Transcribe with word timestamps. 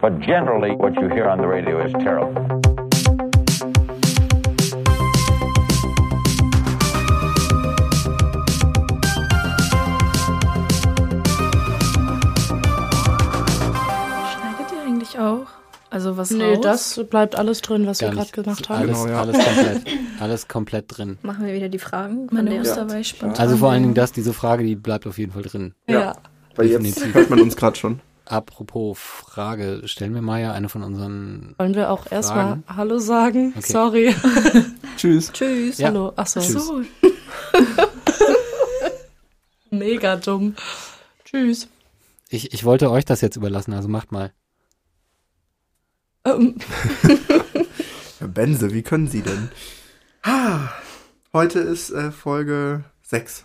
But 0.00 0.20
generally, 0.20 0.74
what 0.76 0.94
you 0.96 1.08
hear 1.08 1.28
on 1.28 1.38
the 1.38 1.46
radio 1.46 1.80
is 1.84 1.92
terrible. 1.92 2.34
Schneidet 14.32 14.72
ihr 14.72 14.82
eigentlich 14.86 15.18
auch? 15.18 15.46
Also 15.90 16.16
was 16.16 16.30
Nee, 16.30 16.54
raus? 16.54 16.60
das 16.96 17.00
bleibt 17.08 17.36
alles 17.36 17.60
drin, 17.62 17.86
was 17.86 17.98
Gar 17.98 18.10
wir 18.10 18.14
gerade 18.14 18.22
nicht. 18.22 18.32
gemacht 18.34 18.68
haben. 18.68 18.80
Alles, 18.80 19.02
Genau, 19.02 19.12
ja. 19.12 19.20
alles, 19.20 19.36
komplett, 19.44 19.82
alles 20.20 20.48
komplett 20.48 20.84
drin. 20.88 21.18
Machen 21.22 21.46
wir 21.46 21.54
wieder 21.54 21.68
die 21.68 21.78
Fragen 21.78 22.28
von 22.28 22.36
Meine 22.38 22.50
der 22.50 22.60
Osterweich 22.62 23.08
spontan. 23.08 23.38
Also 23.40 23.56
vor 23.56 23.70
allen 23.70 23.82
Dingen 23.82 23.94
das, 23.94 24.12
diese 24.12 24.32
Frage, 24.32 24.64
die 24.64 24.74
bleibt 24.76 25.06
auf 25.06 25.18
jeden 25.18 25.32
Fall 25.32 25.42
drin. 25.42 25.74
Ja. 25.88 26.14
Weil 26.56 26.66
jetzt 26.66 26.84
Definitiv. 26.86 27.14
hört 27.14 27.30
man 27.30 27.40
uns 27.40 27.56
gerade 27.56 27.76
schon. 27.76 28.00
Apropos 28.26 28.98
Frage, 28.98 29.82
stellen 29.84 30.14
wir 30.14 30.22
mal 30.22 30.40
ja 30.40 30.52
eine 30.52 30.68
von 30.68 30.82
unseren. 30.82 31.54
Wollen 31.58 31.74
wir 31.74 31.90
auch 31.90 32.10
erstmal? 32.10 32.62
Hallo 32.66 32.98
sagen? 32.98 33.52
Okay. 33.56 33.72
Sorry. 33.72 34.14
Tschüss. 34.96 35.30
Tschüss. 35.32 35.78
Ja. 35.78 35.88
Hallo. 35.88 36.12
Achso. 36.16 36.40
So, 36.40 36.80
Mega 39.70 40.16
dumm. 40.16 40.54
Tschüss. 41.24 41.68
Ich, 42.28 42.54
ich 42.54 42.64
wollte 42.64 42.90
euch 42.90 43.04
das 43.04 43.20
jetzt 43.20 43.36
überlassen, 43.36 43.74
also 43.74 43.88
macht 43.88 44.12
mal. 44.12 44.32
Ähm, 46.24 46.56
Herr 48.18 48.28
Benze, 48.28 48.72
wie 48.72 48.82
können 48.82 49.08
Sie 49.08 49.20
denn? 49.20 49.50
Ah, 50.22 50.70
Heute 51.34 51.58
ist 51.58 51.90
äh, 51.90 52.12
Folge 52.12 52.84
6. 53.02 53.44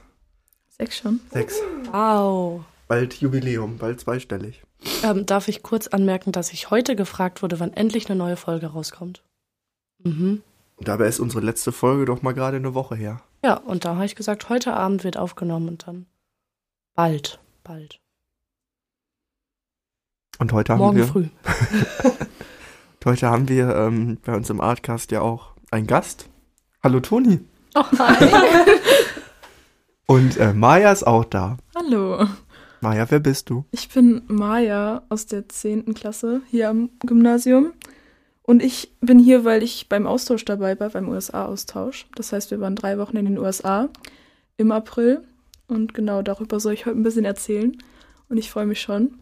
sechs 0.77 0.99
schon. 0.99 1.19
6. 1.31 1.55
wow. 1.91 2.63
Bald 2.87 3.15
Jubiläum, 3.15 3.79
bald 3.79 3.99
zweistellig. 3.99 4.61
Ähm, 5.03 5.25
darf 5.25 5.47
ich 5.47 5.63
kurz 5.63 5.87
anmerken, 5.87 6.31
dass 6.31 6.53
ich 6.53 6.69
heute 6.69 6.95
gefragt 6.95 7.41
wurde, 7.41 7.59
wann 7.59 7.73
endlich 7.73 8.09
eine 8.09 8.17
neue 8.17 8.37
Folge 8.37 8.67
rauskommt? 8.67 9.23
Mhm. 10.03 10.41
Und 10.77 10.87
dabei 10.87 11.07
ist 11.07 11.19
unsere 11.19 11.43
letzte 11.43 11.71
Folge 11.71 12.05
doch 12.05 12.21
mal 12.21 12.33
gerade 12.33 12.57
eine 12.57 12.73
Woche 12.73 12.95
her. 12.95 13.21
Ja, 13.43 13.55
und 13.55 13.85
da 13.85 13.95
habe 13.95 14.05
ich 14.05 14.15
gesagt, 14.15 14.49
heute 14.49 14.73
Abend 14.73 15.03
wird 15.03 15.17
aufgenommen 15.17 15.67
und 15.67 15.87
dann 15.87 16.05
bald, 16.95 17.39
bald. 17.63 17.99
Und 20.39 20.53
heute 20.53 20.73
haben 20.73 20.79
Morgen 20.79 20.97
wir, 20.97 21.05
früh. 21.05 21.27
heute 23.05 23.29
haben 23.29 23.49
wir 23.49 23.75
ähm, 23.75 24.19
bei 24.23 24.33
uns 24.33 24.49
im 24.49 24.61
Artcast 24.61 25.11
ja 25.11 25.21
auch 25.21 25.53
einen 25.69 25.87
Gast. 25.87 26.29
Hallo 26.81 27.01
Toni. 27.01 27.39
Oh, 27.75 27.83
hi. 27.99 28.25
Und 30.07 30.37
äh, 30.37 30.53
Maja 30.53 30.91
ist 30.91 31.05
auch 31.05 31.23
da. 31.23 31.57
Hallo, 31.75 32.25
Maja, 32.81 33.05
wer 33.09 33.19
bist 33.19 33.49
du? 33.49 33.65
ich 33.71 33.89
bin 33.89 34.21
Maja 34.27 35.03
aus 35.09 35.25
der 35.25 35.49
10. 35.49 35.93
Klasse 35.93 36.41
hier 36.49 36.69
am 36.69 36.89
Gymnasium. 37.05 37.73
Und 38.43 38.63
ich 38.63 38.91
bin 38.99 39.19
hier, 39.19 39.45
weil 39.45 39.61
ich 39.61 39.89
beim 39.89 40.07
Austausch 40.07 40.43
dabei 40.45 40.79
war, 40.79 40.89
beim 40.89 41.09
USA-Austausch. 41.09 42.07
Das 42.15 42.33
heißt, 42.33 42.49
wir 42.51 42.59
waren 42.59 42.75
drei 42.75 42.97
Wochen 42.97 43.17
in 43.17 43.25
den 43.25 43.37
USA 43.37 43.89
im 44.57 44.71
April. 44.71 45.21
Und 45.67 45.93
genau 45.93 46.23
darüber 46.23 46.59
soll 46.59 46.73
ich 46.73 46.85
heute 46.85 46.97
ein 46.97 47.03
bisschen 47.03 47.25
erzählen. 47.25 47.77
Und 48.27 48.37
ich 48.37 48.49
freue 48.49 48.65
mich 48.65 48.81
schon. 48.81 49.19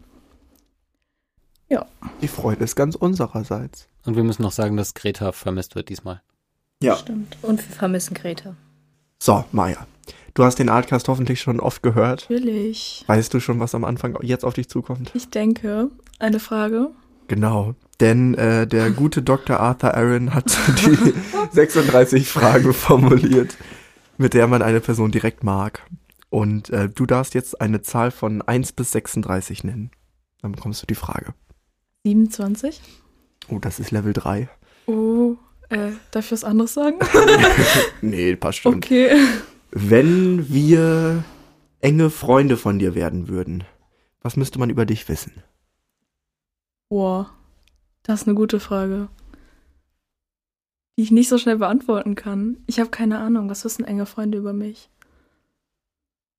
Die 2.20 2.28
Freude 2.28 2.64
ist 2.64 2.74
ganz 2.74 2.94
unsererseits. 2.96 3.88
Und 4.04 4.16
wir 4.16 4.24
müssen 4.24 4.42
noch 4.42 4.52
sagen, 4.52 4.76
dass 4.76 4.94
Greta 4.94 5.32
vermisst 5.32 5.76
wird 5.76 5.88
diesmal. 5.88 6.20
Ja. 6.82 6.96
Stimmt. 6.96 7.36
Und 7.42 7.58
wir 7.58 7.76
vermissen 7.76 8.14
Greta. 8.14 8.56
So, 9.20 9.44
Maja. 9.52 9.86
Du 10.34 10.44
hast 10.44 10.58
den 10.58 10.68
Artcast 10.68 11.08
hoffentlich 11.08 11.40
schon 11.40 11.60
oft 11.60 11.82
gehört. 11.82 12.26
Natürlich. 12.30 13.04
Weißt 13.06 13.32
du 13.34 13.40
schon, 13.40 13.60
was 13.60 13.74
am 13.74 13.84
Anfang 13.84 14.16
jetzt 14.22 14.44
auf 14.44 14.54
dich 14.54 14.68
zukommt? 14.68 15.10
Ich 15.14 15.30
denke, 15.30 15.90
eine 16.18 16.40
Frage. 16.40 16.90
Genau. 17.28 17.74
Denn 18.00 18.34
äh, 18.34 18.66
der 18.66 18.90
gute 18.90 19.22
Dr. 19.22 19.58
Arthur 19.58 19.94
Aaron 19.94 20.34
hat 20.34 20.46
die 20.86 21.14
36 21.52 22.28
Fragen 22.28 22.72
formuliert, 22.72 23.56
mit 24.16 24.34
der 24.34 24.46
man 24.46 24.62
eine 24.62 24.80
Person 24.80 25.10
direkt 25.10 25.42
mag. 25.44 25.82
Und 26.30 26.70
äh, 26.70 26.88
du 26.88 27.06
darfst 27.06 27.34
jetzt 27.34 27.60
eine 27.60 27.82
Zahl 27.82 28.10
von 28.10 28.42
1 28.42 28.72
bis 28.72 28.92
36 28.92 29.64
nennen. 29.64 29.90
Dann 30.42 30.52
bekommst 30.52 30.82
du 30.82 30.86
die 30.86 30.94
Frage. 30.94 31.34
27. 32.04 32.80
Oh, 33.48 33.58
das 33.58 33.80
ist 33.80 33.90
Level 33.90 34.12
3. 34.12 34.48
Oh, 34.86 35.36
äh, 35.70 35.90
darf 36.10 36.26
ich 36.26 36.32
was 36.32 36.44
anderes 36.44 36.74
sagen? 36.74 36.98
Nee, 38.00 38.36
passt 38.36 38.58
schon. 38.58 38.76
Okay. 38.76 39.10
Wenn 39.70 40.48
wir 40.52 41.24
enge 41.80 42.10
Freunde 42.10 42.56
von 42.56 42.78
dir 42.78 42.94
werden 42.94 43.28
würden, 43.28 43.64
was 44.22 44.36
müsste 44.36 44.58
man 44.58 44.70
über 44.70 44.86
dich 44.86 45.08
wissen? 45.08 45.42
Boah, 46.88 47.30
das 48.02 48.22
ist 48.22 48.28
eine 48.28 48.34
gute 48.34 48.60
Frage. 48.60 49.08
Die 50.96 51.02
ich 51.02 51.10
nicht 51.10 51.28
so 51.28 51.38
schnell 51.38 51.58
beantworten 51.58 52.14
kann. 52.14 52.56
Ich 52.66 52.80
habe 52.80 52.90
keine 52.90 53.18
Ahnung, 53.18 53.50
was 53.50 53.64
wissen 53.64 53.84
enge 53.84 54.06
Freunde 54.06 54.38
über 54.38 54.52
mich? 54.52 54.90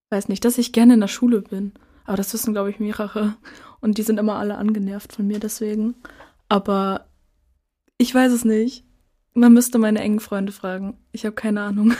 Weiß 0.09 0.27
nicht, 0.27 0.43
dass 0.43 0.57
ich 0.57 0.73
gerne 0.73 0.95
in 0.95 0.99
der 0.99 1.07
Schule 1.07 1.41
bin. 1.41 1.73
Aber 2.05 2.17
das 2.17 2.33
wissen, 2.33 2.53
glaube 2.53 2.71
ich, 2.71 2.79
mehrere. 2.79 3.35
Und 3.79 3.97
die 3.97 4.03
sind 4.03 4.17
immer 4.17 4.35
alle 4.35 4.57
angenervt 4.57 5.13
von 5.13 5.27
mir 5.27 5.39
deswegen. 5.39 5.93
Aber 6.49 7.05
ich 7.99 8.13
weiß 8.13 8.31
es 8.33 8.43
nicht. 8.43 8.83
Man 9.35 9.53
müsste 9.53 9.77
meine 9.77 9.99
engen 9.99 10.19
Freunde 10.19 10.51
fragen. 10.51 10.97
Ich 11.11 11.25
habe 11.25 11.35
keine 11.35 11.61
Ahnung. 11.61 11.93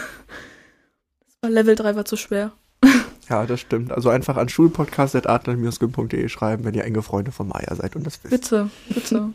Level 1.48 1.76
3 1.76 1.96
war 1.96 2.06
zu 2.06 2.18
schwer. 2.18 2.52
Ja, 3.30 3.46
das 3.46 3.60
stimmt. 3.60 3.92
Also 3.92 4.10
einfach 4.10 4.38
an 4.38 4.50
schulpodcast.adler-gym.de 4.50 6.30
schreiben, 6.30 6.64
wenn 6.64 6.74
ihr 6.74 6.84
enge 6.84 7.04
Freunde 7.04 7.32
von 7.32 7.48
Maya 7.48 7.76
seid 7.76 7.96
und 7.96 8.06
das 8.06 8.24
wisst. 8.24 8.32
Bitte, 8.32 8.70
bitte. 8.90 9.30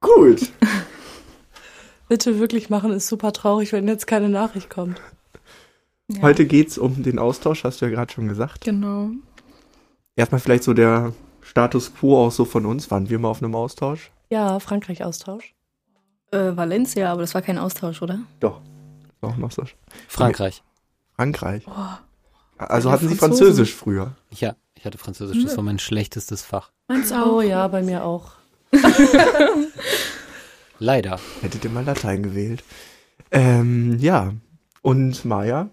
Gut. 0.00 0.50
Bitte 2.08 2.38
wirklich 2.38 2.68
machen, 2.68 2.92
ist 2.92 3.08
super 3.08 3.32
traurig, 3.32 3.72
wenn 3.72 3.88
jetzt 3.88 4.06
keine 4.06 4.28
Nachricht 4.28 4.68
kommt. 4.68 5.00
Ja, 6.08 6.20
Heute 6.20 6.44
geht's 6.44 6.76
um 6.76 7.02
den 7.02 7.18
Austausch, 7.18 7.64
hast 7.64 7.80
du 7.80 7.86
ja 7.86 7.90
gerade 7.90 8.12
schon 8.12 8.28
gesagt. 8.28 8.64
Genau. 8.64 9.10
Erstmal 10.14 10.40
vielleicht 10.40 10.64
so 10.64 10.74
der 10.74 11.14
Status 11.40 11.94
quo 11.94 12.26
auch 12.26 12.30
so 12.30 12.44
von 12.44 12.66
uns. 12.66 12.90
Waren 12.90 13.08
wir 13.08 13.18
mal 13.18 13.28
auf 13.28 13.42
einem 13.42 13.54
Austausch? 13.54 14.10
Ja, 14.30 14.60
Frankreich-Austausch. 14.60 15.54
Äh, 16.32 16.54
Valencia, 16.54 17.10
aber 17.10 17.22
das 17.22 17.34
war 17.34 17.40
kein 17.40 17.56
Austausch, 17.56 18.02
oder? 18.02 18.18
Doch. 18.40 18.60
Auch 19.22 19.36
noch 19.36 19.50
so. 19.52 19.64
Frankreich. 20.08 20.62
Frankreich. 21.16 21.64
Boah, 21.64 22.00
Also 22.58 22.90
hatten 22.90 23.08
sie. 23.08 23.14
Französisch 23.16 23.74
früher. 23.74 24.14
Ja, 24.30 24.56
ich 24.74 24.84
hatte 24.84 24.98
Französisch, 24.98 25.42
das 25.44 25.56
war 25.56 25.64
mein 25.64 25.78
schlechtestes 25.78 26.42
Fach. 26.42 26.70
meins 26.88 27.10
auch. 27.12 27.26
Oh 27.36 27.40
ja, 27.40 27.66
bei 27.68 27.82
mir 27.82 28.04
auch. 28.04 28.32
Leider. 30.78 31.18
Hättet 31.40 31.64
ihr 31.64 31.70
mal 31.70 31.84
Latein 31.84 32.22
gewählt. 32.22 32.64
Ähm, 33.30 33.98
ja. 34.00 34.32
Und 34.82 35.24
Maya, 35.24 35.70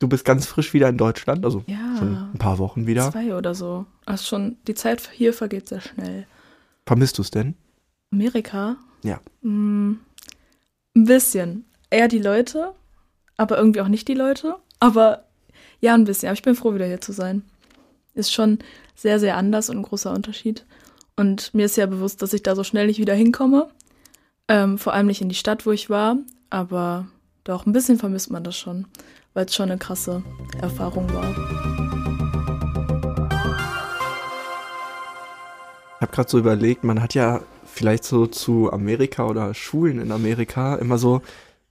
du 0.00 0.08
bist 0.08 0.24
ganz 0.24 0.46
frisch 0.46 0.74
wieder 0.74 0.88
in 0.88 0.96
Deutschland, 0.98 1.44
also 1.44 1.62
Ja. 1.68 1.96
schon 1.98 2.16
ein 2.34 2.38
paar 2.38 2.58
Wochen 2.58 2.86
wieder. 2.86 3.10
Zwei 3.12 3.34
oder 3.36 3.54
so. 3.54 3.86
Also 4.06 4.24
schon, 4.24 4.56
die 4.66 4.74
Zeit 4.74 5.08
hier 5.12 5.32
vergeht 5.32 5.68
sehr 5.68 5.80
schnell. 5.80 6.26
Vermisst 6.86 7.18
du 7.18 7.22
es 7.22 7.30
denn? 7.30 7.54
Amerika? 8.12 8.76
Ja. 9.04 9.20
Mm, 9.42 9.92
ein 10.96 11.04
bisschen. 11.04 11.64
Eher 11.90 12.08
die 12.08 12.18
Leute, 12.18 12.72
aber 13.40 13.56
irgendwie 13.56 13.80
auch 13.80 13.88
nicht 13.88 14.06
die 14.06 14.14
Leute. 14.14 14.56
Aber 14.80 15.24
ja, 15.80 15.94
ein 15.94 16.04
bisschen. 16.04 16.28
Aber 16.28 16.34
ich 16.34 16.42
bin 16.42 16.54
froh, 16.54 16.74
wieder 16.74 16.84
hier 16.84 17.00
zu 17.00 17.12
sein. 17.12 17.42
Ist 18.12 18.34
schon 18.34 18.58
sehr, 18.94 19.18
sehr 19.18 19.38
anders 19.38 19.70
und 19.70 19.78
ein 19.78 19.82
großer 19.82 20.12
Unterschied. 20.12 20.66
Und 21.16 21.54
mir 21.54 21.64
ist 21.64 21.78
ja 21.78 21.86
bewusst, 21.86 22.20
dass 22.20 22.34
ich 22.34 22.42
da 22.42 22.54
so 22.54 22.64
schnell 22.64 22.86
nicht 22.86 23.00
wieder 23.00 23.14
hinkomme. 23.14 23.70
Ähm, 24.46 24.76
vor 24.76 24.92
allem 24.92 25.06
nicht 25.06 25.22
in 25.22 25.30
die 25.30 25.34
Stadt, 25.34 25.64
wo 25.64 25.72
ich 25.72 25.88
war. 25.88 26.18
Aber 26.50 27.08
doch, 27.44 27.64
ein 27.64 27.72
bisschen 27.72 27.98
vermisst 27.98 28.30
man 28.30 28.44
das 28.44 28.58
schon, 28.58 28.86
weil 29.32 29.46
es 29.46 29.54
schon 29.54 29.70
eine 29.70 29.78
krasse 29.78 30.22
Erfahrung 30.60 31.10
war. 31.14 31.30
Ich 35.96 36.02
habe 36.02 36.12
gerade 36.12 36.28
so 36.28 36.38
überlegt, 36.38 36.84
man 36.84 37.00
hat 37.00 37.14
ja 37.14 37.40
vielleicht 37.64 38.04
so 38.04 38.26
zu 38.26 38.70
Amerika 38.70 39.26
oder 39.26 39.54
Schulen 39.54 39.98
in 39.98 40.12
Amerika 40.12 40.74
immer 40.74 40.98
so 40.98 41.22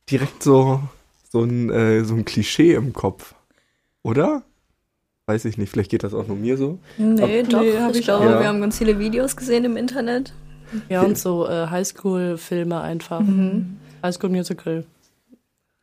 direkt 0.10 0.42
so 0.42 0.82
so 1.30 1.42
ein 1.44 1.70
äh, 1.70 2.04
so 2.04 2.16
ein 2.16 2.26
Klischee 2.26 2.74
im 2.74 2.92
Kopf, 2.94 3.34
oder? 4.04 4.44
Weiß 5.28 5.46
ich 5.46 5.58
nicht, 5.58 5.70
vielleicht 5.70 5.92
geht 5.92 6.04
das 6.04 6.14
auch 6.14 6.28
nur 6.28 6.36
mir 6.38 6.58
so. 6.58 6.80
Nee, 6.98 7.42
Ab- 7.42 7.50
doch. 7.50 7.62
nee, 7.62 7.78
hab 7.78 7.96
ich 7.96 8.02
glaube, 8.04 8.26
auch. 8.36 8.40
wir 8.42 8.48
haben 8.48 8.62
ganz 8.62 8.78
viele 8.80 9.00
Videos 9.00 9.36
gesehen 9.38 9.64
im 9.64 9.78
Internet. 9.78 10.34
Ja, 10.90 11.02
und 11.02 11.18
so 11.18 11.48
äh, 11.48 11.68
Highschool-Filme 11.68 12.82
einfach. 12.82 13.22
Mhm. 13.22 13.78
Highschool-Musical. 14.04 14.86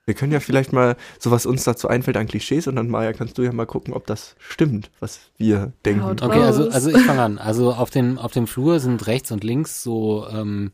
Wir 0.05 0.15
können 0.15 0.33
ja 0.33 0.39
vielleicht 0.39 0.73
mal, 0.73 0.97
so 1.19 1.33
was 1.33 1.47
uns 1.47 1.65
dazu 1.65 1.89
einfällt 1.89 2.17
an 2.17 2.29
Klischees 2.29 2.69
und 2.69 2.77
dann 2.77 2.89
Maja, 2.89 3.13
kannst 3.13 3.39
du 3.39 3.43
ja 3.43 3.53
mal 3.53 3.67
gucken, 3.67 3.93
ob 3.93 4.07
das 4.07 4.37
stimmt, 4.39 4.91
was 5.01 5.19
wir 5.37 5.73
denken. 5.85 6.05
Okay, 6.05 6.43
also, 6.43 6.69
also 6.71 6.91
ich 6.91 7.03
fange 7.03 7.23
an. 7.23 7.39
Also 7.39 7.73
auf 7.73 7.91
dem, 7.91 8.17
auf 8.19 8.31
dem 8.33 8.47
Flur 8.47 8.79
sind 8.79 9.09
rechts 9.09 9.33
und 9.33 9.43
links 9.43 9.83
so, 9.83 10.27
ähm, 10.29 10.71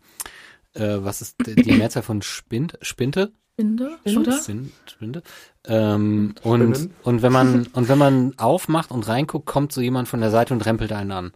äh, 0.75 0.99
was 1.01 1.23
ist 1.23 1.37
die 1.47 1.55
die 1.55 1.73
Mehrzahl 1.73 2.03
von 2.03 2.21
Spind, 2.21 2.79
Spinte? 2.83 3.33
Spinde? 3.55 3.99
oder? 4.17 4.33
Spin, 4.33 4.73
Spinde. 4.87 5.23
Ähm, 5.67 6.35
und, 6.43 6.77
Spinnen. 6.77 6.95
und 7.03 7.23
wenn 7.23 7.33
man, 7.33 7.67
und 7.73 7.89
wenn 7.89 7.99
man 7.99 8.35
aufmacht 8.39 8.91
und 8.91 9.07
reinguckt, 9.07 9.47
kommt 9.47 9.73
so 9.73 9.81
jemand 9.81 10.09
von 10.09 10.21
der 10.21 10.31
Seite 10.31 10.55
und 10.55 10.65
rempelt 10.65 10.93
einen 10.93 11.13
an. 11.13 11.33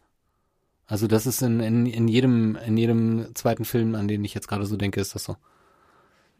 Also 0.87 1.09
das 1.09 1.27
ist 1.27 1.43
in, 1.43 1.61
in, 1.61 1.87
in 1.87 2.07
jedem 2.09 2.57
in 2.65 2.77
jedem 2.77 3.35
zweiten 3.35 3.65
Film, 3.65 3.95
an 3.97 4.07
den 4.09 4.25
ich 4.25 4.35
jetzt 4.35 4.47
gerade 4.49 4.65
so 4.67 4.77
denke, 4.77 5.01
ist 5.01 5.15
das 5.15 5.25
so. 5.25 5.37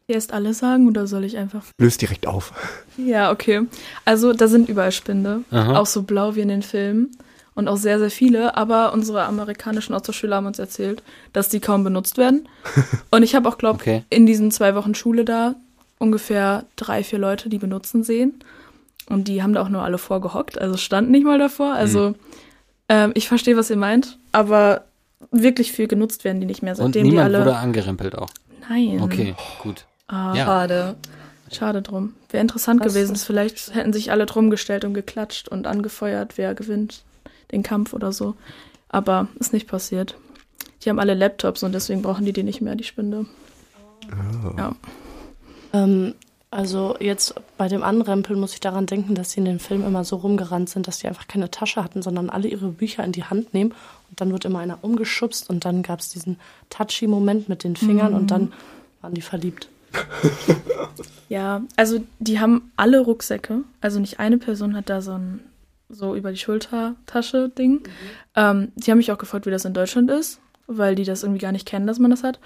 Erst 0.09 0.33
alle 0.33 0.55
sagen 0.55 0.87
oder 0.87 1.09
soll 1.09 1.25
ich 1.25 1.37
einfach? 1.37 1.65
Löst 1.79 2.01
direkt 2.01 2.29
auf. 2.29 2.53
Ja, 2.97 3.33
okay. 3.33 3.63
Also 4.05 4.33
da 4.33 4.47
sind 4.47 4.69
überall 4.69 4.93
Spinde, 4.93 5.41
Aha. 5.51 5.77
auch 5.77 5.87
so 5.87 6.05
blau 6.05 6.37
wie 6.37 6.43
in 6.43 6.49
den 6.49 6.63
Filmen 6.63 7.11
und 7.57 7.67
auch 7.67 7.77
sehr, 7.77 7.99
sehr 7.99 8.13
viele. 8.13 8.57
Aber 8.57 8.93
unsere 8.93 9.25
amerikanischen 9.25 9.95
Austauschschüler 9.95 10.37
haben 10.37 10.47
uns 10.47 10.61
erzählt, 10.61 11.03
dass 11.33 11.49
die 11.49 11.59
kaum 11.59 11.83
benutzt 11.83 12.17
werden. 12.19 12.49
Und 13.11 13.25
ich 13.25 13.35
habe 13.35 13.49
auch, 13.49 13.59
glaube 13.59 13.81
Okay. 13.81 14.05
in 14.11 14.27
diesen 14.27 14.53
zwei 14.53 14.77
Wochen 14.77 14.95
Schule 14.95 15.25
da 15.25 15.57
ungefähr 15.99 16.65
drei, 16.77 17.03
vier 17.05 17.19
Leute, 17.19 17.49
die 17.49 17.59
benutzen 17.59 18.03
sehen. 18.05 18.43
Und 19.09 19.29
die 19.29 19.43
haben 19.43 19.53
da 19.53 19.63
auch 19.63 19.69
nur 19.69 19.83
alle 19.83 19.99
vorgehockt, 19.99 20.61
also 20.61 20.77
standen 20.77 21.13
nicht 21.13 21.25
mal 21.25 21.39
davor. 21.39 21.73
Also 21.75 22.15
ähm, 22.89 23.13
ich 23.15 23.29
verstehe, 23.29 23.57
was 23.57 23.71
ihr 23.71 23.77
meint, 23.77 24.19
aber 24.33 24.85
wirklich 25.31 25.71
viel 25.73 25.87
genutzt 25.87 26.25
werden 26.25 26.41
die 26.41 26.47
nicht 26.47 26.63
mehr, 26.63 26.73
Und 26.73 26.77
seitdem 26.87 27.05
die 27.05 27.11
niemand 27.11 27.27
alle. 27.35 27.41
wurde 27.45 27.57
angerempelt 27.57 28.17
auch. 28.19 28.29
Nein. 28.69 29.01
Okay, 29.01 29.35
gut. 29.63 29.87
Ah, 30.09 30.35
Ja. 30.35 30.45
Schade. 30.45 30.97
Schade 31.53 31.81
drum. 31.83 32.15
Wäre 32.31 32.43
interessant 32.43 32.81
Was- 32.81 32.93
gewesen. 32.95 33.15
Vielleicht 33.15 33.73
hätten 33.75 33.93
sich 33.93 34.11
alle 34.11 34.27
drum 34.27 34.51
gestellt 34.51 34.85
und 34.85 34.95
geklatscht 34.95 35.47
und 35.49 35.69
angefeuert, 35.69 36.37
wer 36.37 36.55
gewinnt 36.57 37.05
den 37.53 37.63
Kampf 37.63 37.93
oder 37.93 38.11
so. 38.13 38.35
Aber 38.89 39.29
ist 39.39 39.53
nicht 39.53 39.69
passiert. 39.69 40.17
Die 40.83 40.91
haben 40.91 40.99
alle 40.99 41.15
Laptops 41.15 41.63
und 41.63 41.73
deswegen 41.73 42.03
brauchen 42.03 42.25
die 42.25 42.33
die 42.33 42.43
nicht 42.43 42.61
mehr, 42.61 42.75
die 42.75 42.83
Spinde. 42.85 43.27
Ja. 44.57 44.75
Ähm, 45.73 46.15
also 46.51 46.97
jetzt 47.01 47.35
bei 47.59 47.69
dem 47.69 47.83
Anrempeln 47.83 48.39
muss 48.39 48.55
ich 48.55 48.61
daran 48.61 48.87
denken, 48.87 49.15
dass 49.15 49.33
sie 49.33 49.41
in 49.41 49.45
den 49.45 49.59
Filmen 49.59 49.87
immer 49.87 50.05
so 50.05 50.17
rumgerannt 50.17 50.71
sind, 50.71 50.87
dass 50.87 50.99
die 50.99 51.09
einfach 51.09 51.29
keine 51.29 51.51
Tasche 51.51 51.83
hatten, 51.83 52.03
sondern 52.03 52.31
alle 52.31 52.49
ihre 52.49 52.69
Bücher 52.69 53.05
in 53.05 53.13
die 53.13 53.25
Hand 53.25 53.53
nehmen 53.53 53.73
und 54.09 54.21
dann 54.21 54.33
wird 54.33 54.45
immer 54.45 54.61
einer 54.61 54.79
umgeschubst 54.83 55.51
und 55.51 55.65
dann 55.65 55.83
gab 55.83 56.01
es 56.01 56.09
diesen 56.09 56.39
touchy 56.71 57.09
Moment 57.09 57.49
mit 57.49 57.65
den 57.65 57.77
Fingern 57.77 58.15
und 58.15 58.31
dann 58.31 58.53
waren 59.01 59.15
die 59.15 59.23
verliebt. 59.23 59.69
Ja, 61.29 61.63
also 61.75 62.01
die 62.21 62.39
haben 62.39 62.71
alle 62.77 63.01
Rucksäcke. 63.01 63.63
Also 63.81 63.99
nicht 63.99 64.21
eine 64.21 64.39
Person 64.39 64.77
hat 64.77 64.89
da 64.89 65.03
so 65.03 65.13
ein 65.13 65.41
so 65.89 66.15
über 66.15 66.31
die 66.33 66.39
Schultertasche 66.39 67.49
Ding. 67.49 67.83
Ähm, 68.35 68.73
die 68.75 68.91
haben 68.91 68.99
mich 68.99 69.13
auch 69.13 69.19
gefragt, 69.19 69.47
wie 69.47 69.51
das 69.51 69.65
in 69.65 69.75
Deutschland 69.75 70.11
ist, 70.11 70.41
weil 70.67 70.95
die 70.95 71.05
das 71.05 71.23
irgendwie 71.23 71.41
gar 71.41 71.53
nicht 71.53 71.67
kennen, 71.67 71.87
dass 71.87 71.99
man 71.99 72.11
das 72.11 72.23
hat. 72.23 72.39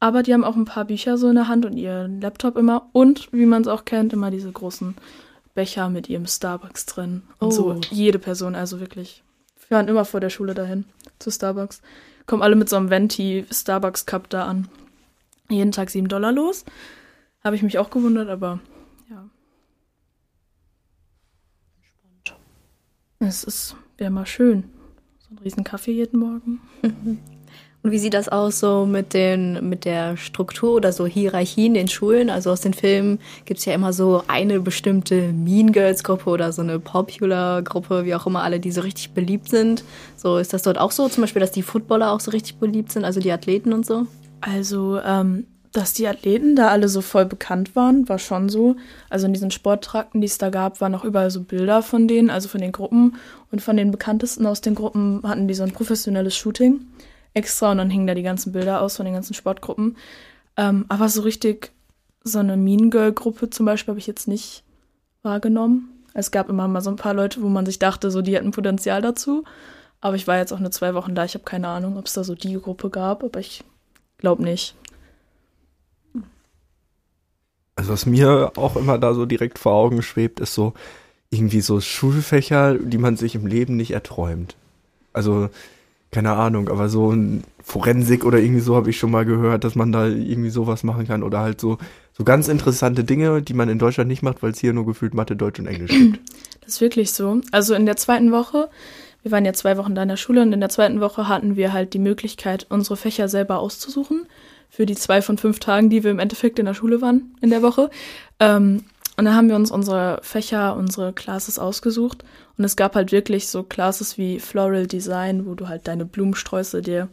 Aber 0.00 0.22
die 0.22 0.32
haben 0.32 0.44
auch 0.44 0.56
ein 0.56 0.64
paar 0.64 0.86
Bücher 0.86 1.18
so 1.18 1.28
in 1.28 1.34
der 1.34 1.46
Hand 1.48 1.66
und 1.66 1.76
ihren 1.76 2.20
Laptop 2.20 2.56
immer. 2.56 2.88
Und 2.92 3.30
wie 3.32 3.44
man 3.46 3.62
es 3.62 3.68
auch 3.68 3.84
kennt, 3.84 4.12
immer 4.14 4.30
diese 4.30 4.50
großen 4.50 4.94
Becher 5.54 5.90
mit 5.90 6.08
ihrem 6.08 6.26
Starbucks 6.26 6.86
drin. 6.86 7.22
Und 7.38 7.48
Oh. 7.48 7.50
so 7.50 7.80
jede 7.90 8.18
Person, 8.18 8.54
also 8.54 8.80
wirklich. 8.80 9.22
Wir 9.68 9.76
fahren 9.76 9.88
immer 9.88 10.04
vor 10.06 10.20
der 10.20 10.30
Schule 10.30 10.54
dahin 10.54 10.84
zu 11.18 11.30
Starbucks. 11.30 11.82
Kommen 12.26 12.42
alle 12.42 12.56
mit 12.56 12.68
so 12.70 12.76
einem 12.76 12.88
Venti 12.90 13.44
Starbucks 13.50 14.06
Cup 14.06 14.30
da 14.30 14.46
an. 14.46 14.68
Jeden 15.50 15.72
Tag 15.72 15.90
sieben 15.90 16.08
Dollar 16.08 16.32
los. 16.32 16.64
Habe 17.44 17.56
ich 17.56 17.62
mich 17.62 17.78
auch 17.78 17.90
gewundert, 17.90 18.28
aber 18.30 18.60
ja. 19.10 19.28
Es 23.18 23.44
ist, 23.44 23.76
wäre 23.98 24.10
mal 24.10 24.26
schön. 24.26 24.64
So 25.18 25.34
ein 25.34 25.38
riesen 25.38 25.64
Kaffee 25.64 25.92
jeden 25.92 26.18
Morgen. 26.20 26.60
Und 27.82 27.92
wie 27.92 27.98
sieht 27.98 28.12
das 28.12 28.28
aus 28.28 28.60
so 28.60 28.84
mit 28.84 29.14
den 29.14 29.66
mit 29.68 29.86
der 29.86 30.18
Struktur 30.18 30.74
oder 30.74 30.92
so 30.92 31.06
Hierarchien 31.06 31.74
in 31.74 31.88
Schulen? 31.88 32.28
Also 32.28 32.50
aus 32.50 32.60
den 32.60 32.74
Filmen 32.74 33.18
gibt's 33.46 33.64
ja 33.64 33.72
immer 33.72 33.94
so 33.94 34.22
eine 34.26 34.60
bestimmte 34.60 35.32
Mean 35.32 35.72
Girls 35.72 36.04
Gruppe 36.04 36.28
oder 36.28 36.52
so 36.52 36.60
eine 36.60 36.78
Popular 36.78 37.62
Gruppe, 37.62 38.04
wie 38.04 38.14
auch 38.14 38.26
immer 38.26 38.42
alle, 38.42 38.60
die 38.60 38.70
so 38.70 38.82
richtig 38.82 39.12
beliebt 39.12 39.48
sind. 39.48 39.82
So 40.16 40.36
ist 40.36 40.52
das 40.52 40.62
dort 40.62 40.76
auch 40.76 40.90
so, 40.90 41.08
zum 41.08 41.22
Beispiel, 41.22 41.40
dass 41.40 41.52
die 41.52 41.62
Footballer 41.62 42.12
auch 42.12 42.20
so 42.20 42.30
richtig 42.30 42.56
beliebt 42.56 42.92
sind, 42.92 43.06
also 43.06 43.18
die 43.18 43.32
Athleten 43.32 43.72
und 43.72 43.86
so. 43.86 44.06
Also, 44.42 45.00
ähm, 45.00 45.46
dass 45.72 45.94
die 45.94 46.08
Athleten 46.08 46.56
da 46.56 46.68
alle 46.68 46.88
so 46.88 47.00
voll 47.00 47.24
bekannt 47.24 47.76
waren, 47.76 48.08
war 48.08 48.18
schon 48.18 48.48
so. 48.50 48.76
Also 49.08 49.26
in 49.26 49.32
diesen 49.32 49.52
Sporttrakten, 49.52 50.20
die 50.20 50.26
es 50.26 50.36
da 50.36 50.50
gab, 50.50 50.80
waren 50.80 50.94
auch 50.94 51.04
überall 51.04 51.30
so 51.30 51.42
Bilder 51.42 51.82
von 51.82 52.08
denen, 52.08 52.28
also 52.28 52.48
von 52.48 52.60
den 52.60 52.72
Gruppen. 52.72 53.16
Und 53.52 53.62
von 53.62 53.76
den 53.76 53.90
bekanntesten 53.90 54.46
aus 54.46 54.60
den 54.60 54.74
Gruppen 54.74 55.22
hatten 55.24 55.48
die 55.48 55.54
so 55.54 55.62
ein 55.62 55.72
professionelles 55.72 56.36
Shooting 56.36 56.80
extra 57.34 57.72
und 57.72 57.78
dann 57.78 57.90
hingen 57.90 58.06
da 58.06 58.14
die 58.14 58.22
ganzen 58.22 58.52
Bilder 58.52 58.80
aus 58.80 58.96
von 58.96 59.04
den 59.04 59.14
ganzen 59.14 59.34
Sportgruppen. 59.34 59.96
Ähm, 60.56 60.84
aber 60.88 61.08
so 61.08 61.22
richtig 61.22 61.72
so 62.22 62.38
eine 62.38 62.56
Mean 62.56 62.90
Girl 62.90 63.12
Gruppe 63.12 63.50
zum 63.50 63.66
Beispiel 63.66 63.92
habe 63.92 63.98
ich 63.98 64.06
jetzt 64.06 64.28
nicht 64.28 64.62
wahrgenommen. 65.22 66.04
Es 66.12 66.30
gab 66.30 66.48
immer 66.48 66.68
mal 66.68 66.80
so 66.80 66.90
ein 66.90 66.96
paar 66.96 67.14
Leute, 67.14 67.42
wo 67.42 67.48
man 67.48 67.66
sich 67.66 67.78
dachte, 67.78 68.10
so 68.10 68.20
die 68.20 68.34
hätten 68.34 68.50
Potenzial 68.50 69.00
dazu. 69.00 69.44
Aber 70.00 70.16
ich 70.16 70.26
war 70.26 70.38
jetzt 70.38 70.52
auch 70.52 70.58
nur 70.58 70.70
zwei 70.70 70.94
Wochen 70.94 71.14
da. 71.14 71.24
Ich 71.24 71.34
habe 71.34 71.44
keine 71.44 71.68
Ahnung, 71.68 71.96
ob 71.96 72.06
es 72.06 72.14
da 72.14 72.24
so 72.24 72.34
die 72.34 72.54
Gruppe 72.54 72.90
gab, 72.90 73.22
aber 73.22 73.38
ich 73.38 73.62
glaube 74.18 74.42
nicht. 74.42 74.74
Also 77.76 77.92
was 77.92 78.06
mir 78.06 78.52
auch 78.56 78.76
immer 78.76 78.98
da 78.98 79.14
so 79.14 79.24
direkt 79.24 79.58
vor 79.58 79.72
Augen 79.72 80.02
schwebt, 80.02 80.40
ist 80.40 80.54
so 80.54 80.74
irgendwie 81.30 81.60
so 81.60 81.80
Schulfächer, 81.80 82.74
die 82.74 82.98
man 82.98 83.16
sich 83.16 83.34
im 83.34 83.46
Leben 83.46 83.76
nicht 83.76 83.92
erträumt. 83.92 84.56
Also 85.12 85.48
keine 86.10 86.32
Ahnung, 86.32 86.68
aber 86.68 86.88
so 86.88 87.12
ein 87.12 87.44
Forensik 87.62 88.24
oder 88.24 88.38
irgendwie 88.38 88.60
so 88.60 88.74
habe 88.74 88.90
ich 88.90 88.98
schon 88.98 89.10
mal 89.10 89.24
gehört, 89.24 89.64
dass 89.64 89.76
man 89.76 89.92
da 89.92 90.06
irgendwie 90.06 90.50
sowas 90.50 90.82
machen 90.82 91.06
kann 91.06 91.22
oder 91.22 91.40
halt 91.40 91.60
so 91.60 91.78
so 92.12 92.24
ganz 92.24 92.48
interessante 92.48 93.04
Dinge, 93.04 93.40
die 93.40 93.54
man 93.54 93.68
in 93.68 93.78
Deutschland 93.78 94.08
nicht 94.08 94.22
macht, 94.22 94.42
weil 94.42 94.50
es 94.50 94.58
hier 94.58 94.72
nur 94.72 94.84
gefühlt 94.84 95.14
Mathe, 95.14 95.36
Deutsch 95.36 95.58
und 95.58 95.66
Englisch 95.66 95.90
gibt. 95.90 96.20
Das 96.60 96.74
ist 96.74 96.80
wirklich 96.82 97.10
so. 97.12 97.40
Also 97.50 97.74
in 97.74 97.84
der 97.84 97.96
zweiten 97.96 98.30
Woche, 98.30 98.68
wir 99.22 99.32
waren 99.32 99.44
ja 99.44 99.54
zwei 99.54 99.76
Wochen 99.76 99.94
da 99.94 100.02
in 100.02 100.08
der 100.08 100.18
Schule 100.18 100.42
und 100.42 100.52
in 100.52 100.60
der 100.60 100.68
zweiten 100.68 101.00
Woche 101.00 101.26
hatten 101.26 101.56
wir 101.56 101.72
halt 101.72 101.94
die 101.94 101.98
Möglichkeit, 101.98 102.66
unsere 102.68 102.96
Fächer 102.96 103.28
selber 103.28 103.58
auszusuchen 103.58 104.26
für 104.68 104.86
die 104.86 104.94
zwei 104.94 105.20
von 105.20 105.36
fünf 105.36 105.58
Tagen, 105.58 105.90
die 105.90 106.04
wir 106.04 106.12
im 106.12 106.20
Endeffekt 106.20 106.60
in 106.60 106.66
der 106.66 106.74
Schule 106.74 107.00
waren 107.00 107.34
in 107.40 107.50
der 107.50 107.62
Woche. 107.62 107.90
Ähm, 108.38 108.84
und 109.20 109.26
da 109.26 109.34
haben 109.34 109.50
wir 109.50 109.56
uns 109.56 109.70
unsere 109.70 110.18
Fächer, 110.22 110.74
unsere 110.76 111.12
Classes 111.12 111.58
ausgesucht. 111.58 112.24
Und 112.56 112.64
es 112.64 112.74
gab 112.74 112.94
halt 112.94 113.12
wirklich 113.12 113.48
so 113.48 113.62
Classes 113.62 114.16
wie 114.16 114.40
Floral 114.40 114.86
Design, 114.86 115.44
wo 115.44 115.54
du 115.54 115.68
halt 115.68 115.86
deine 115.88 116.06
Blumensträuße 116.06 116.80
dir 116.80 117.08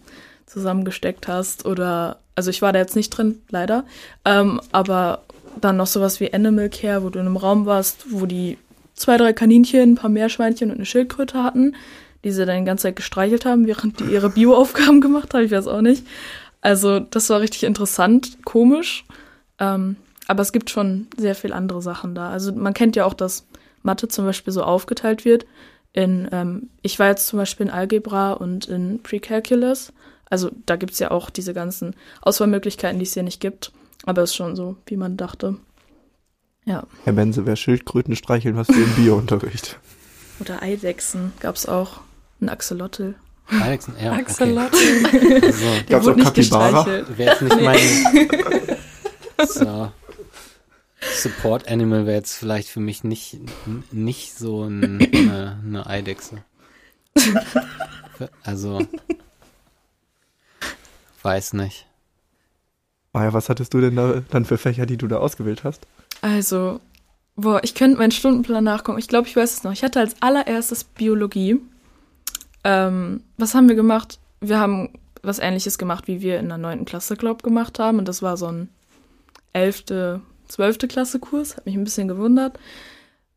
zusammengesteckt 0.46 1.28
hast. 1.28 1.66
Oder, 1.66 2.20
also 2.34 2.50
ich 2.50 2.62
war 2.62 2.72
da 2.72 2.80
jetzt 2.80 2.96
nicht 2.96 3.10
drin, 3.10 3.42
leider. 3.50 3.84
Ähm, 4.24 4.62
aber 4.72 5.24
dann 5.60 5.76
noch 5.76 5.88
sowas 5.88 6.22
wie 6.22 6.34
Animal 6.34 6.70
Care, 6.70 7.04
wo 7.04 7.10
du 7.10 7.20
in 7.20 7.26
einem 7.26 7.36
Raum 7.36 7.66
warst, 7.66 8.06
wo 8.10 8.26
die 8.26 8.58
zwei, 8.94 9.18
drei 9.18 9.34
Kaninchen, 9.34 9.92
ein 9.92 9.96
paar 9.96 10.10
Meerschweinchen 10.10 10.70
und 10.70 10.78
eine 10.78 10.86
Schildkröte 10.86 11.44
hatten, 11.44 11.76
die 12.24 12.32
sie 12.32 12.46
dann 12.46 12.60
die 12.60 12.66
ganze 12.66 12.84
Zeit 12.84 12.96
gestreichelt 12.96 13.44
haben, 13.44 13.68
während 13.68 14.00
die 14.00 14.06
ihre 14.06 14.30
Bioaufgaben 14.30 15.02
gemacht 15.02 15.34
haben. 15.34 15.44
Ich 15.44 15.52
weiß 15.52 15.68
auch 15.68 15.82
nicht. 15.82 16.08
Also 16.62 17.02
das 17.02 17.30
war 17.30 17.42
richtig 17.42 17.66
interessant, 17.66 18.46
komisch. 18.46 19.04
Ähm, 19.60 19.98
aber 20.28 20.42
es 20.42 20.52
gibt 20.52 20.70
schon 20.70 21.08
sehr 21.18 21.36
viel 21.36 21.54
andere 21.54 21.82
Sachen 21.82 22.16
da. 22.16 22.30
Also 22.30 22.54
man 22.54 22.74
kennt 22.74 22.96
ja 22.96 23.06
auch, 23.06 23.14
dass 23.14 23.46
Mathe 23.84 24.08
zum 24.08 24.26
Beispiel 24.26 24.54
so 24.54 24.64
aufgeteilt 24.64 25.26
wird. 25.26 25.46
In, 25.94 26.28
ähm, 26.32 26.70
ich 26.82 27.00
war 27.00 27.08
jetzt 27.08 27.28
zum 27.28 27.40
Beispiel 27.40 27.68
in 27.68 27.72
Algebra 27.72 28.34
und 28.34 28.66
in 28.66 29.02
Precalculus. 29.02 29.94
Also 30.30 30.52
da 30.66 30.76
gibt's 30.76 31.00
ja 31.00 31.12
auch 31.12 31.30
diese 31.30 31.54
ganzen 31.54 31.96
Auswahlmöglichkeiten, 32.22 33.00
die 33.00 33.06
es 33.06 33.14
hier 33.14 33.24
nicht 33.24 33.40
gibt. 33.40 33.72
Aber 34.06 34.22
es 34.22 34.32
ist 34.32 34.36
schon 34.36 34.56
so, 34.56 34.76
wie 34.86 34.98
man 34.98 35.18
dachte. 35.18 35.56
Ja. 36.66 36.84
Herr 37.06 37.14
Benze, 37.14 37.46
wer 37.46 37.56
Schildkröten 37.56 38.16
streicheln, 38.16 38.58
was 38.58 38.68
für 38.68 38.82
im 38.82 38.94
Biounterricht. 38.96 39.80
Oder 40.40 40.62
Eidechsen 40.62 41.32
gab's 41.40 41.66
auch. 41.66 42.02
Ein 42.42 42.50
Axolotl. 42.50 43.16
Alex, 43.50 43.88
ja, 44.00 44.12
okay. 44.12 44.22
Axolotl. 44.22 44.78
Also, 45.42 45.66
Der 45.66 45.84
Gab's 45.88 46.06
wurde 46.06 46.28
auch 46.28 46.34
gestreichelt. 46.34 47.18
wäre 47.18 47.32
jetzt 47.32 47.42
nicht 47.42 47.62
mein 49.40 49.48
so. 49.48 49.92
Support 51.00 51.70
Animal 51.70 52.06
wäre 52.06 52.18
jetzt 52.18 52.36
vielleicht 52.36 52.70
für 52.70 52.80
mich 52.80 53.04
nicht, 53.04 53.38
nicht 53.92 54.36
so 54.36 54.64
ein, 54.64 55.00
eine, 55.14 55.60
eine 55.64 55.88
Eidechse. 55.88 56.44
Also, 58.44 58.86
weiß 61.22 61.54
nicht. 61.54 61.86
Maja, 63.14 63.34
was 63.34 63.50
hattest 63.50 63.74
du 63.74 63.82
denn 63.82 63.96
da 63.96 64.22
dann 64.30 64.46
für 64.46 64.58
Fächer, 64.58 64.86
die 64.86 64.98
du 64.98 65.08
da 65.08 65.18
ausgewählt 65.18 65.64
hast? 65.64 65.88
Also, 66.22 66.80
boah, 67.36 67.64
ich 67.64 67.76
könnte 67.76 67.98
meinen 67.98 68.12
Stundenplan 68.12 68.64
nachgucken. 68.64 69.00
Ich 69.00 69.08
glaube, 69.08 69.28
ich 69.28 69.36
weiß 69.36 69.54
es 69.54 69.64
noch. 69.64 69.72
Ich 69.72 69.84
hatte 69.84 70.00
als 70.00 70.22
allererstes 70.22 70.84
Biologie. 70.84 71.60
Ähm, 72.64 73.24
was 73.38 73.56
haben 73.56 73.70
wir 73.70 73.76
gemacht? 73.76 74.20
Wir 74.42 74.60
haben 74.60 74.90
was 75.24 75.40
ähnliches 75.40 75.78
gemacht, 75.78 76.08
wie 76.08 76.22
wir 76.22 76.40
in 76.40 76.50
der 76.50 76.58
neunten 76.58 76.86
Klasse, 76.86 77.16
glaub, 77.16 77.44
gemacht 77.44 77.80
haben. 77.80 78.00
Und 78.00 78.08
das 78.08 78.22
war 78.22 78.38
so 78.38 78.48
ein 78.48 78.70
elfte, 79.54 80.22
zwölfte 80.48 80.88
Klasse 80.88 81.20
Kurs. 81.20 81.58
Hat 81.58 81.66
mich 81.66 81.76
ein 81.76 81.84
bisschen 81.84 82.08
gewundert. 82.08 82.58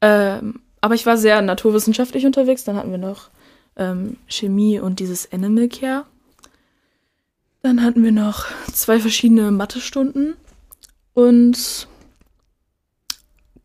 Ähm, 0.01 0.61
aber 0.81 0.95
ich 0.95 1.07
war 1.07 1.17
sehr 1.17 1.43
naturwissenschaftlich 1.43 2.27
unterwegs. 2.27 2.65
Dann 2.65 2.77
hatten 2.77 2.91
wir 2.91 2.99
noch 2.99 3.31
ähm, 3.77 4.17
Chemie 4.27 4.81
und 4.81 5.01
dieses 5.01 5.31
Animal 5.33 5.69
Care. 5.69 6.07
Dann 7.63 7.83
hatten 7.83 8.03
wir 8.03 8.13
noch 8.13 8.47
zwei 8.73 8.99
verschiedene 9.01 9.51
Mathestunden 9.51 10.35
und 11.13 11.89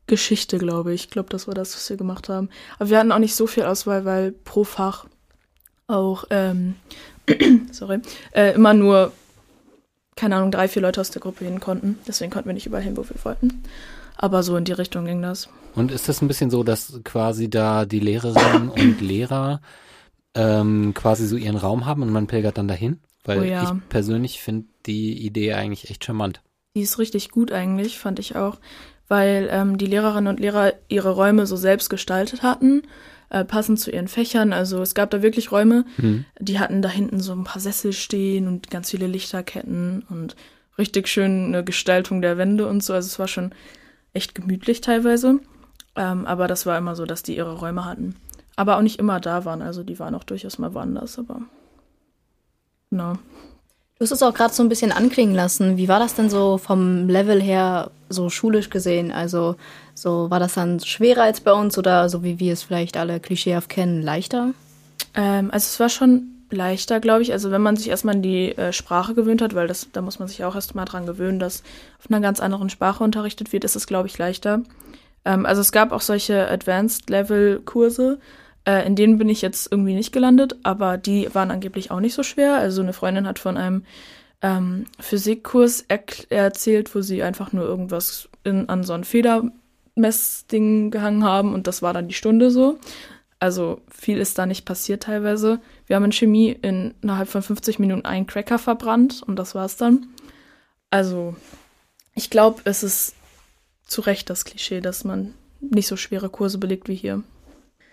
Geschichte, 0.07 0.57
glaube 0.57 0.93
ich. 0.93 1.05
Ich 1.05 1.09
glaube, 1.09 1.29
das 1.29 1.47
war 1.47 1.53
das, 1.53 1.75
was 1.75 1.89
wir 1.89 1.97
gemacht 1.97 2.29
haben. 2.29 2.49
Aber 2.77 2.89
wir 2.89 2.99
hatten 2.99 3.11
auch 3.11 3.19
nicht 3.19 3.35
so 3.35 3.47
viel 3.47 3.63
Auswahl, 3.63 4.05
weil 4.05 4.31
pro 4.31 4.63
Fach 4.63 5.05
auch 5.87 6.25
ähm, 6.29 6.75
sorry, 7.71 8.01
äh, 8.31 8.53
immer 8.53 8.73
nur, 8.73 9.11
keine 10.15 10.37
Ahnung, 10.37 10.51
drei, 10.51 10.67
vier 10.67 10.81
Leute 10.81 11.01
aus 11.01 11.11
der 11.11 11.21
Gruppe 11.21 11.45
hin 11.45 11.59
konnten. 11.59 11.99
Deswegen 12.07 12.31
konnten 12.31 12.47
wir 12.49 12.53
nicht 12.53 12.65
überall 12.65 12.83
hin, 12.83 12.97
wo 12.97 13.03
wir 13.03 13.23
wollten. 13.23 13.63
Aber 14.15 14.43
so 14.43 14.55
in 14.55 14.63
die 14.63 14.71
Richtung 14.71 15.05
ging 15.05 15.21
das. 15.21 15.49
Und 15.75 15.91
ist 15.91 16.07
das 16.07 16.21
ein 16.21 16.27
bisschen 16.29 16.49
so, 16.49 16.63
dass 16.63 16.99
quasi 17.03 17.49
da 17.49 17.85
die 17.85 17.99
Lehrerinnen 17.99 18.69
und 18.69 19.01
Lehrer 19.01 19.61
ähm, 20.33 20.93
quasi 20.93 21.27
so 21.27 21.35
ihren 21.35 21.57
Raum 21.57 21.85
haben 21.85 22.01
und 22.01 22.11
man 22.11 22.27
pilgert 22.27 22.57
dann 22.57 22.67
dahin? 22.67 22.99
Weil 23.25 23.39
Oh 23.39 23.43
ja. 23.43 23.63
ich 23.63 23.89
persönlich 23.89 24.41
finde 24.41 24.67
die 24.85 25.25
Idee 25.25 25.53
eigentlich 25.53 25.89
echt 25.89 26.05
charmant. 26.05 26.41
Die 26.75 26.81
ist 26.81 26.99
richtig 26.99 27.29
gut 27.31 27.51
eigentlich, 27.51 27.97
fand 27.97 28.19
ich 28.19 28.35
auch, 28.35 28.59
weil 29.07 29.49
ähm, 29.51 29.77
die 29.77 29.87
Lehrerinnen 29.87 30.27
und 30.27 30.39
Lehrer 30.39 30.73
ihre 30.87 31.11
Räume 31.11 31.45
so 31.45 31.55
selbst 31.55 31.89
gestaltet 31.89 32.43
hatten, 32.43 32.83
äh, 33.29 33.43
passend 33.45 33.79
zu 33.79 33.91
ihren 33.91 34.07
Fächern. 34.07 34.53
Also 34.53 34.81
es 34.81 34.95
gab 34.95 35.09
da 35.11 35.21
wirklich 35.21 35.51
Räume, 35.51 35.85
Hm. 35.97 36.25
die 36.39 36.59
hatten 36.59 36.81
da 36.81 36.89
hinten 36.89 37.19
so 37.19 37.33
ein 37.33 37.43
paar 37.43 37.61
Sessel 37.61 37.93
stehen 37.93 38.47
und 38.47 38.69
ganz 38.69 38.91
viele 38.91 39.07
Lichterketten 39.07 40.03
und 40.09 40.35
richtig 40.77 41.07
schön 41.07 41.45
eine 41.47 41.63
Gestaltung 41.63 42.21
der 42.21 42.37
Wände 42.37 42.67
und 42.67 42.83
so. 42.83 42.93
Also 42.93 43.07
es 43.07 43.19
war 43.19 43.27
schon 43.27 43.51
echt 44.13 44.35
gemütlich 44.35 44.81
teilweise. 44.81 45.39
Ähm, 45.95 46.25
aber 46.25 46.47
das 46.47 46.65
war 46.65 46.77
immer 46.77 46.95
so, 46.95 47.05
dass 47.05 47.23
die 47.23 47.37
ihre 47.37 47.57
Räume 47.57 47.85
hatten. 47.85 48.15
Aber 48.57 48.77
auch 48.77 48.81
nicht 48.81 48.99
immer 48.99 49.19
da 49.19 49.45
waren. 49.45 49.61
Also 49.61 49.83
die 49.83 49.99
waren 49.99 50.15
auch 50.15 50.23
durchaus 50.23 50.57
mal 50.57 50.73
woanders, 50.73 51.17
aber 51.19 51.41
genau. 52.89 53.13
Du 53.97 54.03
hast 54.03 54.11
es 54.11 54.23
auch 54.23 54.33
gerade 54.33 54.53
so 54.53 54.61
ein 54.61 54.67
bisschen 54.67 54.91
anklingen 54.91 55.33
lassen. 55.33 55.77
Wie 55.77 55.87
war 55.87 55.99
das 55.99 56.15
denn 56.15 56.29
so 56.29 56.57
vom 56.57 57.07
Level 57.07 57.41
her, 57.41 57.91
so 58.09 58.29
schulisch 58.29 58.69
gesehen? 58.69 59.13
Also, 59.13 59.55
so 59.93 60.29
war 60.29 60.41
das 60.41 60.55
dann 60.55 60.81
schwerer 60.81 61.23
als 61.23 61.39
bei 61.39 61.53
uns 61.53 61.77
oder 61.77 62.09
so 62.09 62.21
wie 62.21 62.37
wir 62.37 62.51
es 62.51 62.63
vielleicht 62.63 62.97
alle 62.97 63.21
klischeehaft 63.21 63.69
kennen, 63.69 64.01
leichter? 64.01 64.49
Ähm, 65.13 65.49
also 65.49 65.63
es 65.63 65.79
war 65.79 65.87
schon 65.87 66.23
leichter, 66.49 66.99
glaube 66.99 67.21
ich. 67.21 67.31
Also 67.31 67.51
wenn 67.51 67.61
man 67.61 67.77
sich 67.77 67.87
erstmal 67.87 68.15
an 68.15 68.21
die 68.21 68.57
äh, 68.57 68.73
Sprache 68.73 69.13
gewöhnt 69.13 69.41
hat, 69.41 69.55
weil 69.55 69.67
das, 69.67 69.87
da 69.93 70.01
muss 70.01 70.19
man 70.19 70.27
sich 70.27 70.43
auch 70.43 70.55
erstmal 70.55 70.85
dran 70.85 71.05
gewöhnen, 71.05 71.39
dass 71.39 71.63
auf 71.99 72.09
einer 72.09 72.19
ganz 72.19 72.41
anderen 72.41 72.69
Sprache 72.69 73.01
unterrichtet 73.01 73.53
wird, 73.53 73.63
ist 73.63 73.77
es, 73.77 73.87
glaube 73.87 74.09
ich, 74.09 74.17
leichter. 74.17 74.61
Ähm, 75.23 75.45
also 75.45 75.61
es 75.61 75.71
gab 75.71 75.93
auch 75.93 76.01
solche 76.01 76.49
Advanced-Level-Kurse, 76.49 78.19
äh, 78.65 78.85
in 78.85 78.95
denen 78.95 79.17
bin 79.17 79.29
ich 79.29 79.41
jetzt 79.41 79.71
irgendwie 79.71 79.93
nicht 79.93 80.11
gelandet, 80.11 80.55
aber 80.63 80.97
die 80.97 81.33
waren 81.33 81.51
angeblich 81.51 81.91
auch 81.91 81.99
nicht 81.99 82.13
so 82.13 82.23
schwer. 82.23 82.55
Also 82.55 82.81
eine 82.81 82.93
Freundin 82.93 83.27
hat 83.27 83.39
von 83.39 83.57
einem 83.57 83.83
ähm, 84.41 84.85
Physikkurs 84.99 85.85
erk- 85.89 86.29
erzählt, 86.31 86.93
wo 86.95 87.01
sie 87.01 87.23
einfach 87.23 87.53
nur 87.53 87.65
irgendwas 87.65 88.29
in, 88.43 88.67
an 88.69 88.83
so 88.83 88.93
ein 88.93 89.03
Federmessding 89.95 90.91
gehangen 90.91 91.23
haben 91.23 91.53
und 91.53 91.67
das 91.67 91.81
war 91.81 91.93
dann 91.93 92.07
die 92.07 92.13
Stunde 92.13 92.51
so. 92.51 92.79
Also 93.39 93.81
viel 93.89 94.17
ist 94.17 94.37
da 94.37 94.45
nicht 94.45 94.65
passiert 94.65 95.03
teilweise. 95.03 95.59
Wir 95.87 95.95
haben 95.97 96.05
in 96.05 96.11
Chemie 96.11 96.49
in, 96.61 96.93
innerhalb 97.01 97.29
von 97.29 97.41
50 97.41 97.79
Minuten 97.79 98.05
einen 98.05 98.27
Cracker 98.27 98.57
verbrannt 98.59 99.21
und 99.25 99.35
das 99.37 99.55
war's 99.55 99.77
dann. 99.77 100.07
Also 100.89 101.35
ich 102.15 102.29
glaube, 102.29 102.61
es 102.63 102.81
ist 102.83 103.13
zu 103.85 104.01
Recht 104.01 104.29
das 104.29 104.45
Klischee, 104.45 104.81
dass 104.81 105.03
man 105.03 105.33
nicht 105.59 105.87
so 105.87 105.97
schwere 105.97 106.29
Kurse 106.29 106.57
belegt 106.57 106.87
wie 106.87 106.95
hier. 106.95 107.23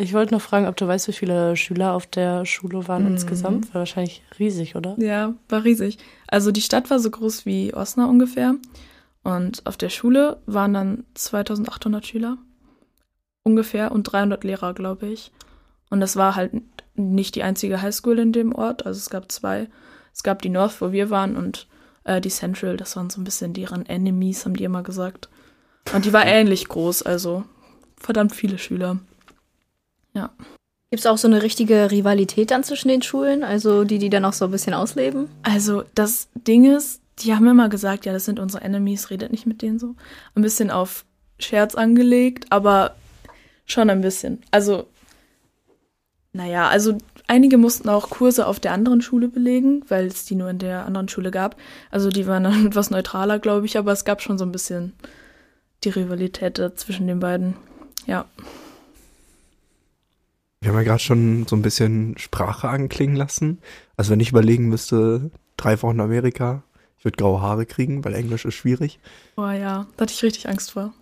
Ich 0.03 0.15
wollte 0.15 0.35
noch 0.35 0.41
fragen, 0.43 0.67
ob 0.67 0.77
du 0.77 0.87
weißt, 0.89 1.07
wie 1.07 1.13
viele 1.13 1.57
Schüler 1.57 1.93
auf 1.95 2.07
der 2.09 2.45
Schule 2.45 2.89
waren 2.89 3.05
Mhm. 3.05 3.13
insgesamt? 3.13 3.69
War 3.73 3.81
wahrscheinlich 3.83 4.23
riesig, 4.37 4.75
oder? 4.75 4.97
Ja, 4.99 5.35
war 5.49 5.63
riesig. 5.63 5.97
Also 6.27 6.51
die 6.51 6.61
Stadt 6.61 6.91
war 6.91 6.99
so 6.99 7.09
groß 7.09 7.47
wie 7.47 7.73
Osnabrück 7.73 8.13
ungefähr. 8.13 8.55
Und 9.23 9.65
auf 9.65 9.77
der 9.77 9.91
Schule 9.91 10.39
waren 10.47 10.75
dann 10.75 11.05
2800 11.15 12.05
Schüler 12.05 12.39
ungefähr 13.45 13.93
und 13.93 14.03
300 14.05 14.43
Lehrer, 14.43 14.75
glaube 14.75 15.07
ich. 15.07 15.31
Und 15.89 16.01
das 16.01 16.17
war 16.17 16.35
halt 16.35 16.53
nicht 16.97 17.37
die 17.37 17.45
einzige 17.45 17.81
Highschool 17.81 18.19
in 18.19 18.33
dem 18.33 18.53
Ort. 18.55 18.85
Also 18.85 18.99
es 18.99 19.09
gab 19.09 19.31
zwei. 19.31 19.69
Es 20.13 20.25
gab 20.25 20.43
die 20.43 20.49
North, 20.49 20.81
wo 20.81 20.91
wir 20.91 21.11
waren, 21.11 21.37
und 21.37 21.69
äh, 22.03 22.21
die 22.21 22.29
Central. 22.29 22.77
Das 22.77 22.97
waren 22.97 23.09
so 23.09 23.21
ein 23.21 23.25
bisschen 23.25 23.53
deren 23.53 23.87
Enemies, 23.87 24.45
haben 24.45 24.57
die 24.57 24.65
immer 24.65 24.83
gesagt. 24.83 25.29
Und 25.95 26.05
die 26.07 26.13
war 26.13 26.27
ähnlich 26.39 26.67
groß, 26.67 27.03
also 27.05 27.45
verdammt 28.01 28.35
viele 28.35 28.59
Schüler. 28.59 28.99
Gibt 30.93 31.01
es 31.01 31.07
auch 31.07 31.17
so 31.17 31.27
eine 31.27 31.43
richtige 31.43 31.91
Rivalität 31.91 32.51
dann 32.51 32.65
zwischen 32.65 32.89
den 32.89 33.01
Schulen? 33.01 33.45
Also 33.45 33.85
die, 33.85 33.99
die 33.99 34.11
dann 34.11 34.27
auch 34.27 34.35
so 34.35 34.45
ein 34.45 34.51
bisschen 34.51 34.75
ausleben? 34.75 35.29
Also 35.43 35.85
das 35.95 36.29
Ding 36.35 36.71
ist, 36.71 37.01
die 37.21 37.35
haben 37.35 37.47
immer 37.47 37.71
gesagt, 37.71 38.05
ja, 38.05 38.13
das 38.13 38.27
sind 38.27 38.39
unsere 38.39 38.63
Enemies, 38.63 39.09
redet 39.09 39.33
nicht 39.33 39.47
mit 39.47 39.63
denen 39.63 39.79
so. 39.79 39.95
Ein 40.35 40.43
bisschen 40.43 40.71
auf 40.71 41.07
Scherz 41.39 41.75
angelegt, 41.75 42.45
aber 42.51 42.95
schon 43.65 43.89
ein 43.89 44.03
bisschen. 44.03 44.43
Also, 44.51 44.87
naja, 46.35 46.69
also 46.69 46.99
einige 47.27 47.57
mussten 47.57 47.89
auch 47.89 48.11
Kurse 48.11 48.47
auf 48.47 48.61
der 48.61 48.73
anderen 48.73 49.01
Schule 49.01 49.29
belegen, 49.29 49.85
weil 49.89 50.07
es 50.07 50.27
die 50.27 50.35
nur 50.35 50.51
in 50.51 50.59
der 50.59 50.85
anderen 50.85 51.09
Schule 51.09 51.31
gab. 51.31 51.57
Also 51.91 52.11
die 52.11 52.27
waren 52.27 52.45
dann 52.45 52.67
etwas 52.69 52.91
neutraler, 52.91 53.39
glaube 53.39 53.65
ich, 53.65 53.79
aber 53.79 53.93
es 53.93 54.05
gab 54.05 54.21
schon 54.21 54.37
so 54.37 54.45
ein 54.45 54.53
bisschen 54.53 54.93
die 55.85 55.91
Rivalität 55.91 56.59
da 56.59 56.77
zwischen 56.77 57.07
den 57.07 57.21
beiden. 57.21 57.57
Ja. 58.07 58.27
Wir 60.63 60.69
haben 60.69 60.77
ja 60.77 60.85
gerade 60.85 61.03
schon 61.03 61.45
so 61.49 61.57
ein 61.57 61.63
bisschen 61.63 62.17
Sprache 62.19 62.69
anklingen 62.69 63.17
lassen. 63.17 63.59
Also 63.97 64.13
wenn 64.13 64.21
ich 64.21 64.31
überlegen 64.31 64.69
müsste, 64.69 65.33
drei 65.57 65.83
Wochen 65.83 65.99
Amerika, 65.99 66.63
ich 66.99 67.05
würde 67.05 67.17
graue 67.17 67.41
Haare 67.41 67.67
kriegen, 67.67 68.05
weil 68.05 68.15
Englisch 68.15 68.45
ist 68.45 68.55
schwierig. 68.55 69.01
Oh 69.37 69.43
ja, 69.43 69.87
da 69.97 70.03
hatte 70.03 70.13
ich 70.13 70.23
richtig 70.23 70.49
Angst 70.49 70.71
vor. 70.71 70.95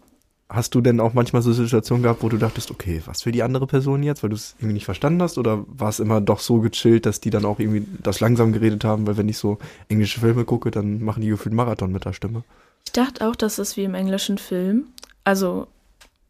Hast 0.48 0.74
du 0.74 0.80
denn 0.80 0.98
auch 0.98 1.12
manchmal 1.12 1.42
so 1.42 1.52
Situationen 1.52 2.02
gehabt, 2.02 2.22
wo 2.22 2.30
du 2.30 2.38
dachtest, 2.38 2.70
okay, 2.70 3.02
was 3.04 3.26
will 3.26 3.32
die 3.32 3.42
andere 3.42 3.66
Person 3.66 4.02
jetzt, 4.02 4.22
weil 4.22 4.30
du 4.30 4.36
es 4.36 4.54
irgendwie 4.60 4.72
nicht 4.72 4.86
verstanden 4.86 5.20
hast? 5.20 5.36
Oder 5.36 5.62
war 5.66 5.90
es 5.90 6.00
immer 6.00 6.22
doch 6.22 6.40
so 6.40 6.60
gechillt, 6.60 7.04
dass 7.04 7.20
die 7.20 7.28
dann 7.28 7.44
auch 7.44 7.58
irgendwie 7.60 7.86
das 8.02 8.20
langsam 8.20 8.52
geredet 8.52 8.84
haben? 8.84 9.06
Weil 9.06 9.18
wenn 9.18 9.28
ich 9.28 9.36
so 9.36 9.58
englische 9.90 10.20
Filme 10.20 10.46
gucke, 10.46 10.70
dann 10.70 11.02
machen 11.02 11.20
die 11.20 11.28
gefühlt 11.28 11.54
Marathon 11.54 11.92
mit 11.92 12.06
der 12.06 12.14
Stimme. 12.14 12.44
Ich 12.86 12.92
dachte 12.92 13.28
auch, 13.28 13.36
das 13.36 13.58
ist 13.58 13.76
wie 13.76 13.84
im 13.84 13.94
englischen 13.94 14.38
Film. 14.38 14.86
Also 15.22 15.66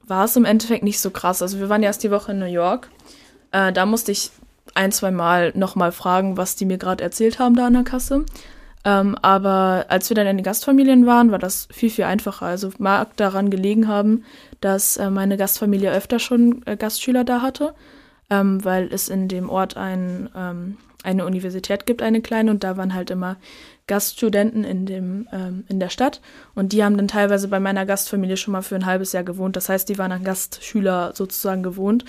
war 0.05 0.25
es 0.25 0.35
im 0.35 0.45
Endeffekt 0.45 0.83
nicht 0.83 0.99
so 0.99 1.11
krass. 1.11 1.43
Also 1.43 1.61
wir 1.61 1.69
waren 1.69 1.83
ja 1.83 1.91
erst 1.91 2.03
die 2.03 2.11
Woche 2.11 2.33
in 2.33 2.41
New 2.41 2.47
York. 2.47 2.91
Äh, 3.53 3.73
da 3.73 3.87
musste 3.87 4.13
ich 4.13 4.31
ein, 4.75 4.93
zwei 4.93 5.11
Mal 5.11 5.53
nochmal 5.55 5.93
fragen, 5.93 6.37
was 6.37 6.57
die 6.57 6.65
mir 6.65 6.79
gerade 6.79 7.03
erzählt 7.03 7.39
haben 7.39 7.57
da 7.57 7.67
an 7.67 7.75
der 7.75 7.85
Kasse. 7.85 8.25
Ähm, 8.85 9.17
aber 9.21 9.87
als 9.89 10.09
wir 10.09 10.15
dann 10.15 10.27
in 10.27 10.39
den 10.39 10.45
Gastfamilien 10.45 11.05
waren, 11.05 11.31
war 11.31 11.39
das 11.39 11.69
viel, 11.71 11.91
viel 11.91 12.05
einfacher. 12.05 12.47
Also 12.47 12.71
mag 12.79 13.17
daran 13.17 13.51
gelegen 13.51 13.89
haben, 13.89 14.25
dass 14.61 14.97
äh, 14.97 15.11
meine 15.11 15.37
Gastfamilie 15.37 15.93
öfter 15.93 16.19
schon 16.19 16.63
äh, 16.67 16.77
Gastschüler 16.77 17.25
da 17.25 17.43
hatte, 17.43 17.75
ähm, 18.31 18.65
weil 18.65 18.89
es 18.93 19.09
in 19.09 19.29
dem 19.29 19.51
Ort 19.51 19.77
ein, 19.77 20.31
ähm, 20.35 20.79
eine 21.03 21.27
Universität 21.27 21.85
gibt, 21.85 22.01
eine 22.01 22.23
kleine, 22.23 22.51
und 22.51 22.65
da 22.65 22.77
waren 22.79 22.95
halt 22.95 23.11
immer 23.11 23.37
Gaststudenten 23.87 24.65
in, 24.65 24.87
dem, 24.87 25.29
ähm, 25.33 25.65
in 25.69 25.79
der 25.79 25.89
Stadt. 25.91 26.23
Und 26.55 26.73
die 26.73 26.83
haben 26.83 26.97
dann 26.97 27.09
teilweise 27.09 27.49
bei 27.49 27.61
meiner 27.61 27.85
Gastfamilie 27.85 28.39
schon 28.39 28.53
mal 28.53 28.63
für 28.63 28.77
ein 28.77 28.87
halbes 28.87 29.13
Jahr 29.13 29.25
gewohnt. 29.25 29.57
Das 29.57 29.69
heißt, 29.69 29.89
die 29.91 29.99
waren 29.99 30.13
an 30.13 30.25
Gastschüler 30.25 31.13
sozusagen 31.15 31.63
gewohnt. 31.63 32.05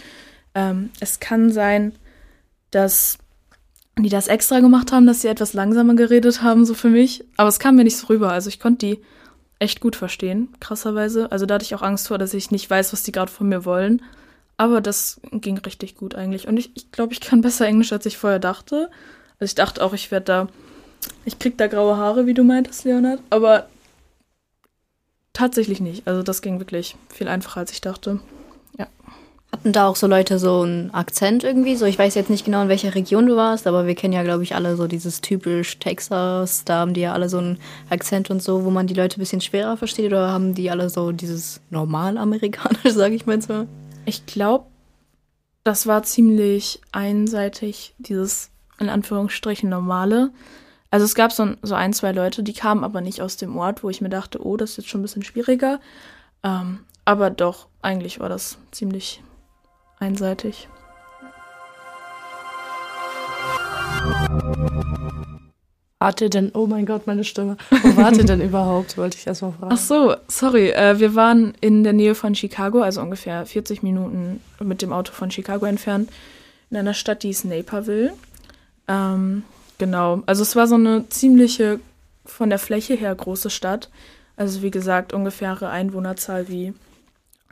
Ähm, 0.55 0.89
es 0.99 1.19
kann 1.19 1.51
sein, 1.51 1.93
dass 2.71 3.17
die 3.97 4.09
das 4.09 4.27
extra 4.27 4.59
gemacht 4.59 4.91
haben, 4.91 5.05
dass 5.05 5.21
sie 5.21 5.27
etwas 5.27 5.53
langsamer 5.53 5.95
geredet 5.95 6.41
haben, 6.41 6.65
so 6.65 6.73
für 6.73 6.89
mich. 6.89 7.23
Aber 7.37 7.49
es 7.49 7.59
kam 7.59 7.75
mir 7.75 7.83
nicht 7.83 7.97
so 7.97 8.07
rüber. 8.07 8.31
Also 8.31 8.49
ich 8.49 8.59
konnte 8.59 8.85
die 8.85 9.01
echt 9.59 9.79
gut 9.79 9.95
verstehen, 9.95 10.49
krasserweise. 10.59 11.31
Also 11.31 11.45
da 11.45 11.55
hatte 11.55 11.65
ich 11.65 11.75
auch 11.75 11.81
Angst 11.81 12.07
vor, 12.07 12.17
dass 12.17 12.33
ich 12.33 12.51
nicht 12.51 12.69
weiß, 12.69 12.93
was 12.93 13.03
die 13.03 13.11
gerade 13.11 13.31
von 13.31 13.47
mir 13.49 13.65
wollen. 13.65 14.01
Aber 14.57 14.81
das 14.81 15.21
ging 15.31 15.57
richtig 15.59 15.95
gut 15.95 16.15
eigentlich. 16.15 16.47
Und 16.47 16.57
ich, 16.57 16.71
ich 16.75 16.91
glaube, 16.91 17.13
ich 17.13 17.21
kann 17.21 17.41
besser 17.41 17.67
Englisch, 17.67 17.91
als 17.91 18.05
ich 18.05 18.17
vorher 18.17 18.39
dachte. 18.39 18.89
Also 19.39 19.49
ich 19.49 19.55
dachte 19.55 19.83
auch, 19.83 19.93
ich 19.93 20.11
werde 20.11 20.25
da, 20.25 20.47
ich 21.25 21.37
krieg 21.37 21.57
da 21.57 21.67
graue 21.67 21.97
Haare, 21.97 22.25
wie 22.25 22.33
du 22.33 22.43
meintest, 22.43 22.85
Leonard. 22.85 23.19
Aber 23.29 23.67
tatsächlich 25.33 25.79
nicht. 25.79 26.07
Also 26.07 26.23
das 26.23 26.41
ging 26.41 26.59
wirklich 26.59 26.95
viel 27.09 27.27
einfacher, 27.27 27.59
als 27.59 27.71
ich 27.71 27.81
dachte. 27.81 28.19
Hatten 29.53 29.73
da 29.73 29.87
auch 29.87 29.97
so 29.97 30.07
Leute 30.07 30.39
so 30.39 30.61
einen 30.61 30.91
Akzent 30.93 31.43
irgendwie? 31.43 31.75
So, 31.75 31.85
ich 31.85 31.99
weiß 31.99 32.15
jetzt 32.15 32.29
nicht 32.29 32.45
genau, 32.45 32.61
in 32.61 32.69
welcher 32.69 32.95
Region 32.95 33.25
du 33.27 33.35
warst, 33.35 33.67
aber 33.67 33.85
wir 33.85 33.95
kennen 33.95 34.13
ja, 34.13 34.23
glaube 34.23 34.43
ich, 34.43 34.55
alle 34.55 34.77
so 34.77 34.87
dieses 34.87 35.19
typisch 35.19 35.77
Texas. 35.77 36.63
Da 36.63 36.79
haben 36.79 36.93
die 36.93 37.01
ja 37.01 37.11
alle 37.13 37.27
so 37.27 37.37
einen 37.39 37.59
Akzent 37.89 38.29
und 38.29 38.41
so, 38.41 38.63
wo 38.63 38.69
man 38.69 38.87
die 38.87 38.93
Leute 38.93 39.17
ein 39.17 39.19
bisschen 39.19 39.41
schwerer 39.41 39.75
versteht. 39.75 40.05
Oder 40.07 40.29
haben 40.31 40.53
die 40.55 40.71
alle 40.71 40.89
so 40.89 41.11
dieses 41.11 41.59
normal 41.69 42.17
amerikanisch, 42.17 42.79
sage 42.93 43.13
ich 43.15 43.25
mal 43.25 43.41
so? 43.41 43.67
Ich 44.05 44.25
glaube, 44.25 44.65
das 45.65 45.85
war 45.85 46.03
ziemlich 46.03 46.79
einseitig, 46.93 47.93
dieses 47.97 48.51
in 48.79 48.89
Anführungsstrichen 48.89 49.69
normale. 49.69 50.31
Also 50.91 51.05
es 51.05 51.13
gab 51.13 51.31
so, 51.33 51.43
ein- 51.43 51.57
so 51.61 51.75
ein, 51.75 51.91
zwei 51.93 52.13
Leute, 52.13 52.41
die 52.41 52.53
kamen 52.53 52.83
aber 52.85 53.01
nicht 53.01 53.21
aus 53.21 53.35
dem 53.37 53.57
Ort, 53.57 53.83
wo 53.83 53.89
ich 53.89 53.99
mir 54.01 54.09
dachte, 54.09 54.43
oh, 54.43 54.55
das 54.55 54.71
ist 54.71 54.77
jetzt 54.77 54.89
schon 54.89 55.01
ein 55.01 55.03
bisschen 55.03 55.23
schwieriger. 55.23 55.79
Ähm, 56.41 56.79
aber 57.03 57.29
doch, 57.29 57.67
eigentlich 57.81 58.19
war 58.21 58.29
das 58.29 58.57
ziemlich 58.71 59.21
einseitig. 60.01 60.67
Wart 65.99 66.19
ihr 66.19 66.31
denn, 66.31 66.49
oh 66.55 66.65
mein 66.65 66.87
Gott, 66.87 67.05
meine 67.05 67.23
Stimme. 67.23 67.57
Wo 67.69 67.95
wart 67.95 68.17
ihr 68.17 68.23
denn 68.23 68.41
überhaupt? 68.49 68.97
Wollte 68.97 69.17
ich 69.19 69.27
erstmal 69.27 69.51
fragen. 69.51 69.71
Ach 69.71 69.77
so, 69.77 70.15
sorry. 70.27 70.71
Äh, 70.71 70.99
wir 70.99 71.13
waren 71.13 71.53
in 71.61 71.83
der 71.83 71.93
Nähe 71.93 72.15
von 72.15 72.33
Chicago, 72.33 72.81
also 72.81 73.01
ungefähr 73.01 73.45
40 73.45 73.83
Minuten 73.83 74.41
mit 74.59 74.81
dem 74.81 74.93
Auto 74.93 75.13
von 75.13 75.29
Chicago 75.29 75.67
entfernt, 75.67 76.09
in 76.71 76.77
einer 76.77 76.95
Stadt, 76.95 77.21
die 77.21 77.29
ist 77.29 77.45
Naperville. 77.45 78.13
Ähm, 78.87 79.43
genau. 79.77 80.23
Also 80.25 80.41
es 80.41 80.55
war 80.55 80.65
so 80.65 80.75
eine 80.75 81.07
ziemliche, 81.09 81.79
von 82.25 82.49
der 82.49 82.59
Fläche 82.59 82.95
her 82.95 83.13
große 83.13 83.51
Stadt. 83.51 83.91
Also 84.37 84.63
wie 84.63 84.71
gesagt, 84.71 85.13
ungefähre 85.13 85.69
Einwohnerzahl 85.69 86.49
wie 86.49 86.73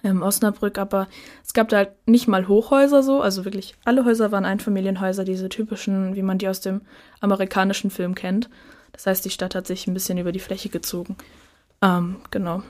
ähm, 0.03 0.21
Osnabrück, 0.21 0.77
aber 0.77 1.07
es 1.45 1.53
gab 1.53 1.69
da 1.69 1.77
halt 1.77 1.91
nicht 2.05 2.27
mal 2.27 2.47
Hochhäuser 2.47 3.03
so, 3.03 3.21
also 3.21 3.45
wirklich 3.45 3.75
alle 3.85 4.05
Häuser 4.05 4.31
waren 4.31 4.45
Einfamilienhäuser, 4.45 5.23
diese 5.23 5.49
typischen, 5.49 6.15
wie 6.15 6.21
man 6.21 6.37
die 6.37 6.47
aus 6.47 6.61
dem 6.61 6.81
amerikanischen 7.19 7.89
Film 7.89 8.15
kennt. 8.15 8.49
Das 8.91 9.05
heißt, 9.05 9.23
die 9.25 9.29
Stadt 9.29 9.55
hat 9.55 9.67
sich 9.67 9.87
ein 9.87 9.93
bisschen 9.93 10.17
über 10.17 10.31
die 10.31 10.39
Fläche 10.39 10.69
gezogen. 10.69 11.15
Ähm, 11.81 12.17
genau. 12.31 12.63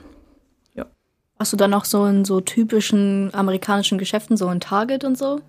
Warst 1.40 1.54
du 1.54 1.56
dann 1.56 1.72
auch 1.72 1.86
so 1.86 2.04
in 2.04 2.26
so 2.26 2.42
typischen 2.42 3.30
amerikanischen 3.32 3.96
Geschäften, 3.96 4.36
so 4.36 4.50
in 4.50 4.60
Target 4.60 5.04
und 5.04 5.16
so? 5.16 5.40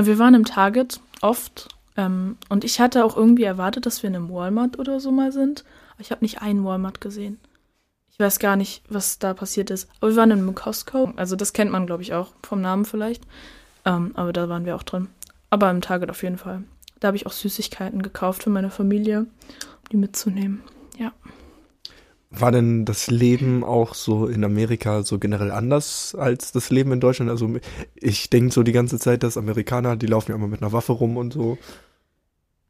Wir 0.00 0.16
waren 0.20 0.34
im 0.34 0.44
Target 0.44 1.00
oft 1.20 1.68
ähm, 1.96 2.36
und 2.48 2.62
ich 2.62 2.78
hatte 2.78 3.04
auch 3.04 3.16
irgendwie 3.16 3.42
erwartet, 3.42 3.84
dass 3.84 4.04
wir 4.04 4.08
in 4.10 4.14
einem 4.14 4.30
Walmart 4.30 4.78
oder 4.78 5.00
so 5.00 5.10
mal 5.10 5.32
sind. 5.32 5.64
Aber 5.94 6.00
ich 6.00 6.12
habe 6.12 6.24
nicht 6.24 6.42
einen 6.42 6.64
Walmart 6.64 7.00
gesehen. 7.00 7.40
Ich 8.12 8.18
weiß 8.18 8.38
gar 8.38 8.56
nicht, 8.56 8.82
was 8.88 9.18
da 9.18 9.34
passiert 9.34 9.70
ist. 9.70 9.88
Aber 10.00 10.10
wir 10.10 10.16
waren 10.16 10.30
in 10.30 10.38
einem 10.38 10.54
Costco. 10.54 11.12
Also 11.16 11.34
das 11.34 11.52
kennt 11.52 11.72
man, 11.72 11.86
glaube 11.86 12.02
ich, 12.02 12.12
auch 12.12 12.32
vom 12.42 12.60
Namen 12.60 12.84
vielleicht. 12.84 13.24
Ähm, 13.84 14.12
aber 14.14 14.32
da 14.32 14.48
waren 14.48 14.66
wir 14.66 14.76
auch 14.76 14.82
drin. 14.82 15.08
Aber 15.50 15.70
im 15.70 15.80
Target 15.80 16.10
auf 16.10 16.22
jeden 16.22 16.38
Fall. 16.38 16.62
Da 17.00 17.08
habe 17.08 17.16
ich 17.16 17.26
auch 17.26 17.32
Süßigkeiten 17.32 18.02
gekauft 18.02 18.44
für 18.44 18.50
meine 18.50 18.70
Familie, 18.70 19.20
um 19.20 19.26
die 19.90 19.96
mitzunehmen. 19.96 20.62
Ja. 20.98 21.12
War 22.30 22.52
denn 22.52 22.84
das 22.84 23.10
Leben 23.10 23.64
auch 23.64 23.94
so 23.94 24.26
in 24.26 24.44
Amerika 24.44 25.02
so 25.02 25.18
generell 25.18 25.50
anders 25.50 26.14
als 26.14 26.52
das 26.52 26.70
Leben 26.70 26.92
in 26.92 27.00
Deutschland? 27.00 27.30
Also 27.30 27.56
ich 27.94 28.30
denke 28.30 28.52
so 28.52 28.62
die 28.62 28.72
ganze 28.72 28.98
Zeit, 28.98 29.22
dass 29.22 29.36
Amerikaner, 29.36 29.96
die 29.96 30.06
laufen 30.06 30.30
ja 30.30 30.36
immer 30.36 30.48
mit 30.48 30.62
einer 30.62 30.72
Waffe 30.72 30.92
rum 30.92 31.16
und 31.16 31.32
so. 31.32 31.58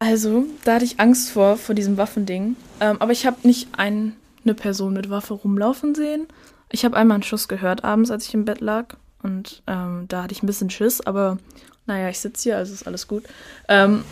Also, 0.00 0.46
da 0.64 0.74
hatte 0.74 0.84
ich 0.84 0.98
Angst 0.98 1.30
vor, 1.30 1.56
vor 1.56 1.76
diesem 1.76 1.96
Waffending. 1.96 2.56
Ähm, 2.80 2.96
aber 2.98 3.12
ich 3.12 3.24
habe 3.24 3.46
nicht 3.46 3.68
ein, 3.76 4.16
eine 4.44 4.54
Person 4.54 4.92
mit 4.92 5.10
Waffe 5.10 5.34
rumlaufen 5.34 5.94
sehen. 5.94 6.26
Ich 6.70 6.84
habe 6.84 6.96
einmal 6.96 7.16
einen 7.16 7.22
Schuss 7.22 7.48
gehört 7.48 7.84
abends, 7.84 8.10
als 8.10 8.26
ich 8.26 8.34
im 8.34 8.44
Bett 8.44 8.60
lag. 8.60 8.96
Und 9.22 9.62
ähm, 9.66 10.06
da 10.08 10.24
hatte 10.24 10.32
ich 10.32 10.42
ein 10.42 10.46
bisschen 10.46 10.70
Schiss, 10.70 11.00
aber 11.00 11.38
naja, 11.86 12.08
ich 12.08 12.18
sitze 12.18 12.42
hier, 12.44 12.56
also 12.56 12.72
ist 12.72 12.86
alles 12.86 13.06
gut. 13.08 13.24
Ähm, 13.68 14.04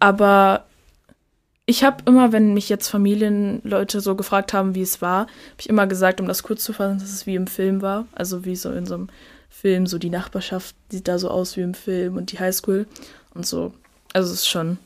aber 0.00 0.64
ich 1.66 1.84
habe 1.84 2.02
immer, 2.06 2.32
wenn 2.32 2.54
mich 2.54 2.68
jetzt 2.68 2.88
Familienleute 2.88 4.00
so 4.00 4.16
gefragt 4.16 4.52
haben, 4.52 4.74
wie 4.74 4.82
es 4.82 5.02
war, 5.02 5.20
habe 5.20 5.60
ich 5.60 5.68
immer 5.68 5.86
gesagt, 5.86 6.20
um 6.20 6.26
das 6.26 6.42
kurz 6.42 6.64
zu 6.64 6.72
fassen, 6.72 6.98
dass 6.98 7.10
es 7.10 7.26
wie 7.26 7.34
im 7.34 7.46
Film 7.46 7.82
war. 7.82 8.06
Also 8.14 8.44
wie 8.44 8.56
so 8.56 8.72
in 8.72 8.86
so 8.86 8.94
einem 8.94 9.08
Film, 9.50 9.86
so 9.86 9.98
die 9.98 10.10
Nachbarschaft 10.10 10.74
sieht 10.88 11.08
da 11.08 11.18
so 11.18 11.30
aus 11.30 11.56
wie 11.56 11.62
im 11.62 11.74
Film 11.74 12.16
und 12.16 12.32
die 12.32 12.38
Highschool 12.38 12.86
und 13.34 13.46
so. 13.46 13.74
Also 14.12 14.32
es 14.32 14.40
ist 14.40 14.48
schon 14.48 14.78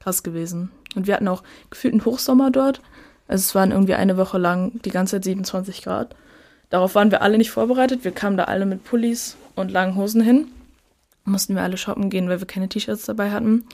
krass 0.00 0.22
gewesen. 0.22 0.70
Und 0.94 1.06
wir 1.06 1.14
hatten 1.14 1.28
auch 1.28 1.42
gefühlt 1.70 1.94
einen 1.94 2.04
Hochsommer 2.04 2.50
dort. 2.50 2.80
Also 3.28 3.42
es 3.42 3.54
waren 3.54 3.70
irgendwie 3.70 3.94
eine 3.94 4.16
Woche 4.16 4.38
lang 4.38 4.80
die 4.84 4.90
ganze 4.90 5.16
Zeit 5.16 5.24
27 5.24 5.82
Grad. 5.82 6.14
Darauf 6.70 6.94
waren 6.94 7.10
wir 7.10 7.22
alle 7.22 7.38
nicht 7.38 7.50
vorbereitet. 7.50 8.04
Wir 8.04 8.12
kamen 8.12 8.36
da 8.36 8.44
alle 8.44 8.66
mit 8.66 8.84
Pullis 8.84 9.36
und 9.54 9.70
langen 9.70 9.96
Hosen 9.96 10.22
hin. 10.22 10.48
Mussten 11.24 11.54
wir 11.54 11.62
alle 11.62 11.76
shoppen 11.76 12.10
gehen, 12.10 12.28
weil 12.28 12.40
wir 12.40 12.46
keine 12.46 12.68
T-Shirts 12.68 13.04
dabei 13.04 13.30
hatten. 13.30 13.64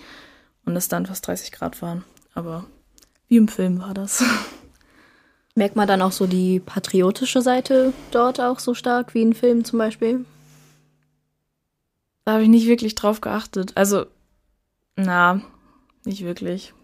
Und 0.65 0.77
es 0.77 0.89
dann 0.89 1.07
fast 1.07 1.27
30 1.27 1.53
Grad 1.53 1.81
waren. 1.81 2.05
Aber 2.35 2.65
wie 3.29 3.37
im 3.37 3.49
Film 3.49 3.81
war 3.81 3.95
das. 3.95 4.23
Merkt 5.55 5.77
man 5.77 5.89
dann 5.89 6.03
auch 6.03 6.13
so 6.13 6.27
die 6.27 6.61
patriotische 6.61 7.41
Seite 7.41 7.93
dort 8.11 8.41
auch 8.41 8.59
so 8.59 8.75
stark 8.75 9.15
wie 9.15 9.23
in 9.23 9.35
Filmen 9.35 9.65
zum 9.65 9.79
Beispiel? 9.79 10.25
Da 12.25 12.35
habe 12.35 12.43
ich 12.43 12.49
nicht 12.49 12.67
wirklich 12.67 12.95
drauf 12.95 13.21
geachtet. 13.21 13.73
Also, 13.75 14.07
na, 14.97 15.41
nicht 16.05 16.25
wirklich. 16.25 16.75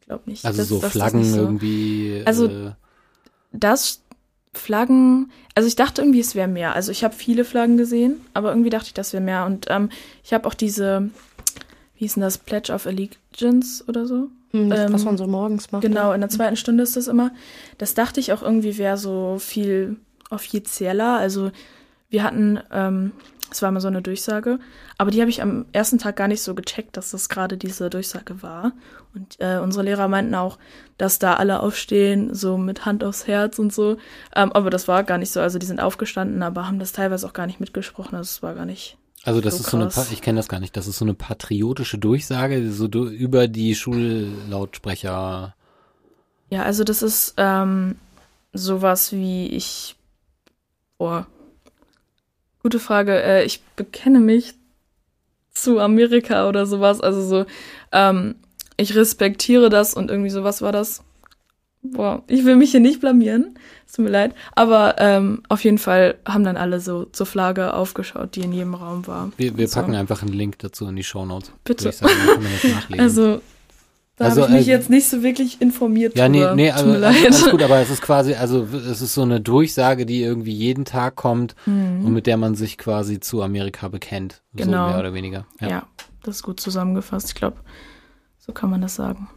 Ich 0.00 0.06
glaube 0.06 0.28
nicht. 0.30 0.44
Also 0.44 0.58
Das- 0.58 0.68
so 0.68 0.78
das 0.80 0.92
Flaggen 0.92 1.24
so. 1.24 1.38
irgendwie. 1.40 2.22
Also- 2.24 2.46
äh, 2.46 2.72
Das 3.52 4.00
Flaggen, 4.54 5.30
also 5.54 5.66
ich 5.66 5.76
dachte 5.76 6.02
irgendwie, 6.02 6.20
es 6.20 6.34
wäre 6.34 6.48
mehr. 6.48 6.74
Also 6.74 6.90
ich 6.92 7.04
habe 7.04 7.14
viele 7.14 7.44
Flaggen 7.44 7.76
gesehen, 7.76 8.20
aber 8.34 8.50
irgendwie 8.50 8.70
dachte 8.70 8.86
ich, 8.88 8.94
das 8.94 9.12
wäre 9.12 9.22
mehr. 9.22 9.46
Und 9.46 9.66
ähm, 9.70 9.88
ich 10.24 10.32
habe 10.32 10.46
auch 10.46 10.54
diese, 10.54 11.10
wie 11.94 12.00
hieß 12.00 12.14
denn 12.14 12.22
das, 12.22 12.38
Pledge 12.38 12.72
of 12.72 12.86
Allegiance 12.86 13.84
oder 13.88 14.06
so? 14.06 14.28
Hm, 14.52 14.70
Ähm, 14.72 14.92
was 14.92 15.04
man 15.04 15.16
so 15.16 15.26
morgens 15.26 15.72
macht. 15.72 15.82
Genau, 15.82 16.12
in 16.12 16.20
der 16.20 16.28
zweiten 16.30 16.56
Stunde 16.56 16.82
ist 16.82 16.96
das 16.96 17.06
immer. 17.08 17.30
Das 17.78 17.94
dachte 17.94 18.20
ich 18.20 18.32
auch 18.32 18.42
irgendwie 18.42 18.76
wäre 18.76 18.98
so 18.98 19.38
viel 19.38 19.96
offizieller. 20.30 21.16
Also 21.16 21.50
wir 22.10 22.22
hatten, 22.22 22.60
ähm, 22.70 23.12
es 23.54 23.62
war 23.62 23.68
immer 23.68 23.80
so 23.80 23.88
eine 23.88 24.02
Durchsage, 24.02 24.58
aber 24.98 25.10
die 25.10 25.20
habe 25.20 25.30
ich 25.30 25.42
am 25.42 25.66
ersten 25.72 25.98
Tag 25.98 26.16
gar 26.16 26.28
nicht 26.28 26.42
so 26.42 26.54
gecheckt, 26.54 26.96
dass 26.96 27.10
das 27.10 27.28
gerade 27.28 27.56
diese 27.56 27.90
Durchsage 27.90 28.42
war. 28.42 28.72
Und 29.14 29.36
äh, 29.40 29.58
unsere 29.58 29.84
Lehrer 29.84 30.08
meinten 30.08 30.34
auch, 30.34 30.58
dass 30.98 31.18
da 31.18 31.34
alle 31.34 31.60
aufstehen, 31.60 32.34
so 32.34 32.56
mit 32.56 32.84
Hand 32.86 33.04
aufs 33.04 33.26
Herz 33.26 33.58
und 33.58 33.72
so. 33.72 33.96
Ähm, 34.34 34.52
aber 34.52 34.70
das 34.70 34.88
war 34.88 35.04
gar 35.04 35.18
nicht 35.18 35.30
so. 35.30 35.40
Also 35.40 35.58
die 35.58 35.66
sind 35.66 35.80
aufgestanden, 35.80 36.42
aber 36.42 36.66
haben 36.66 36.78
das 36.78 36.92
teilweise 36.92 37.26
auch 37.26 37.32
gar 37.32 37.46
nicht 37.46 37.60
mitgesprochen. 37.60 38.16
Also 38.16 38.28
es 38.28 38.42
war 38.42 38.54
gar 38.54 38.66
nicht. 38.66 38.96
Also 39.24 39.40
das 39.40 39.58
So 39.58 39.60
ist 39.60 39.70
so 39.70 39.76
eine, 39.76 40.12
ich 40.12 40.22
kenne 40.22 40.38
das 40.38 40.48
gar 40.48 40.58
nicht, 40.58 40.76
das 40.76 40.88
ist 40.88 40.98
so 40.98 41.04
eine 41.04 41.14
patriotische 41.14 41.96
Durchsage, 41.96 42.72
so 42.72 42.88
du, 42.88 43.06
über 43.06 43.46
die 43.46 43.74
Schullautsprecher. 43.74 45.54
Ja, 46.50 46.62
also 46.64 46.82
das 46.82 47.02
ist 47.02 47.34
ähm, 47.36 47.96
sowas 48.52 49.12
wie 49.12 49.46
ich. 49.46 49.96
Boah. 50.98 51.26
Gute 52.62 52.78
Frage. 52.80 53.20
Äh, 53.22 53.44
ich 53.44 53.62
bekenne 53.76 54.20
mich 54.20 54.54
zu 55.52 55.80
Amerika 55.80 56.48
oder 56.48 56.66
sowas. 56.66 57.00
Also 57.00 57.22
so, 57.22 57.46
ähm, 57.92 58.36
ich 58.76 58.94
respektiere 58.94 59.68
das 59.68 59.94
und 59.94 60.10
irgendwie 60.10 60.30
sowas 60.30 60.62
war 60.62 60.72
das. 60.72 61.02
Boah, 61.84 62.22
ich 62.28 62.44
will 62.44 62.54
mich 62.54 62.70
hier 62.70 62.78
nicht 62.80 63.00
blamieren. 63.00 63.58
Es 63.86 63.94
tut 63.94 64.04
mir 64.04 64.10
leid. 64.12 64.34
Aber 64.54 64.94
ähm, 64.98 65.42
auf 65.48 65.64
jeden 65.64 65.78
Fall 65.78 66.14
haben 66.24 66.44
dann 66.44 66.56
alle 66.56 66.78
so 66.78 67.06
zur 67.06 67.26
Flagge 67.26 67.74
aufgeschaut, 67.74 68.36
die 68.36 68.42
in 68.42 68.52
jedem 68.52 68.74
Raum 68.74 69.04
war. 69.08 69.32
Wir, 69.36 69.56
wir 69.56 69.66
So. 69.66 69.80
packen 69.80 69.96
einfach 69.96 70.22
einen 70.22 70.32
Link 70.32 70.60
dazu 70.60 70.86
in 70.86 70.94
die 70.94 71.02
Shownotes. 71.02 71.50
Bitte. 71.64 71.84
Würde 71.86 71.90
ich 71.90 71.96
sagen. 71.96 72.94
Also, 72.98 73.40
da 74.16 74.26
Also, 74.26 74.42
habe 74.42 74.52
ich 74.52 74.58
mich 74.60 74.68
äh, 74.68 74.72
jetzt 74.72 74.90
nicht 74.90 75.08
so 75.08 75.22
wirklich 75.22 75.60
informiert 75.60 76.16
ja, 76.16 76.28
nee, 76.28 76.40
drüber. 76.40 76.54
nee, 76.54 76.70
also, 76.70 76.90
also 76.92 77.04
alles 77.06 77.50
gut, 77.50 77.62
aber 77.62 77.80
es 77.80 77.90
ist 77.90 78.02
quasi, 78.02 78.34
also 78.34 78.62
es 78.64 79.00
ist 79.00 79.14
so 79.14 79.22
eine 79.22 79.40
Durchsage, 79.40 80.04
die 80.06 80.22
irgendwie 80.22 80.52
jeden 80.52 80.84
Tag 80.84 81.16
kommt 81.16 81.54
Mhm. 81.66 82.04
und 82.04 82.12
mit 82.12 82.26
der 82.26 82.36
man 82.36 82.54
sich 82.54 82.76
quasi 82.78 83.20
zu 83.20 83.42
Amerika 83.42 83.88
bekennt. 83.88 84.42
Genau. 84.54 84.84
So 84.86 84.90
mehr 84.90 84.98
oder 85.00 85.14
weniger. 85.14 85.46
Ja. 85.60 85.68
Ja. 85.68 85.82
das 86.22 86.36
ist 86.36 86.42
gut 86.42 86.60
zusammengefasst. 86.60 87.28
Ich 87.28 87.34
glaube, 87.34 87.56
so 88.38 88.52
kann 88.52 88.70
man 88.70 88.80
das 88.82 88.94
sagen. 88.94 89.28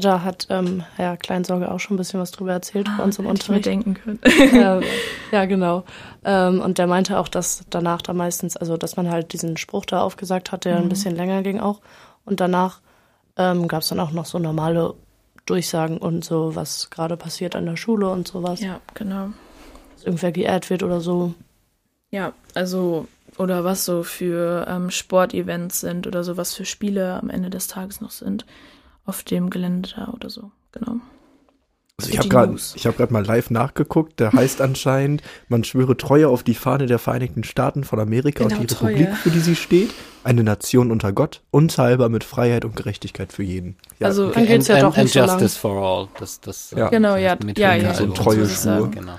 Da 0.00 0.24
hat 0.24 0.48
ähm, 0.50 0.82
Herr 0.96 1.16
Kleinsorge 1.16 1.70
auch 1.70 1.78
schon 1.78 1.94
ein 1.94 1.98
bisschen 1.98 2.18
was 2.18 2.32
drüber 2.32 2.50
erzählt 2.50 2.88
bei 2.98 3.04
uns 3.04 3.16
im 3.20 3.26
Ah, 3.26 3.30
Hätte 3.30 3.42
ich 3.42 3.48
mir 3.48 3.54
Unterricht. 3.54 3.66
denken 3.66 3.94
können. 3.94 4.18
ja, 4.52 4.80
ja, 5.30 5.44
genau. 5.44 5.84
Ähm, 6.24 6.60
und 6.60 6.78
der 6.78 6.88
meinte 6.88 7.16
auch, 7.16 7.28
dass 7.28 7.62
danach 7.70 8.02
da 8.02 8.12
meistens, 8.12 8.56
also 8.56 8.76
dass 8.76 8.96
man 8.96 9.08
halt 9.08 9.32
diesen 9.32 9.56
Spruch 9.56 9.84
da 9.84 10.00
aufgesagt 10.00 10.50
hat, 10.50 10.64
der 10.64 10.78
ein 10.78 10.88
bisschen 10.88 11.14
länger 11.14 11.44
ging 11.44 11.60
auch. 11.60 11.80
Und 12.24 12.40
danach 12.40 12.80
ähm, 13.36 13.68
gab 13.68 13.82
es 13.82 13.88
dann 13.88 14.00
auch 14.00 14.12
noch 14.12 14.26
so 14.26 14.38
normale 14.38 14.94
Durchsagen 15.46 15.98
und 15.98 16.24
so, 16.24 16.54
was 16.54 16.90
gerade 16.90 17.16
passiert 17.16 17.54
an 17.56 17.66
der 17.66 17.76
Schule 17.76 18.08
und 18.08 18.26
sowas. 18.26 18.60
ja, 18.60 18.80
genau. 18.94 19.30
Dass 19.94 20.04
irgendwer 20.04 20.32
geehrt 20.32 20.70
wird 20.70 20.82
oder 20.82 21.00
so. 21.00 21.34
Ja, 22.10 22.32
also, 22.54 23.08
oder 23.36 23.64
was 23.64 23.84
so 23.84 24.02
für 24.02 24.66
ähm, 24.68 24.90
Sportevents 24.90 25.80
sind 25.80 26.06
oder 26.06 26.24
so, 26.24 26.36
was 26.36 26.54
für 26.54 26.64
Spiele 26.64 27.14
am 27.14 27.28
Ende 27.28 27.50
des 27.50 27.66
Tages 27.66 28.00
noch 28.00 28.10
sind. 28.10 28.46
Auf 29.04 29.22
dem 29.22 29.50
Gelände 29.50 29.90
da 29.94 30.08
oder 30.12 30.30
so. 30.30 30.50
Genau. 30.72 31.00
Also 32.00 32.10
ich 32.10 32.18
habe 32.18 32.28
gerade 32.28 32.54
ich 32.74 32.82
gerade 32.82 33.12
mal 33.12 33.24
live 33.24 33.50
nachgeguckt. 33.50 34.18
Der 34.18 34.32
heißt 34.32 34.60
anscheinend, 34.60 35.22
man 35.48 35.62
schwöre 35.62 35.96
Treue 35.96 36.28
auf 36.28 36.42
die 36.42 36.54
Fahne 36.54 36.86
der 36.86 36.98
Vereinigten 36.98 37.44
Staaten 37.44 37.84
von 37.84 38.00
Amerika 38.00 38.44
Genau, 38.44 38.60
und 38.60 38.68
die 38.70 38.74
Treue. 38.74 38.94
Republik, 38.96 39.16
für 39.18 39.30
die 39.30 39.38
sie 39.38 39.54
steht. 39.54 39.94
Eine 40.24 40.42
Nation 40.42 40.90
unter 40.90 41.12
Gott, 41.12 41.42
unteilbar 41.52 42.08
mit 42.08 42.24
Freiheit 42.24 42.64
und 42.64 42.74
Gerechtigkeit 42.74 43.32
für 43.32 43.44
jeden. 43.44 43.76
Ja, 44.00 44.08
Also- 44.08 44.30
Dann 44.30 44.46
geht's 44.46 44.66
ja 44.66 44.74
and, 44.76 44.84
doch 44.84 44.96
and 44.96 45.04
nicht 45.04 45.12
so 45.12 45.20
lang. 45.20 45.28
Justice 45.38 45.58
for 45.58 45.76
all. 45.82 46.08
Das, 46.18 46.40
das, 46.40 46.72
Ja. 46.76 46.88
Genau, 46.88 47.14
ja, 47.14 47.36
mit 47.44 47.58
ja, 47.58 47.74
ja, 47.74 47.94
so 47.94 48.06
treue 48.08 48.44
so. 48.46 48.76
Schuhe. 48.78 48.90
Genau. 48.90 49.18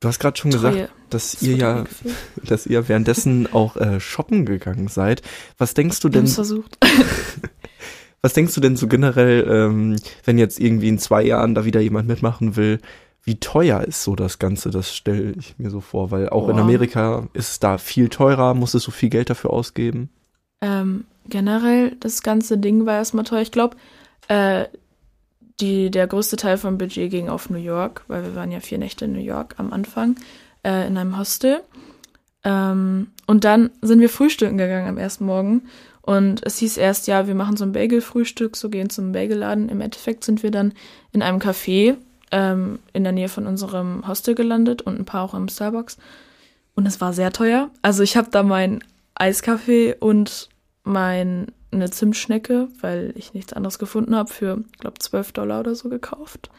du 0.00 0.08
hast 0.08 0.18
gerade 0.18 0.36
schon 0.36 0.50
gesagt, 0.50 0.76
Treue. 0.76 0.88
dass 1.10 1.32
Das 1.32 1.42
ihr 1.42 1.56
ja, 1.56 1.84
dass 2.44 2.66
ihr 2.66 2.88
währenddessen 2.88 3.50
auch 3.52 3.76
äh, 3.76 3.98
shoppen 4.00 4.44
gegangen 4.46 4.88
seid. 4.88 5.22
Was 5.58 5.74
denkst 5.74 6.00
du 6.00 6.08
denn? 6.08 6.24
es 6.24 6.34
versucht. 6.34 6.76
Was 8.26 8.32
denkst 8.32 8.56
du 8.56 8.60
denn 8.60 8.74
so 8.74 8.88
generell, 8.88 9.46
ähm, 9.48 9.94
wenn 10.24 10.36
jetzt 10.36 10.58
irgendwie 10.58 10.88
in 10.88 10.98
zwei 10.98 11.22
Jahren 11.22 11.54
da 11.54 11.64
wieder 11.64 11.80
jemand 11.80 12.08
mitmachen 12.08 12.56
will? 12.56 12.80
Wie 13.22 13.38
teuer 13.38 13.82
ist 13.82 14.02
so 14.02 14.16
das 14.16 14.40
Ganze? 14.40 14.72
Das 14.72 14.96
stelle 14.96 15.34
ich 15.38 15.56
mir 15.58 15.70
so 15.70 15.80
vor, 15.80 16.10
weil 16.10 16.28
auch 16.30 16.48
in 16.48 16.56
Boah. 16.56 16.62
Amerika 16.62 17.28
ist 17.34 17.50
es 17.50 17.58
da 17.60 17.78
viel 17.78 18.08
teurer, 18.08 18.54
muss 18.54 18.74
es 18.74 18.82
so 18.82 18.90
viel 18.90 19.10
Geld 19.10 19.30
dafür 19.30 19.50
ausgeben. 19.50 20.10
Ähm, 20.60 21.04
generell, 21.28 21.94
das 22.00 22.20
ganze 22.24 22.58
Ding 22.58 22.84
war 22.84 22.96
erstmal 22.96 23.22
teuer. 23.22 23.42
Ich 23.42 23.52
glaube, 23.52 23.76
äh, 24.26 24.64
die, 25.60 25.92
der 25.92 26.08
größte 26.08 26.34
Teil 26.34 26.58
vom 26.58 26.78
Budget 26.78 27.08
ging 27.12 27.28
auf 27.28 27.48
New 27.48 27.58
York, 27.58 28.02
weil 28.08 28.24
wir 28.24 28.34
waren 28.34 28.50
ja 28.50 28.58
vier 28.58 28.78
Nächte 28.78 29.04
in 29.04 29.12
New 29.12 29.20
York 29.20 29.54
am 29.58 29.72
Anfang 29.72 30.16
äh, 30.64 30.88
in 30.88 30.98
einem 30.98 31.16
Hostel. 31.16 31.60
Ähm, 32.42 33.06
und 33.28 33.44
dann 33.44 33.70
sind 33.82 34.00
wir 34.00 34.08
frühstücken 34.08 34.58
gegangen 34.58 34.88
am 34.88 34.98
ersten 34.98 35.26
Morgen. 35.26 35.62
Und 36.06 36.46
es 36.46 36.58
hieß 36.58 36.76
erst, 36.76 37.08
ja, 37.08 37.26
wir 37.26 37.34
machen 37.34 37.56
so 37.56 37.64
ein 37.64 37.72
Bagel-Frühstück, 37.72 38.56
so 38.56 38.70
gehen 38.70 38.90
zum 38.90 39.10
Bagelladen. 39.10 39.68
Im 39.68 39.80
Endeffekt 39.80 40.22
sind 40.22 40.44
wir 40.44 40.52
dann 40.52 40.72
in 41.12 41.20
einem 41.20 41.40
Café 41.40 41.96
ähm, 42.30 42.78
in 42.92 43.02
der 43.02 43.12
Nähe 43.12 43.28
von 43.28 43.44
unserem 43.44 44.06
Hostel 44.06 44.36
gelandet 44.36 44.82
und 44.82 45.00
ein 45.00 45.04
paar 45.04 45.24
auch 45.24 45.34
im 45.34 45.48
Starbucks. 45.48 45.98
Und 46.76 46.86
es 46.86 47.00
war 47.00 47.12
sehr 47.12 47.32
teuer. 47.32 47.70
Also 47.82 48.04
ich 48.04 48.16
habe 48.16 48.28
da 48.30 48.44
mein 48.44 48.84
Eiskaffee 49.16 49.96
und 49.98 50.48
meine 50.84 51.50
Zimtschnecke, 51.90 52.68
weil 52.80 53.12
ich 53.16 53.34
nichts 53.34 53.52
anderes 53.52 53.80
gefunden 53.80 54.14
habe, 54.14 54.32
für, 54.32 54.62
glaube, 54.78 55.00
12 55.00 55.32
Dollar 55.32 55.58
oder 55.58 55.74
so 55.74 55.88
gekauft. 55.88 56.50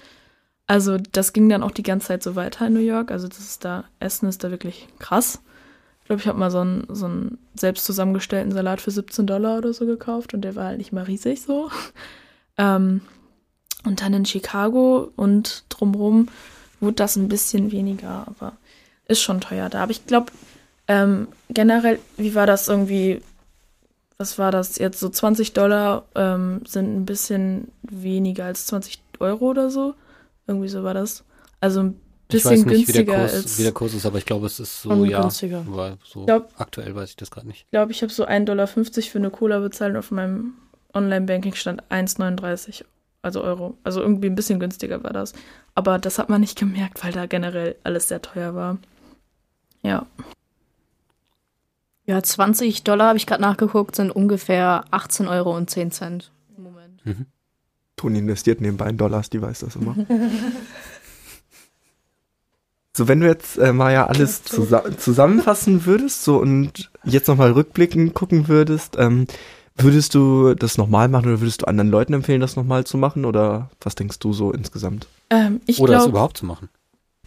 Also 0.65 0.97
das 1.13 1.31
ging 1.31 1.47
dann 1.47 1.63
auch 1.63 1.71
die 1.71 1.83
ganze 1.83 2.07
Zeit 2.07 2.21
so 2.21 2.35
weiter 2.35 2.67
in 2.67 2.73
New 2.73 2.81
York. 2.81 3.11
Also 3.11 3.29
das 3.29 3.39
ist 3.39 3.63
da, 3.63 3.85
Essen 4.01 4.27
ist 4.27 4.43
da 4.43 4.51
wirklich 4.51 4.89
krass. 4.99 5.39
Ich 6.07 6.09
glaube, 6.09 6.21
ich 6.21 6.27
habe 6.29 6.39
mal 6.39 6.51
so 6.51 6.59
einen, 6.59 6.87
so 6.87 7.05
einen 7.05 7.37
selbst 7.53 7.83
zusammengestellten 7.83 8.53
Salat 8.53 8.79
für 8.79 8.91
17 8.91 9.27
Dollar 9.27 9.57
oder 9.57 9.73
so 9.73 9.85
gekauft 9.85 10.33
und 10.33 10.39
der 10.39 10.55
war 10.55 10.67
halt 10.67 10.77
nicht 10.77 10.93
mal 10.93 11.03
riesig 11.03 11.41
so. 11.41 11.69
Ähm, 12.59 13.01
und 13.85 14.01
dann 14.01 14.13
in 14.13 14.25
Chicago 14.25 15.11
und 15.15 15.65
drumherum 15.69 16.29
wurde 16.79 16.95
das 16.95 17.17
ein 17.17 17.27
bisschen 17.27 17.71
weniger, 17.71 18.25
aber 18.25 18.53
ist 19.05 19.21
schon 19.21 19.41
teuer 19.41 19.69
da. 19.69 19.83
Aber 19.83 19.91
ich 19.91 20.07
glaube, 20.07 20.31
ähm, 20.87 21.27
generell, 21.49 21.99
wie 22.15 22.33
war 22.33 22.47
das 22.47 22.67
irgendwie, 22.67 23.21
was 24.17 24.39
war 24.39 24.51
das 24.51 24.79
jetzt, 24.79 24.99
so 24.99 25.09
20 25.09 25.53
Dollar 25.53 26.05
ähm, 26.15 26.61
sind 26.65 26.95
ein 26.95 27.05
bisschen 27.05 27.71
weniger 27.83 28.45
als 28.45 28.65
20 28.65 28.99
Euro 29.19 29.49
oder 29.49 29.69
so. 29.69 29.93
Irgendwie 30.47 30.69
so 30.69 30.83
war 30.83 30.95
das. 30.95 31.25
Also 31.59 31.81
ein 31.81 32.01
bisschen 32.27 32.53
ich 32.53 32.59
weiß 32.59 32.65
nicht, 32.65 32.85
günstiger 32.85 32.99
wie 32.99 33.05
der, 33.05 33.15
Kurs, 33.15 33.33
als. 33.33 33.59
wie 33.59 33.63
der 33.63 33.71
Kurs 33.71 33.93
ist, 33.93 34.05
aber 34.05 34.17
ich 34.17 34.25
glaube, 34.25 34.45
es 34.45 34.59
ist 34.59 34.81
so, 34.81 35.05
ja. 35.05 35.21
günstiger. 35.21 35.63
War 35.67 35.97
so 36.03 36.25
Glaub- 36.25 36.49
aktuell 36.57 36.95
weiß 36.95 37.11
ich 37.11 37.15
das 37.15 37.31
gerade 37.31 37.47
nicht. 37.47 37.65
Ich 37.65 37.71
glaube, 37.71 37.91
ich 37.91 38.01
habe 38.01 38.11
so 38.11 38.25
1,50 38.25 38.45
Dollar 38.45 38.67
für 38.67 39.17
eine 39.17 39.29
Cola 39.29 39.59
bezahlt 39.59 39.91
und 39.93 39.97
auf 39.97 40.11
meinem 40.11 40.53
Online-Banking 40.93 41.53
stand 41.55 41.83
1,39 41.89 42.83
also 43.21 43.43
Euro. 43.43 43.77
Also 43.83 44.01
irgendwie 44.01 44.27
ein 44.27 44.35
bisschen 44.35 44.59
günstiger 44.59 45.03
war 45.03 45.13
das. 45.13 45.33
Aber 45.75 45.99
das 45.99 46.17
hat 46.17 46.29
man 46.29 46.41
nicht 46.41 46.57
gemerkt, 46.57 47.03
weil 47.03 47.11
da 47.11 47.25
generell 47.25 47.75
alles 47.83 48.07
sehr 48.07 48.21
teuer 48.21 48.55
war. 48.55 48.77
Ja. 49.83 50.05
Ja, 52.05 52.23
20 52.23 52.83
Dollar 52.83 53.09
habe 53.09 53.17
ich 53.17 53.27
gerade 53.27 53.41
nachgeguckt, 53.41 53.95
sind 53.95 54.11
ungefähr 54.11 54.85
18 54.91 55.27
Euro 55.27 55.55
und 55.55 55.69
10 55.69 55.91
Cent 55.91 56.31
im 56.55 56.63
Moment. 56.63 57.01
Toni 57.97 58.19
investiert 58.19 58.61
nebenbei 58.61 58.89
in 58.89 58.97
Dollars, 58.97 59.29
die 59.29 59.41
weiß 59.41 59.59
das 59.59 59.75
immer. 59.75 59.95
so, 62.97 63.07
wenn 63.07 63.19
du 63.19 63.27
jetzt 63.27 63.59
äh, 63.59 63.73
mal 63.73 63.93
ja 63.93 64.07
alles 64.07 64.43
zusa 64.43 64.83
zusammenfassen 64.97 65.85
würdest, 65.85 66.23
so 66.23 66.37
und 66.37 66.89
jetzt 67.03 67.27
nochmal 67.27 67.51
rückblickend 67.51 68.15
gucken 68.15 68.47
würdest, 68.47 68.95
ähm, 68.97 69.27
würdest 69.75 70.15
du 70.15 70.55
das 70.55 70.79
nochmal 70.79 71.07
machen 71.07 71.27
oder 71.27 71.39
würdest 71.39 71.61
du 71.61 71.67
anderen 71.67 71.91
Leuten 71.91 72.13
empfehlen, 72.13 72.41
das 72.41 72.55
nochmal 72.55 72.85
zu 72.85 72.97
machen? 72.97 73.25
Oder 73.25 73.69
was 73.81 73.93
denkst 73.93 74.17
du 74.17 74.33
so 74.33 74.51
insgesamt? 74.51 75.07
Ähm, 75.29 75.61
ich 75.67 75.79
Oder 75.79 75.93
es 75.93 75.99
glaube, 75.99 76.09
überhaupt 76.09 76.37
zu 76.37 76.47
machen. 76.47 76.69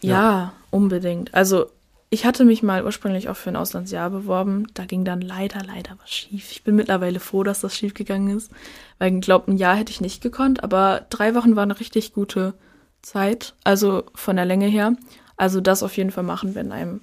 ja, 0.02 0.52
unbedingt. 0.70 1.32
Also 1.34 1.66
ich 2.10 2.24
hatte 2.24 2.44
mich 2.44 2.64
mal 2.64 2.84
ursprünglich 2.84 3.28
auch 3.28 3.36
für 3.36 3.50
ein 3.50 3.56
Auslandsjahr 3.56 4.10
beworben. 4.10 4.66
Da 4.74 4.86
ging 4.86 5.04
dann 5.04 5.20
leider, 5.20 5.62
leider 5.64 5.92
was 6.02 6.10
schief. 6.10 6.50
Ich 6.50 6.64
bin 6.64 6.74
mittlerweile 6.74 7.20
froh, 7.20 7.44
dass 7.44 7.60
das 7.60 7.76
schief 7.76 7.94
gegangen 7.94 8.36
ist. 8.36 8.50
Weil 8.98 9.14
ich 9.14 9.20
glaube, 9.20 9.52
ein 9.52 9.56
Jahr 9.56 9.76
hätte 9.76 9.92
ich 9.92 10.00
nicht 10.00 10.20
gekonnt, 10.20 10.64
aber 10.64 11.06
drei 11.10 11.36
Wochen 11.36 11.54
war 11.54 11.62
eine 11.62 11.78
richtig 11.78 12.12
gute 12.12 12.54
Zeit. 13.02 13.54
Also 13.62 14.02
von 14.16 14.34
der 14.34 14.44
Länge 14.44 14.66
her. 14.66 14.96
Also 15.40 15.62
das 15.62 15.82
auf 15.82 15.96
jeden 15.96 16.10
Fall 16.10 16.22
machen, 16.22 16.54
wenn 16.54 16.70
einem 16.70 17.00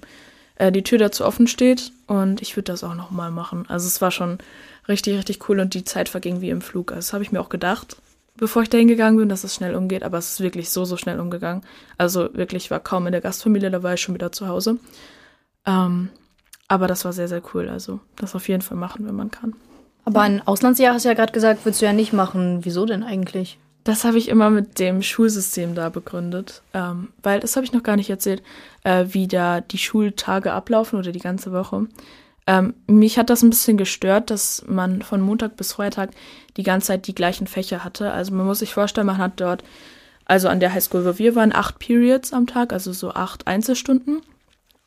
äh, 0.54 0.70
die 0.70 0.84
Tür 0.84 0.98
dazu 0.98 1.24
offen 1.24 1.48
steht. 1.48 1.90
Und 2.06 2.40
ich 2.40 2.56
würde 2.56 2.70
das 2.70 2.84
auch 2.84 2.94
nochmal 2.94 3.32
machen. 3.32 3.64
Also 3.66 3.88
es 3.88 4.00
war 4.00 4.12
schon 4.12 4.38
richtig, 4.88 5.18
richtig 5.18 5.48
cool 5.48 5.58
und 5.58 5.74
die 5.74 5.82
Zeit 5.82 6.08
verging 6.08 6.40
wie 6.40 6.50
im 6.50 6.60
Flug. 6.60 6.92
Also 6.92 7.00
das 7.00 7.12
habe 7.12 7.24
ich 7.24 7.32
mir 7.32 7.40
auch 7.40 7.48
gedacht, 7.48 7.96
bevor 8.36 8.62
ich 8.62 8.70
dahin 8.70 8.86
gegangen 8.86 9.16
bin, 9.16 9.28
dass 9.28 9.42
es 9.42 9.56
schnell 9.56 9.74
umgeht. 9.74 10.04
Aber 10.04 10.18
es 10.18 10.30
ist 10.30 10.40
wirklich 10.40 10.70
so, 10.70 10.84
so 10.84 10.96
schnell 10.96 11.18
umgegangen. 11.18 11.64
Also 11.98 12.32
wirklich, 12.32 12.66
ich 12.66 12.70
war 12.70 12.78
kaum 12.78 13.06
in 13.06 13.12
der 13.12 13.20
Gastfamilie, 13.20 13.72
da 13.72 13.82
war 13.82 13.94
ich 13.94 14.00
schon 14.00 14.14
wieder 14.14 14.30
zu 14.30 14.46
Hause. 14.46 14.76
Ähm, 15.66 16.10
aber 16.68 16.86
das 16.86 17.04
war 17.04 17.12
sehr, 17.12 17.26
sehr 17.26 17.42
cool. 17.52 17.68
Also 17.68 17.98
das 18.14 18.36
auf 18.36 18.48
jeden 18.48 18.62
Fall 18.62 18.78
machen, 18.78 19.04
wenn 19.04 19.16
man 19.16 19.32
kann. 19.32 19.54
Aber 20.04 20.20
ein 20.20 20.46
Auslandsjahr 20.46 20.94
hast 20.94 21.04
du 21.04 21.08
ja 21.08 21.14
gerade 21.14 21.32
gesagt, 21.32 21.64
würdest 21.64 21.82
du 21.82 21.86
ja 21.86 21.92
nicht 21.92 22.12
machen. 22.12 22.60
Wieso 22.64 22.86
denn 22.86 23.02
eigentlich? 23.02 23.58
Das 23.88 24.04
habe 24.04 24.18
ich 24.18 24.28
immer 24.28 24.50
mit 24.50 24.78
dem 24.80 25.00
Schulsystem 25.00 25.74
da 25.74 25.88
begründet, 25.88 26.60
ähm, 26.74 27.08
weil 27.22 27.40
das 27.40 27.56
habe 27.56 27.64
ich 27.64 27.72
noch 27.72 27.82
gar 27.82 27.96
nicht 27.96 28.10
erzählt, 28.10 28.42
äh, 28.84 29.06
wie 29.08 29.26
da 29.26 29.62
die 29.62 29.78
Schultage 29.78 30.52
ablaufen 30.52 30.98
oder 30.98 31.10
die 31.10 31.20
ganze 31.20 31.52
Woche. 31.52 31.86
Ähm, 32.46 32.74
mich 32.86 33.18
hat 33.18 33.30
das 33.30 33.42
ein 33.42 33.48
bisschen 33.48 33.78
gestört, 33.78 34.28
dass 34.28 34.62
man 34.68 35.00
von 35.00 35.22
Montag 35.22 35.56
bis 35.56 35.72
Freitag 35.72 36.10
die 36.58 36.64
ganze 36.64 36.88
Zeit 36.88 37.06
die 37.06 37.14
gleichen 37.14 37.46
Fächer 37.46 37.82
hatte. 37.82 38.12
Also 38.12 38.34
man 38.34 38.44
muss 38.44 38.58
sich 38.58 38.74
vorstellen, 38.74 39.06
man 39.06 39.16
hat 39.16 39.40
dort, 39.40 39.64
also 40.26 40.48
an 40.48 40.60
der 40.60 40.74
Highschool, 40.74 41.06
wo 41.06 41.16
wir 41.16 41.34
waren, 41.34 41.54
acht 41.54 41.78
Periods 41.78 42.34
am 42.34 42.46
Tag, 42.46 42.74
also 42.74 42.92
so 42.92 43.14
acht 43.14 43.46
Einzelstunden. 43.46 44.20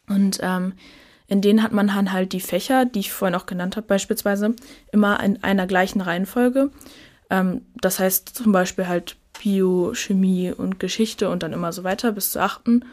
Und 0.10 0.38
ähm, 0.44 0.74
in 1.26 1.42
denen 1.42 1.64
hat 1.64 1.72
man 1.72 1.88
dann 1.88 2.14
halt 2.14 2.34
die 2.34 2.40
Fächer, 2.40 2.86
die 2.86 3.00
ich 3.00 3.12
vorhin 3.12 3.34
auch 3.34 3.48
genannt 3.48 3.78
habe, 3.78 3.88
beispielsweise, 3.88 4.54
immer 4.92 5.24
in 5.24 5.44
einer 5.44 5.66
gleichen 5.66 6.02
Reihenfolge. 6.02 6.70
Ähm, 7.32 7.62
das 7.80 7.98
heißt 7.98 8.30
zum 8.30 8.52
Beispiel 8.52 8.88
halt 8.88 9.15
Bio, 9.41 9.94
Chemie 9.96 10.52
und 10.52 10.80
Geschichte 10.80 11.30
und 11.30 11.41
dann 11.41 11.54
immer 11.54 11.72
so 11.74 11.84
weiter 11.84 12.12
bis 12.12 12.32
zur 12.32 12.44
achten. 12.44 12.86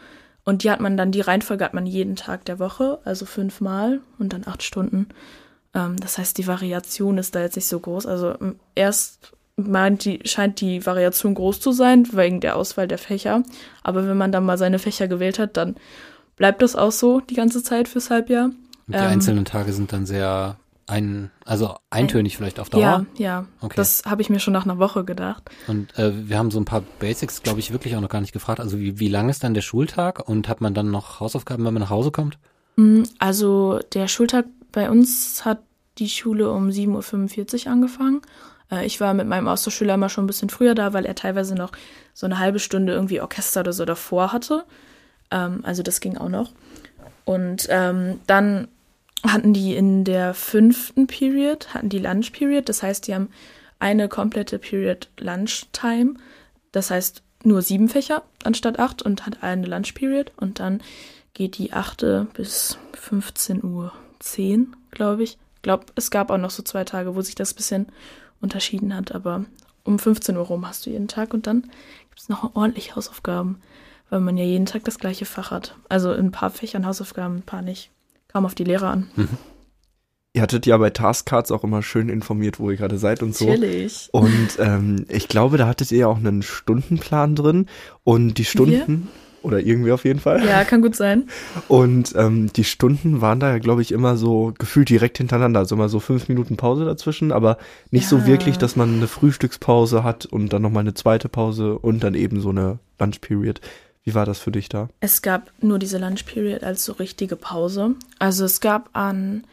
Und 0.45 0.63
die 0.63 0.71
hat 0.71 0.79
man 0.79 0.97
dann, 0.97 1.11
die 1.11 1.21
Reihenfolge 1.21 1.63
hat 1.63 1.75
man 1.75 1.85
jeden 1.85 2.15
Tag 2.15 2.45
der 2.45 2.57
Woche, 2.57 2.99
also 3.03 3.25
fünfmal 3.25 4.01
und 4.17 4.33
dann 4.33 4.47
acht 4.47 4.63
Stunden. 4.63 5.09
Ähm, 5.75 5.97
das 5.97 6.17
heißt, 6.17 6.37
die 6.37 6.47
Variation 6.47 7.19
ist 7.19 7.35
da 7.35 7.41
jetzt 7.41 7.57
nicht 7.57 7.67
so 7.67 7.79
groß. 7.79 8.07
Also 8.07 8.35
erst 8.73 9.33
meint 9.57 10.05
die, 10.05 10.21
scheint 10.23 10.61
die 10.61 10.85
Variation 10.85 11.35
groß 11.35 11.59
zu 11.59 11.73
sein, 11.73 12.07
wegen 12.13 12.39
der 12.39 12.55
Auswahl 12.55 12.87
der 12.87 12.97
Fächer. 12.97 13.43
Aber 13.83 14.07
wenn 14.07 14.17
man 14.17 14.31
dann 14.31 14.45
mal 14.45 14.57
seine 14.57 14.79
Fächer 14.79 15.09
gewählt 15.09 15.37
hat, 15.37 15.57
dann 15.57 15.75
bleibt 16.37 16.61
das 16.61 16.77
auch 16.77 16.93
so 16.93 17.19
die 17.19 17.35
ganze 17.35 17.61
Zeit 17.61 17.89
fürs 17.89 18.09
Halbjahr. 18.09 18.45
Und 18.45 18.55
die 18.87 18.93
Ähm, 18.93 19.07
einzelnen 19.07 19.45
Tage 19.45 19.73
sind 19.73 19.91
dann 19.91 20.05
sehr 20.05 20.57
ein, 20.89 21.31
also 21.45 21.75
eintönig 21.89 22.35
vielleicht 22.37 22.59
auf 22.59 22.69
Dauer. 22.69 22.81
Ja, 22.81 23.05
ja. 23.17 23.45
Okay. 23.61 23.75
Das 23.75 24.03
habe 24.05 24.21
ich 24.21 24.29
mir 24.29 24.39
schon 24.39 24.53
nach 24.53 24.65
einer 24.65 24.79
Woche 24.79 25.03
gedacht. 25.05 25.43
Und 25.67 25.97
äh, 25.97 26.27
wir 26.29 26.37
haben 26.37 26.51
so 26.51 26.59
ein 26.59 26.65
paar 26.65 26.81
Basics, 26.99 27.43
glaube 27.43 27.59
ich, 27.59 27.71
wirklich 27.71 27.95
auch 27.95 28.01
noch 28.01 28.09
gar 28.09 28.21
nicht 28.21 28.33
gefragt. 28.33 28.59
Also 28.59 28.79
wie, 28.79 28.99
wie 28.99 29.07
lang 29.07 29.29
ist 29.29 29.43
dann 29.43 29.53
der 29.53 29.61
Schultag 29.61 30.27
und 30.27 30.47
hat 30.47 30.61
man 30.61 30.73
dann 30.73 30.91
noch 30.91 31.19
Hausaufgaben, 31.19 31.65
wenn 31.65 31.73
man 31.73 31.81
nach 31.83 31.89
Hause 31.89 32.11
kommt? 32.11 32.37
Mm, 32.75 33.03
Also 33.19 33.79
der 33.93 34.07
Schultag 34.07 34.45
bei 34.71 34.89
uns 34.89 35.45
hat 35.45 35.59
die 35.97 36.09
Schule 36.09 36.51
um 36.51 36.69
7.45 36.69 37.65
Uhr 37.65 37.71
angefangen. 37.71 38.21
Äh, 38.71 38.85
Ich 38.85 38.99
war 38.99 39.13
mit 39.13 39.27
meinem 39.27 39.47
Austauschschüler 39.47 39.93
immer 39.95 40.09
schon 40.09 40.23
ein 40.23 40.27
bisschen 40.27 40.49
früher 40.49 40.75
da, 40.75 40.93
weil 40.93 41.05
er 41.05 41.15
teilweise 41.15 41.55
noch 41.55 41.71
so 42.13 42.25
eine 42.25 42.39
halbe 42.39 42.59
Stunde 42.59 42.93
irgendwie 42.93 43.21
Orchester 43.21 43.61
oder 43.61 43.73
so 43.73 43.85
davor 43.85 44.31
hatte. 44.33 44.65
Ähm, 45.31 45.59
Also 45.63 45.83
das 45.83 45.99
ging 45.99 46.17
auch 46.17 46.29
noch. 46.29 46.51
Und 47.25 47.67
ähm, 47.69 48.19
dann 48.25 48.67
hatten 49.23 49.53
die 49.53 49.75
in 49.75 50.03
der 50.03 50.33
fünften 50.33 51.07
Period, 51.07 51.73
hatten 51.73 51.89
die 51.89 51.99
Lunch 51.99 52.31
Period. 52.31 52.69
Das 52.69 52.83
heißt, 52.83 53.07
die 53.07 53.15
haben 53.15 53.29
eine 53.79 54.07
komplette 54.07 54.59
Period 54.59 55.09
Lunchtime. 55.19 56.15
Das 56.71 56.91
heißt 56.91 57.23
nur 57.43 57.61
sieben 57.61 57.89
Fächer 57.89 58.23
anstatt 58.43 58.79
acht 58.79 59.01
und 59.01 59.25
hat 59.25 59.43
eine 59.43 59.65
Lunch 59.65 59.93
Period. 59.93 60.31
Und 60.37 60.59
dann 60.59 60.81
geht 61.33 61.57
die 61.57 61.73
achte 61.73 62.27
bis 62.33 62.77
15 62.93 63.63
Uhr 63.63 63.93
10, 64.19 64.75
glaube 64.91 65.23
ich. 65.23 65.37
Ich 65.55 65.61
glaube, 65.61 65.85
es 65.95 66.11
gab 66.11 66.31
auch 66.31 66.37
noch 66.37 66.51
so 66.51 66.63
zwei 66.63 66.83
Tage, 66.83 67.15
wo 67.15 67.21
sich 67.21 67.35
das 67.35 67.53
ein 67.53 67.57
bisschen 67.57 67.87
unterschieden 68.41 68.95
hat, 68.95 69.13
aber 69.13 69.45
um 69.83 69.99
15 69.99 70.37
Uhr 70.37 70.45
rum 70.45 70.67
hast 70.67 70.85
du 70.85 70.89
jeden 70.89 71.07
Tag 71.07 71.33
und 71.33 71.47
dann 71.47 71.63
gibt 71.63 72.19
es 72.19 72.29
noch 72.29 72.55
ordentlich 72.55 72.95
Hausaufgaben, 72.95 73.61
weil 74.09 74.21
man 74.21 74.37
ja 74.37 74.45
jeden 74.45 74.65
Tag 74.65 74.83
das 74.85 74.99
gleiche 74.99 75.25
Fach 75.25 75.51
hat. 75.51 75.75
Also 75.89 76.13
in 76.13 76.27
ein 76.27 76.31
paar 76.31 76.49
Fächern 76.49 76.85
Hausaufgaben, 76.85 77.37
ein 77.37 77.41
paar 77.43 77.61
nicht. 77.61 77.91
Kam 78.31 78.45
auf 78.45 78.55
die 78.55 78.63
Lehrer 78.63 78.89
an. 78.89 79.09
Ihr 80.33 80.41
hattet 80.43 80.65
ja 80.67 80.77
bei 80.77 80.91
Taskcards 80.91 81.51
auch 81.51 81.63
immer 81.63 81.81
schön 81.81 82.07
informiert, 82.07 82.59
wo 82.59 82.69
ihr 82.69 82.77
gerade 82.77 82.97
seid 82.99 83.23
und 83.23 83.35
so. 83.35 83.47
Natürlich. 83.47 84.09
Und 84.11 84.49
ähm, 84.59 85.05
ich 85.09 85.27
glaube, 85.27 85.57
da 85.57 85.67
hattet 85.67 85.91
ihr 85.91 85.99
ja 85.99 86.07
auch 86.07 86.17
einen 86.17 86.43
Stundenplan 86.43 87.35
drin 87.35 87.65
und 88.03 88.35
die 88.37 88.45
Stunden 88.45 89.07
oder 89.41 89.59
irgendwie 89.59 89.91
auf 89.91 90.03
jeden 90.05 90.19
Fall. 90.19 90.45
Ja, 90.45 90.63
kann 90.65 90.81
gut 90.83 90.95
sein. 90.95 91.27
Und 91.67 92.13
ähm, 92.15 92.51
die 92.53 92.63
Stunden 92.65 93.21
waren 93.21 93.39
da 93.39 93.49
ja, 93.51 93.57
glaube 93.57 93.81
ich, 93.81 93.91
immer 93.91 94.17
so 94.17 94.53
gefühlt 94.59 94.89
direkt 94.89 95.17
hintereinander. 95.17 95.61
Also 95.61 95.75
immer 95.75 95.89
so 95.89 95.99
fünf 95.99 96.27
Minuten 96.27 96.57
Pause 96.57 96.85
dazwischen, 96.85 97.31
aber 97.31 97.57
nicht 97.89 98.07
so 98.07 98.17
Ja. 98.17 98.27
wirklich, 98.27 98.57
dass 98.57 98.75
man 98.75 98.97
eine 98.97 99.07
Frühstückspause 99.07 100.03
hat 100.03 100.25
und 100.27 100.53
dann 100.53 100.61
nochmal 100.61 100.81
eine 100.81 100.93
zweite 100.93 101.29
Pause 101.29 101.79
und 101.79 102.03
dann 102.03 102.13
eben 102.13 102.39
so 102.41 102.49
eine 102.49 102.79
Lunch 102.99 103.21
Period. 103.21 103.61
Wie 104.03 104.15
war 104.15 104.25
das 104.25 104.39
für 104.39 104.51
dich 104.51 104.69
da? 104.69 104.89
Es 104.99 105.21
gab 105.21 105.51
nur 105.61 105.79
diese 105.79 105.97
Lunch 105.97 106.25
Period 106.25 106.63
als 106.63 106.85
so 106.85 106.93
richtige 106.93 107.35
Pause. 107.35 107.95
Also 108.17 108.45
es 108.45 108.61
gab 108.61 108.89
an 108.93 109.43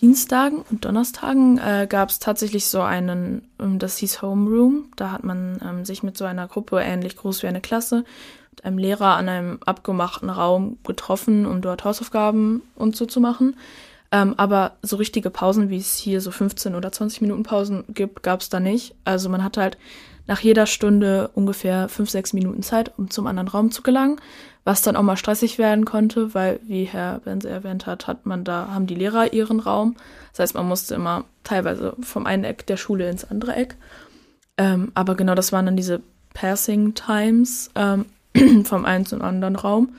Dienstagen 0.00 0.62
und 0.70 0.84
Donnerstagen 0.84 1.58
äh, 1.58 1.86
gab 1.88 2.08
es 2.08 2.18
tatsächlich 2.18 2.66
so 2.66 2.80
einen, 2.80 3.48
ähm, 3.58 3.78
das 3.78 3.98
hieß 3.98 4.22
Homeroom. 4.22 4.86
Da 4.96 5.12
hat 5.12 5.24
man 5.24 5.60
ähm, 5.62 5.84
sich 5.84 6.02
mit 6.02 6.16
so 6.16 6.24
einer 6.24 6.48
Gruppe 6.48 6.80
ähnlich 6.80 7.16
groß 7.16 7.42
wie 7.42 7.48
eine 7.48 7.60
Klasse 7.60 8.04
mit 8.50 8.64
einem 8.64 8.78
Lehrer 8.78 9.16
an 9.16 9.28
einem 9.28 9.58
abgemachten 9.64 10.30
Raum 10.30 10.78
getroffen, 10.84 11.46
um 11.46 11.60
dort 11.60 11.84
Hausaufgaben 11.84 12.62
und 12.76 12.96
so 12.96 13.06
zu 13.06 13.20
machen. 13.20 13.56
Ähm, 14.12 14.34
aber 14.38 14.72
so 14.82 14.96
richtige 14.96 15.30
Pausen, 15.30 15.70
wie 15.70 15.76
es 15.76 15.96
hier 15.96 16.20
so 16.20 16.30
15 16.30 16.74
oder 16.74 16.90
20 16.90 17.20
Minuten 17.20 17.42
Pausen 17.42 17.84
gibt, 17.88 18.22
gab 18.22 18.40
es 18.40 18.48
da 18.48 18.58
nicht. 18.58 18.94
Also 19.04 19.28
man 19.28 19.44
hatte 19.44 19.60
halt 19.60 19.78
nach 20.26 20.40
jeder 20.40 20.66
Stunde 20.66 21.30
ungefähr 21.34 21.88
5, 21.88 22.10
6 22.10 22.32
Minuten 22.34 22.62
Zeit, 22.62 22.92
um 22.98 23.10
zum 23.10 23.26
anderen 23.26 23.48
Raum 23.48 23.70
zu 23.70 23.82
gelangen, 23.82 24.20
was 24.64 24.82
dann 24.82 24.96
auch 24.96 25.02
mal 25.02 25.16
stressig 25.16 25.58
werden 25.58 25.84
konnte, 25.84 26.34
weil, 26.34 26.60
wie 26.64 26.84
Herr 26.84 27.20
Benze 27.20 27.48
erwähnt 27.48 27.86
hat, 27.86 28.06
hat 28.06 28.26
man 28.26 28.44
da, 28.44 28.68
haben 28.68 28.86
die 28.86 28.94
Lehrer 28.94 29.32
ihren 29.32 29.60
Raum. 29.60 29.96
Das 30.32 30.40
heißt, 30.40 30.54
man 30.54 30.68
musste 30.68 30.94
immer 30.94 31.24
teilweise 31.44 31.94
vom 32.00 32.26
einen 32.26 32.44
Eck 32.44 32.66
der 32.66 32.76
Schule 32.76 33.08
ins 33.08 33.24
andere 33.24 33.56
Eck. 33.56 33.76
Ähm, 34.56 34.92
aber 34.94 35.14
genau 35.14 35.34
das 35.34 35.52
waren 35.52 35.66
dann 35.66 35.76
diese 35.76 36.02
Passing 36.34 36.94
Times 36.94 37.70
ähm, 37.74 38.06
vom 38.64 38.84
einen 38.84 39.06
zum 39.06 39.22
anderen 39.22 39.56
Raum. 39.56 39.94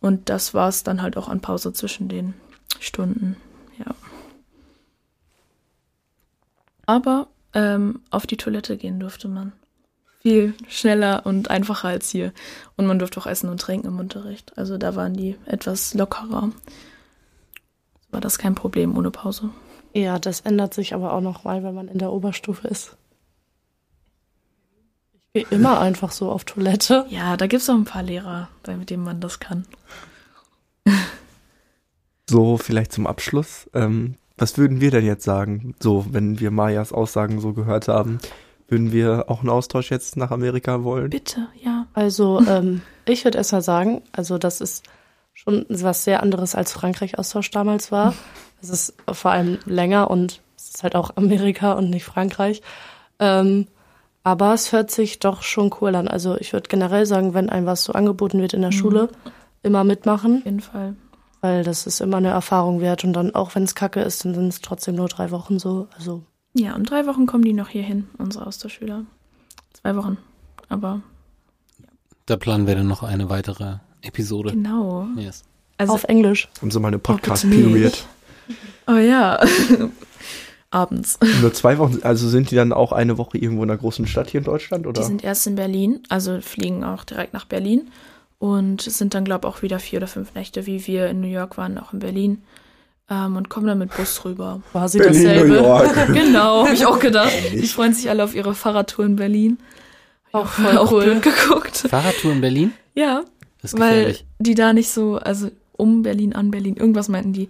Und 0.00 0.28
das 0.28 0.54
war 0.54 0.68
es 0.68 0.84
dann 0.84 1.02
halt 1.02 1.16
auch 1.16 1.28
an 1.28 1.40
Pause 1.40 1.72
zwischen 1.72 2.08
den 2.08 2.34
Stunden. 2.80 3.36
Ja. 3.78 3.94
Aber 6.86 7.28
ähm, 7.58 8.00
auf 8.10 8.26
die 8.26 8.36
Toilette 8.36 8.76
gehen 8.76 9.00
durfte 9.00 9.26
man. 9.26 9.52
Viel 10.22 10.54
schneller 10.68 11.26
und 11.26 11.50
einfacher 11.50 11.88
als 11.88 12.08
hier. 12.08 12.32
Und 12.76 12.86
man 12.86 13.00
durfte 13.00 13.20
auch 13.20 13.26
essen 13.26 13.50
und 13.50 13.60
trinken 13.60 13.88
im 13.88 13.98
Unterricht. 13.98 14.56
Also 14.56 14.78
da 14.78 14.94
waren 14.94 15.14
die 15.14 15.36
etwas 15.44 15.94
lockerer. 15.94 16.50
War 18.10 18.20
das 18.20 18.38
kein 18.38 18.54
Problem 18.54 18.96
ohne 18.96 19.10
Pause. 19.10 19.50
Ja, 19.92 20.20
das 20.20 20.40
ändert 20.40 20.72
sich 20.72 20.94
aber 20.94 21.12
auch 21.12 21.20
noch 21.20 21.42
mal, 21.44 21.64
wenn 21.64 21.74
man 21.74 21.88
in 21.88 21.98
der 21.98 22.12
Oberstufe 22.12 22.68
ist. 22.68 22.96
Ich 25.14 25.32
gehe 25.32 25.46
immer 25.50 25.80
einfach 25.80 26.12
so 26.12 26.30
auf 26.30 26.44
Toilette. 26.44 27.06
Ja, 27.10 27.36
da 27.36 27.48
gibt 27.48 27.62
es 27.62 27.70
auch 27.70 27.74
ein 27.74 27.84
paar 27.84 28.04
Lehrer, 28.04 28.48
bei 28.62 28.74
denen 28.74 29.02
man 29.02 29.20
das 29.20 29.40
kann. 29.40 29.66
So, 32.30 32.56
vielleicht 32.56 32.92
zum 32.92 33.06
Abschluss. 33.06 33.68
Ähm, 33.74 34.14
was 34.38 34.56
würden 34.56 34.80
wir 34.80 34.90
denn 34.90 35.04
jetzt 35.04 35.24
sagen? 35.24 35.74
So, 35.80 36.06
wenn 36.10 36.40
wir 36.40 36.50
Mayas 36.50 36.92
Aussagen 36.92 37.40
so 37.40 37.52
gehört 37.52 37.88
haben, 37.88 38.18
würden 38.68 38.92
wir 38.92 39.24
auch 39.28 39.40
einen 39.40 39.50
Austausch 39.50 39.90
jetzt 39.90 40.16
nach 40.16 40.30
Amerika 40.30 40.84
wollen? 40.84 41.10
Bitte, 41.10 41.48
ja. 41.62 41.86
Also, 41.94 42.40
ähm, 42.46 42.82
ich 43.06 43.24
würde 43.24 43.38
erst 43.38 43.52
mal 43.52 43.62
sagen, 43.62 44.02
also 44.12 44.38
das 44.38 44.60
ist 44.60 44.84
schon 45.34 45.66
was 45.68 46.04
sehr 46.04 46.22
anderes 46.22 46.54
als 46.54 46.72
Frankreich-Austausch 46.72 47.50
damals 47.50 47.92
war. 47.92 48.14
Es 48.60 48.70
ist 48.70 48.94
vor 49.10 49.30
allem 49.30 49.58
länger 49.66 50.10
und 50.10 50.42
es 50.56 50.70
ist 50.70 50.82
halt 50.82 50.96
auch 50.96 51.16
Amerika 51.16 51.72
und 51.72 51.90
nicht 51.90 52.04
Frankreich. 52.04 52.62
Ähm, 53.18 53.66
aber 54.24 54.52
es 54.52 54.72
hört 54.72 54.90
sich 54.90 55.20
doch 55.20 55.42
schon 55.42 55.72
cool 55.80 55.94
an. 55.94 56.08
Also 56.08 56.36
ich 56.36 56.52
würde 56.52 56.68
generell 56.68 57.06
sagen, 57.06 57.34
wenn 57.34 57.48
einem 57.48 57.66
was 57.66 57.84
so 57.84 57.92
angeboten 57.92 58.42
wird 58.42 58.52
in 58.52 58.62
der 58.62 58.72
Schule, 58.72 59.08
immer 59.62 59.84
mitmachen, 59.84 60.38
Auf 60.38 60.44
jeden 60.44 60.60
Fall. 60.60 60.96
Weil 61.40 61.64
das 61.64 61.86
ist 61.86 62.00
immer 62.00 62.16
eine 62.18 62.28
Erfahrung 62.28 62.80
wert. 62.80 63.04
Und 63.04 63.12
dann, 63.12 63.34
auch 63.34 63.54
wenn 63.54 63.62
es 63.64 63.74
kacke 63.74 64.00
ist, 64.00 64.24
dann 64.24 64.34
sind 64.34 64.48
es 64.48 64.60
trotzdem 64.60 64.96
nur 64.96 65.08
drei 65.08 65.30
Wochen 65.30 65.58
so. 65.58 65.88
Also 65.96 66.22
Ja, 66.54 66.74
und 66.74 66.90
drei 66.90 67.06
Wochen 67.06 67.26
kommen 67.26 67.44
die 67.44 67.52
noch 67.52 67.68
hier 67.68 67.82
hin, 67.82 68.08
unsere 68.18 68.46
Austauschschüler. 68.46 69.04
Zwei 69.72 69.96
Wochen. 69.96 70.18
Aber 70.68 71.02
Da 72.26 72.36
planen 72.36 72.66
wir 72.66 72.74
dann 72.74 72.88
noch 72.88 73.02
eine 73.02 73.30
weitere 73.30 73.76
Episode. 74.02 74.50
genau. 74.52 75.06
Yes. 75.16 75.44
Also, 75.76 75.92
auf 75.92 76.04
Englisch. 76.04 76.48
Und 76.60 76.72
so 76.72 76.80
mal 76.80 76.88
eine 76.88 76.98
Podcast-Period. 76.98 78.04
oh 78.88 78.96
ja. 78.96 79.40
Abends. 80.70 81.18
Nur 81.40 81.54
zwei 81.54 81.78
Wochen, 81.78 82.00
also 82.02 82.28
sind 82.28 82.50
die 82.50 82.56
dann 82.56 82.72
auch 82.74 82.92
eine 82.92 83.16
Woche 83.16 83.38
irgendwo 83.38 83.62
in 83.62 83.70
einer 83.70 83.78
großen 83.78 84.06
Stadt 84.06 84.28
hier 84.28 84.38
in 84.40 84.44
Deutschland, 84.44 84.86
oder? 84.86 85.00
Die 85.00 85.06
sind 85.06 85.24
erst 85.24 85.46
in 85.46 85.54
Berlin, 85.54 86.02
also 86.10 86.40
fliegen 86.42 86.84
auch 86.84 87.04
direkt 87.04 87.32
nach 87.32 87.46
Berlin 87.46 87.90
und 88.38 88.80
sind 88.82 89.14
dann, 89.14 89.24
glaube 89.24 89.46
ich, 89.48 89.54
auch 89.54 89.62
wieder 89.62 89.78
vier 89.78 89.98
oder 89.98 90.06
fünf 90.06 90.34
Nächte, 90.34 90.66
wie 90.66 90.86
wir 90.86 91.08
in 91.08 91.20
New 91.20 91.26
York 91.28 91.56
waren, 91.58 91.78
auch 91.78 91.92
in 91.92 91.98
Berlin. 91.98 92.42
Ähm, 93.10 93.36
und 93.36 93.48
kommen 93.48 93.66
dann 93.66 93.78
mit 93.78 93.96
Bus 93.96 94.24
rüber. 94.24 94.60
Quasi 94.70 94.98
Berlin, 94.98 95.24
dasselbe. 95.24 95.48
New 95.48 95.54
York. 95.54 96.06
genau, 96.12 96.64
habe 96.66 96.74
ich 96.74 96.84
auch 96.86 96.98
gedacht. 96.98 97.32
Die 97.52 97.66
freuen 97.66 97.94
sich 97.94 98.10
alle 98.10 98.22
auf 98.22 98.34
ihre 98.34 98.54
Fahrradtour 98.54 99.06
in 99.06 99.16
Berlin. 99.16 99.58
Auch 100.32 100.46
voll 100.46 100.76
auch 100.78 100.92
cool. 100.92 101.04
blöd 101.04 101.22
geguckt. 101.22 101.76
Fahrradtour 101.88 102.32
in 102.32 102.40
Berlin? 102.42 102.72
Ja, 102.94 103.22
Das 103.62 103.72
ist 103.72 103.80
weil 103.80 103.94
gefährlich. 103.96 104.26
die 104.40 104.54
da 104.54 104.72
nicht 104.74 104.90
so, 104.90 105.16
also 105.16 105.50
um 105.72 106.02
Berlin, 106.02 106.34
an 106.34 106.50
Berlin, 106.50 106.76
irgendwas 106.76 107.08
meinten 107.08 107.32
die. 107.32 107.48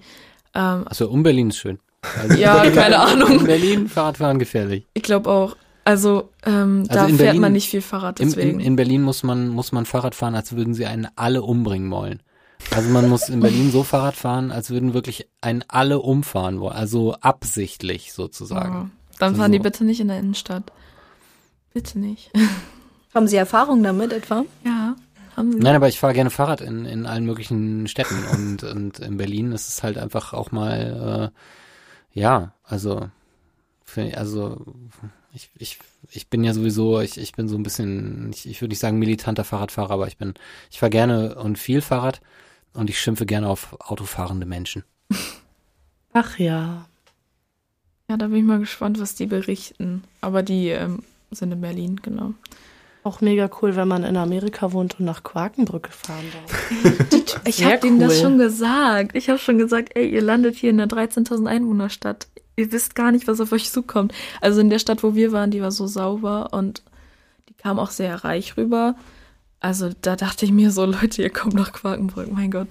Ähm, 0.55 0.87
Achso, 0.87 1.07
um 1.09 1.23
Berlin 1.25 1.49
ist 1.49 1.59
schön. 1.59 1.79
Also 2.21 2.37
Ja, 2.37 2.71
keine 2.71 2.99
Ahnung. 3.01 3.41
In 3.41 3.45
Berlin 3.45 3.89
Fahrradfahren 3.89 4.39
gefährlich. 4.39 4.87
ich 4.95 5.03
glaube 5.03 5.29
auch, 5.29 5.57
also, 5.89 6.29
ähm, 6.45 6.81
Also 6.89 6.93
da 6.95 7.07
in 7.07 7.17
fährt 7.17 7.19
Berlin- 7.29 7.41
man 7.41 7.53
nicht 7.53 7.69
viel 7.71 7.81
Fahrrad, 7.81 8.21
In, 8.21 8.29
deswegen. 8.29 8.61
in, 8.61 8.67
in 8.67 8.77
Berlin 8.77 9.03
muss 9.03 9.23
man, 9.23 9.49
muss 9.49 9.73
man 9.73 9.87
Fahrrad 9.87 10.15
fahren, 10.15 10.35
als 10.35 10.55
würden 10.55 10.75
sie 10.75 10.85
einen 10.87 11.09
alle 11.17 11.43
umbringen 11.43 11.91
wollen. 11.91 12.23
Also 12.73 12.91
man 12.91 13.09
muss 13.09 13.29
in 13.29 13.41
Berlin 13.41 13.71
so 13.71 13.85
Fahrrad 13.85 14.15
fahren, 14.17 14.51
als 14.53 14.69
würden 14.71 14.93
wirklich 14.93 15.29
einen 15.41 15.65
alle 15.69 16.01
umfahren 16.01 16.61
wollen. 16.61 16.75
Also 16.77 17.15
absichtlich 17.15 18.13
sozusagen. 18.13 18.75
Ja. 18.75 18.91
Dann 19.19 19.29
Also 19.31 19.41
fahren 19.41 19.53
die 19.53 19.59
so. 19.59 19.63
bitte 19.63 19.85
nicht 19.85 20.01
in 20.01 20.09
der 20.09 20.19
Innenstadt. 20.19 20.71
Bitte 21.73 21.99
nicht. 21.99 22.31
Haben 23.15 23.27
Sie 23.27 23.37
Erfahrung 23.37 23.83
damit 23.83 24.13
etwa? 24.13 24.45
Ja, 24.65 24.95
haben 25.37 25.53
sie. 25.53 25.59
Nein, 25.59 25.75
aber 25.77 25.89
ich 25.89 25.99
fahre 25.99 26.13
gerne 26.13 26.29
Fahrrad 26.31 26.61
in, 26.61 26.85
in 26.85 27.07
allen 27.07 27.25
möglichen 27.25 27.89
Städten 27.89 28.17
und, 28.35 28.63
und 28.65 28.99
in 28.99 29.17
Berlin 29.17 29.53
ist 29.53 29.69
es 29.69 29.83
halt 29.83 29.97
einfach 29.97 30.35
auch 30.35 30.53
mal, 30.53 31.33
äh, 32.15 32.21
ja, 32.21 32.53
also, 32.65 33.09
für, 33.85 34.15
also 34.19 34.67
ich, 35.35 35.51
ich, 35.59 35.79
ich 36.11 36.29
bin 36.29 36.45
ja 36.45 36.55
sowieso, 36.55 37.01
ich, 37.01 37.19
ich 37.19 37.33
bin 37.33 37.49
so 37.49 37.57
ein 37.57 37.63
bisschen, 37.63 38.31
ich, 38.33 38.49
ich 38.49 38.61
würde 38.61 38.71
nicht 38.71 38.79
sagen 38.81 38.99
militanter 38.99 39.45
Fahrradfahrer, 39.45 39.93
aber 39.93 40.07
ich 40.09 40.17
bin, 40.17 40.35
ich 40.71 40.79
fahre 40.81 40.91
gerne 40.91 41.35
und 41.37 41.59
viel 41.59 41.81
Fahrrad 41.81 42.21
und 42.73 42.91
ich 42.91 43.01
schimpfe 43.01 43.27
gerne 43.27 43.49
auf 43.49 43.79
autofahrende 43.81 44.47
Menschen. 44.47 44.85
Ach 46.13 46.39
ja. 46.39 46.87
Ja, 48.11 48.17
da 48.17 48.29
bin 48.29 48.39
ich 48.39 48.45
mal 48.45 48.59
gespannt, 48.59 49.01
was 49.01 49.15
die 49.15 49.27
berichten. 49.27 50.03
Aber 50.21 50.43
die 50.43 50.69
ähm, 50.69 51.03
sind 51.31 51.53
in 51.53 51.61
Berlin, 51.61 52.01
genau. 52.03 52.33
Auch 53.05 53.21
mega 53.21 53.51
cool, 53.61 53.77
wenn 53.77 53.89
man 53.89 54.03
in 54.03 54.17
Amerika 54.17 54.73
wohnt 54.73 54.99
und 54.99 55.05
nach 55.05 55.23
Quakenbrücke 55.23 55.93
fahren 55.93 56.25
darf. 56.33 56.71
Ich 57.47 57.65
habe 57.65 57.79
denen 57.79 58.01
das 58.01 58.17
cool. 58.17 58.23
schon 58.23 58.39
gesagt. 58.39 59.15
Ich 59.15 59.29
habe 59.29 59.39
schon 59.39 59.59
gesagt, 59.59 59.91
ey, 59.95 60.09
ihr 60.09 60.23
landet 60.23 60.57
hier 60.57 60.71
in 60.71 60.81
einer 60.81 60.91
13.000 60.93 61.47
Einwohnerstadt. 61.47 62.27
Ihr 62.59 62.73
wisst 62.73 62.97
gar 62.97 63.13
nicht, 63.13 63.29
was 63.29 63.41
auf 63.41 63.53
euch 63.53 63.71
zukommt. 63.71 64.13
Also 64.41 64.61
in 64.61 64.69
der 64.69 64.81
Stadt, 64.81 65.05
wo 65.05 65.15
wir 65.15 65.31
waren, 65.31 65.53
die 65.53 65.63
war 65.63 65.71
so 65.71 65.87
sauber 65.87 66.49
und 66.53 66.83
die 67.49 67.55
kam 67.55 67.79
auch 67.79 67.91
sehr 67.91 68.25
reich 68.25 68.57
rüber. 68.57 68.97
Also 69.61 69.91
da 70.03 70.17
dachte 70.17 70.45
ich 70.45 70.51
mir 70.51 70.73
so, 70.73 70.85
Leute, 70.85 71.23
ihr 71.23 71.31
kommt 71.31 71.55
nach 71.55 71.73
Quakenbrück, 71.73 72.33
mein 72.33 72.51
Gott. 72.51 72.69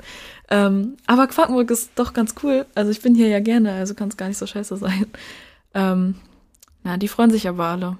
Ähm, 0.49 0.97
aber 1.05 1.27
Quakenbrück 1.27 1.71
ist 1.71 1.91
doch 1.95 2.11
ganz 2.13 2.35
cool. 2.43 2.65
Also 2.75 2.91
ich 2.91 3.01
bin 3.01 3.15
hier 3.15 3.29
ja 3.29 3.39
gerne, 3.39 3.73
also 3.73 3.93
kann 3.93 4.09
es 4.09 4.17
gar 4.17 4.27
nicht 4.27 4.37
so 4.37 4.45
scheiße 4.45 4.75
sein. 4.77 5.07
Ähm, 5.73 6.15
na, 6.83 6.97
die 6.97 7.07
freuen 7.07 7.31
sich 7.31 7.47
aber 7.47 7.65
alle. 7.65 7.97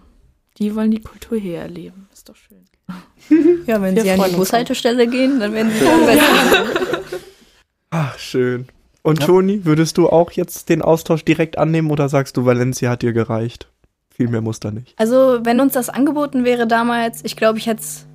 Die 0.58 0.76
wollen 0.76 0.92
die 0.92 1.02
Kultur 1.02 1.38
hier 1.38 1.60
erleben. 1.60 2.08
Ist 2.12 2.28
doch 2.28 2.36
schön. 2.36 2.66
Ja, 3.68 3.82
wenn 3.82 3.96
Wir 3.96 4.04
Sie 4.04 4.12
an 4.12 4.30
die 4.30 4.36
Bushaltestelle 4.36 5.08
gehen, 5.08 5.40
dann 5.40 5.54
werden 5.54 5.72
Sie 5.72 5.86
besten. 6.06 7.20
Ach, 7.92 8.18
schön. 8.18 8.68
Und 9.08 9.20
Ja. 9.22 9.26
Toni, 9.26 9.64
würdest 9.64 9.98
du 9.98 10.10
auch 10.10 10.32
jetzt 10.32 10.68
den 10.68 10.82
Austausch 10.82 11.24
direkt 11.24 11.58
annehmen 11.58 11.92
oder 11.92 12.10
sagst 12.10 12.36
du, 12.36 12.46
Valencia 12.46 12.90
hat 12.90 13.02
dir 13.04 13.14
gereicht? 13.14 13.68
Viel 14.14 14.28
mehr 14.28 14.42
muss 14.42 14.60
da 14.60 14.70
nicht. 14.72 14.94
Also, 14.98 15.40
wenn 15.44 15.62
uns 15.62 15.74
das 15.74 15.88
angeboten 15.90 16.44
wäre 16.44 16.68
damals, 16.68 17.22
ich 17.24 17.36
glaube, 17.38 17.58
ich 17.58 17.68
hätte 17.68 17.82
es 17.82 18.06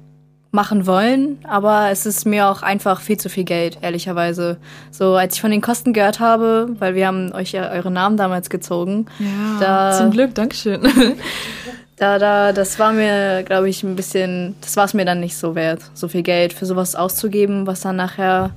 machen 0.50 0.86
wollen, 0.86 1.38
aber 1.44 1.88
es 1.90 2.04
ist 2.04 2.26
mir 2.26 2.46
auch 2.48 2.60
einfach 2.62 3.00
viel 3.00 3.16
zu 3.16 3.30
viel 3.30 3.44
Geld, 3.44 3.78
ehrlicherweise. 3.80 4.58
So, 4.90 5.14
als 5.14 5.36
ich 5.36 5.40
von 5.40 5.50
den 5.50 5.62
Kosten 5.62 5.94
gehört 5.94 6.20
habe, 6.20 6.68
weil 6.78 6.94
wir 6.94 7.06
haben 7.06 7.32
euch 7.32 7.52
ja 7.52 7.70
eure 7.70 7.90
Namen 7.90 8.18
damals 8.18 8.50
gezogen, 8.50 9.06
Ja, 9.18 9.58
Da- 9.60 9.96
zum 9.96 10.10
Glück, 10.10 10.34
Dankeschön. 10.34 10.82
da, 11.96 12.18
da, 12.18 12.52
das 12.52 12.78
war 12.78 12.92
mir, 12.92 13.44
glaube 13.44 13.70
ich, 13.70 13.82
ein 13.82 13.96
bisschen, 13.96 14.56
das 14.60 14.76
war 14.76 14.84
es 14.84 14.92
mir 14.92 15.06
dann 15.06 15.20
nicht 15.20 15.38
so 15.38 15.54
wert, 15.54 15.80
so 15.94 16.06
viel 16.08 16.22
Geld 16.22 16.52
für 16.52 16.66
sowas 16.66 16.94
auszugeben, 16.96 17.66
was 17.66 17.80
dann 17.80 17.96
nachher, 17.96 18.50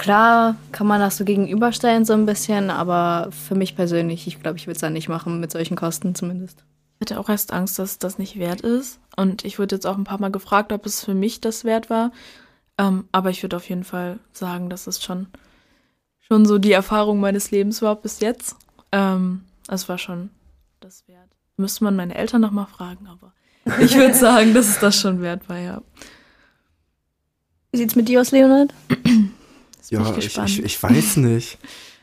klar, 0.00 0.56
kann 0.72 0.86
man 0.86 0.98
das 0.98 1.18
so 1.18 1.24
gegenüberstellen 1.24 2.06
so 2.06 2.14
ein 2.14 2.24
bisschen, 2.24 2.70
aber 2.70 3.28
für 3.30 3.54
mich 3.54 3.76
persönlich, 3.76 4.26
ich 4.26 4.40
glaube, 4.40 4.56
ich 4.56 4.66
würde 4.66 4.76
es 4.76 4.80
dann 4.80 4.94
nicht 4.94 5.10
machen, 5.10 5.40
mit 5.40 5.52
solchen 5.52 5.76
Kosten 5.76 6.14
zumindest. 6.14 6.64
Ich 6.94 7.02
hatte 7.02 7.20
auch 7.20 7.28
erst 7.28 7.52
Angst, 7.52 7.78
dass 7.78 7.98
das 7.98 8.18
nicht 8.18 8.38
wert 8.38 8.62
ist. 8.62 8.98
Und 9.16 9.44
ich 9.44 9.58
wurde 9.58 9.76
jetzt 9.76 9.86
auch 9.86 9.98
ein 9.98 10.04
paar 10.04 10.20
Mal 10.20 10.30
gefragt, 10.30 10.72
ob 10.72 10.86
es 10.86 11.04
für 11.04 11.14
mich 11.14 11.40
das 11.40 11.64
wert 11.64 11.90
war. 11.90 12.12
Ähm, 12.78 13.08
aber 13.12 13.28
ich 13.28 13.42
würde 13.42 13.56
auf 13.56 13.68
jeden 13.68 13.84
Fall 13.84 14.18
sagen, 14.32 14.70
dass 14.70 14.86
es 14.86 15.02
schon, 15.02 15.26
schon 16.20 16.46
so 16.46 16.58
die 16.58 16.72
Erfahrung 16.72 17.20
meines 17.20 17.50
Lebens 17.50 17.82
war 17.82 17.96
bis 17.96 18.20
jetzt. 18.20 18.56
Ähm, 18.92 19.44
es 19.68 19.88
war 19.88 19.98
schon 19.98 20.30
das 20.80 21.06
wert. 21.08 21.28
Müsste 21.58 21.84
man 21.84 21.94
meine 21.94 22.14
Eltern 22.14 22.40
nochmal 22.40 22.66
fragen, 22.66 23.06
aber 23.06 23.32
ich 23.82 23.94
würde 23.96 24.14
sagen, 24.14 24.54
dass 24.54 24.68
es 24.68 24.78
das 24.78 24.98
schon 24.98 25.20
wert 25.20 25.46
war, 25.50 25.58
ja. 25.58 25.82
Wie 27.70 27.78
sieht's 27.78 27.96
mit 27.96 28.08
dir 28.08 28.22
aus, 28.22 28.30
Leonard? 28.30 28.72
Jetzt 29.80 29.90
Ja, 29.90 30.16
ich 30.16 30.26
ich, 30.26 30.38
ich, 30.38 30.64
ich 30.64 30.82
weiß 30.82 31.16
nicht. 31.16 31.58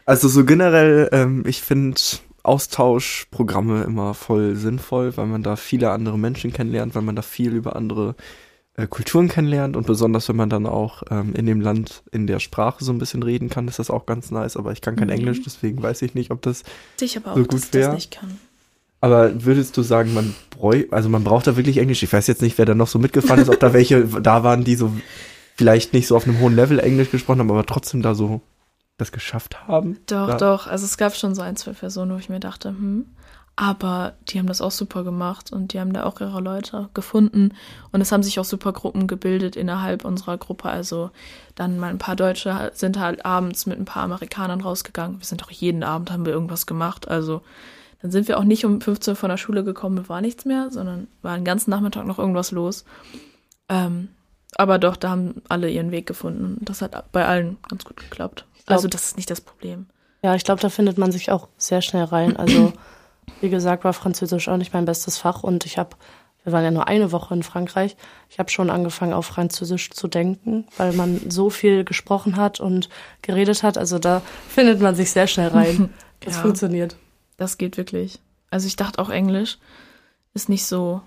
Also 0.05 0.27
so 0.27 0.45
generell, 0.45 1.09
ähm, 1.11 1.43
ich 1.47 1.61
finde 1.61 1.99
Austauschprogramme 2.43 3.83
immer 3.83 4.13
voll 4.13 4.55
sinnvoll, 4.55 5.15
weil 5.17 5.25
man 5.27 5.43
da 5.43 5.55
viele 5.55 5.91
andere 5.91 6.17
Menschen 6.17 6.53
kennenlernt, 6.53 6.95
weil 6.95 7.01
man 7.01 7.15
da 7.15 7.21
viel 7.21 7.53
über 7.53 7.75
andere 7.75 8.15
äh, 8.75 8.87
Kulturen 8.87 9.27
kennenlernt 9.27 9.75
und 9.75 9.85
besonders 9.87 10.29
wenn 10.29 10.35
man 10.37 10.49
dann 10.49 10.65
auch 10.65 11.03
ähm, 11.09 11.33
in 11.35 11.45
dem 11.45 11.59
Land 11.61 12.03
in 12.11 12.27
der 12.27 12.39
Sprache 12.39 12.83
so 12.83 12.91
ein 12.93 12.99
bisschen 12.99 13.23
reden 13.23 13.49
kann, 13.49 13.67
ist 13.67 13.79
das 13.79 13.89
auch 13.89 14.05
ganz 14.05 14.31
nice. 14.31 14.55
Aber 14.55 14.71
ich 14.71 14.81
kann 14.81 14.95
kein 14.95 15.07
Mhm. 15.07 15.13
Englisch, 15.15 15.41
deswegen 15.43 15.81
weiß 15.81 16.01
ich 16.03 16.13
nicht, 16.15 16.31
ob 16.31 16.41
das. 16.41 16.63
Ich 17.01 17.17
aber 17.17 17.31
auch, 17.33 17.37
So 17.37 17.43
gut 17.43 17.59
ich 17.65 17.73
wär. 17.73 17.87
das 17.87 17.95
nicht 17.95 18.11
kann. 18.11 18.37
Aber 19.01 19.43
würdest 19.45 19.77
du 19.77 19.83
sagen, 19.83 20.13
man 20.13 20.33
bräu, 20.49 20.85
also 20.89 21.07
man 21.09 21.23
braucht 21.23 21.45
da 21.47 21.55
wirklich 21.57 21.77
Englisch? 21.77 22.01
Ich 22.01 22.11
weiß 22.11 22.25
jetzt 22.27 22.41
nicht, 22.41 22.57
wer 22.57 22.65
da 22.65 22.73
noch 22.73 22.87
so 22.87 22.97
mitgefahren 22.97 23.41
ist, 23.41 23.49
ob 23.49 23.59
da 23.59 23.71
welche 23.73 24.03
da 24.23 24.43
waren, 24.43 24.63
die 24.63 24.75
so 24.75 24.91
vielleicht 25.57 25.93
nicht 25.93 26.07
so 26.07 26.15
auf 26.15 26.27
einem 26.27 26.39
hohen 26.39 26.55
Level 26.55 26.79
Englisch 26.79 27.11
gesprochen 27.11 27.39
haben, 27.39 27.51
aber 27.51 27.65
trotzdem 27.65 28.01
da 28.01 28.15
so 28.15 28.41
das 28.97 29.11
geschafft 29.11 29.67
haben. 29.67 29.99
Doch, 30.07 30.29
Ja. 30.29 30.37
doch. 30.37 30.67
Also 30.67 30.85
es 30.85 30.97
gab 30.97 31.15
schon 31.15 31.35
so 31.35 31.41
ein, 31.41 31.55
zwei 31.55 31.71
Personen, 31.73 32.13
wo 32.13 32.17
ich 32.17 32.29
mir 32.29 32.39
dachte, 32.39 32.69
hm. 32.69 33.05
Aber 33.59 34.13
die 34.29 34.37
haben 34.37 34.45
das 34.45 34.61
auch 34.61 34.69
super 34.69 35.03
gemacht 35.03 35.51
und 35.51 35.73
die 35.73 35.79
haben 35.79 35.91
da 35.91 36.03
auch 36.03 36.21
ihre 36.21 36.41
Leute 36.41 36.89
gefunden. 36.93 37.55
Und 37.91 38.01
es 38.01 38.11
haben 38.11 38.21
sich 38.21 38.39
auch 38.39 38.45
super 38.45 38.71
Gruppen 38.71 39.07
gebildet 39.07 39.55
innerhalb 39.55 40.05
unserer 40.05 40.37
Gruppe. 40.37 40.69
Also 40.69 41.09
dann 41.55 41.79
mal 41.79 41.89
ein 41.89 41.97
paar 41.97 42.15
Deutsche 42.15 42.71
sind 42.75 42.99
halt 42.99 43.25
abends 43.25 43.65
mit 43.65 43.79
ein 43.79 43.85
paar 43.85 44.03
Amerikanern 44.03 44.61
rausgegangen. 44.61 45.19
Wir 45.19 45.25
sind 45.25 45.43
auch 45.43 45.49
jeden 45.49 45.83
Abend 45.83 46.11
haben 46.11 46.23
wir 46.23 46.33
irgendwas 46.33 46.67
gemacht. 46.67 47.07
Also 47.07 47.41
dann 48.03 48.11
sind 48.11 48.27
wir 48.27 48.37
auch 48.37 48.43
nicht 48.43 48.63
um 48.63 48.79
15 48.79 49.13
Uhr 49.13 49.15
von 49.15 49.29
der 49.31 49.37
Schule 49.37 49.63
gekommen, 49.63 49.97
und 49.97 50.07
war 50.09 50.21
nichts 50.21 50.45
mehr, 50.45 50.69
sondern 50.69 51.07
war 51.23 51.35
den 51.35 51.43
ganzen 51.43 51.71
Nachmittag 51.71 52.05
noch 52.05 52.19
irgendwas 52.19 52.51
los. 52.51 52.85
Ähm, 53.69 54.09
aber 54.57 54.79
doch, 54.79 54.95
da 54.95 55.09
haben 55.09 55.41
alle 55.49 55.69
ihren 55.69 55.91
Weg 55.91 56.05
gefunden. 56.07 56.57
Und 56.59 56.69
das 56.69 56.81
hat 56.81 57.11
bei 57.11 57.25
allen 57.25 57.57
ganz 57.69 57.85
gut 57.85 57.97
geklappt. 57.97 58.45
glaub- 58.65 58.75
Also 58.77 58.87
das 58.87 59.07
ist 59.07 59.17
nicht 59.17 59.29
das 59.29 59.41
Problem. 59.41 59.85
Ja, 60.23 60.35
ich 60.35 60.43
glaube, 60.43 60.61
da 60.61 60.69
findet 60.69 60.97
man 60.97 61.11
sich 61.11 61.31
auch 61.31 61.47
sehr 61.57 61.81
schnell 61.81 62.03
rein. 62.05 62.35
Also, 62.37 62.73
wie 63.41 63.49
gesagt, 63.49 63.83
war 63.83 63.93
Französisch 63.93 64.47
auch 64.49 64.57
nicht 64.57 64.73
mein 64.73 64.85
bestes 64.85 65.17
Fach 65.17 65.43
und 65.43 65.65
ich 65.65 65.77
habe, 65.77 65.95
wir 66.43 66.53
waren 66.53 66.63
ja 66.63 66.71
nur 66.71 66.87
eine 66.87 67.11
Woche 67.11 67.33
in 67.35 67.43
Frankreich, 67.43 67.95
ich 68.29 68.39
habe 68.39 68.49
schon 68.49 68.69
angefangen, 68.69 69.13
auf 69.13 69.25
Französisch 69.27 69.91
zu 69.91 70.07
denken, 70.07 70.65
weil 70.77 70.93
man 70.93 71.21
so 71.29 71.49
viel 71.49 71.83
gesprochen 71.83 72.35
hat 72.37 72.59
und 72.59 72.89
geredet 73.21 73.63
hat. 73.63 73.77
Also 73.77 73.99
da 73.99 74.21
findet 74.49 74.81
man 74.81 74.95
sich 74.95 75.11
sehr 75.11 75.27
schnell 75.27 75.49
rein. 75.49 75.93
Das 76.21 76.37
Ja. 76.37 76.41
funktioniert. 76.41 76.95
Das 77.37 77.59
geht 77.59 77.77
wirklich. 77.77 78.19
Also 78.49 78.65
ich 78.65 78.75
dachte 78.75 78.97
auch 78.99 79.09
Englisch 79.11 79.59
ist 80.33 80.49
nicht 80.49 80.65
so 80.65 81.01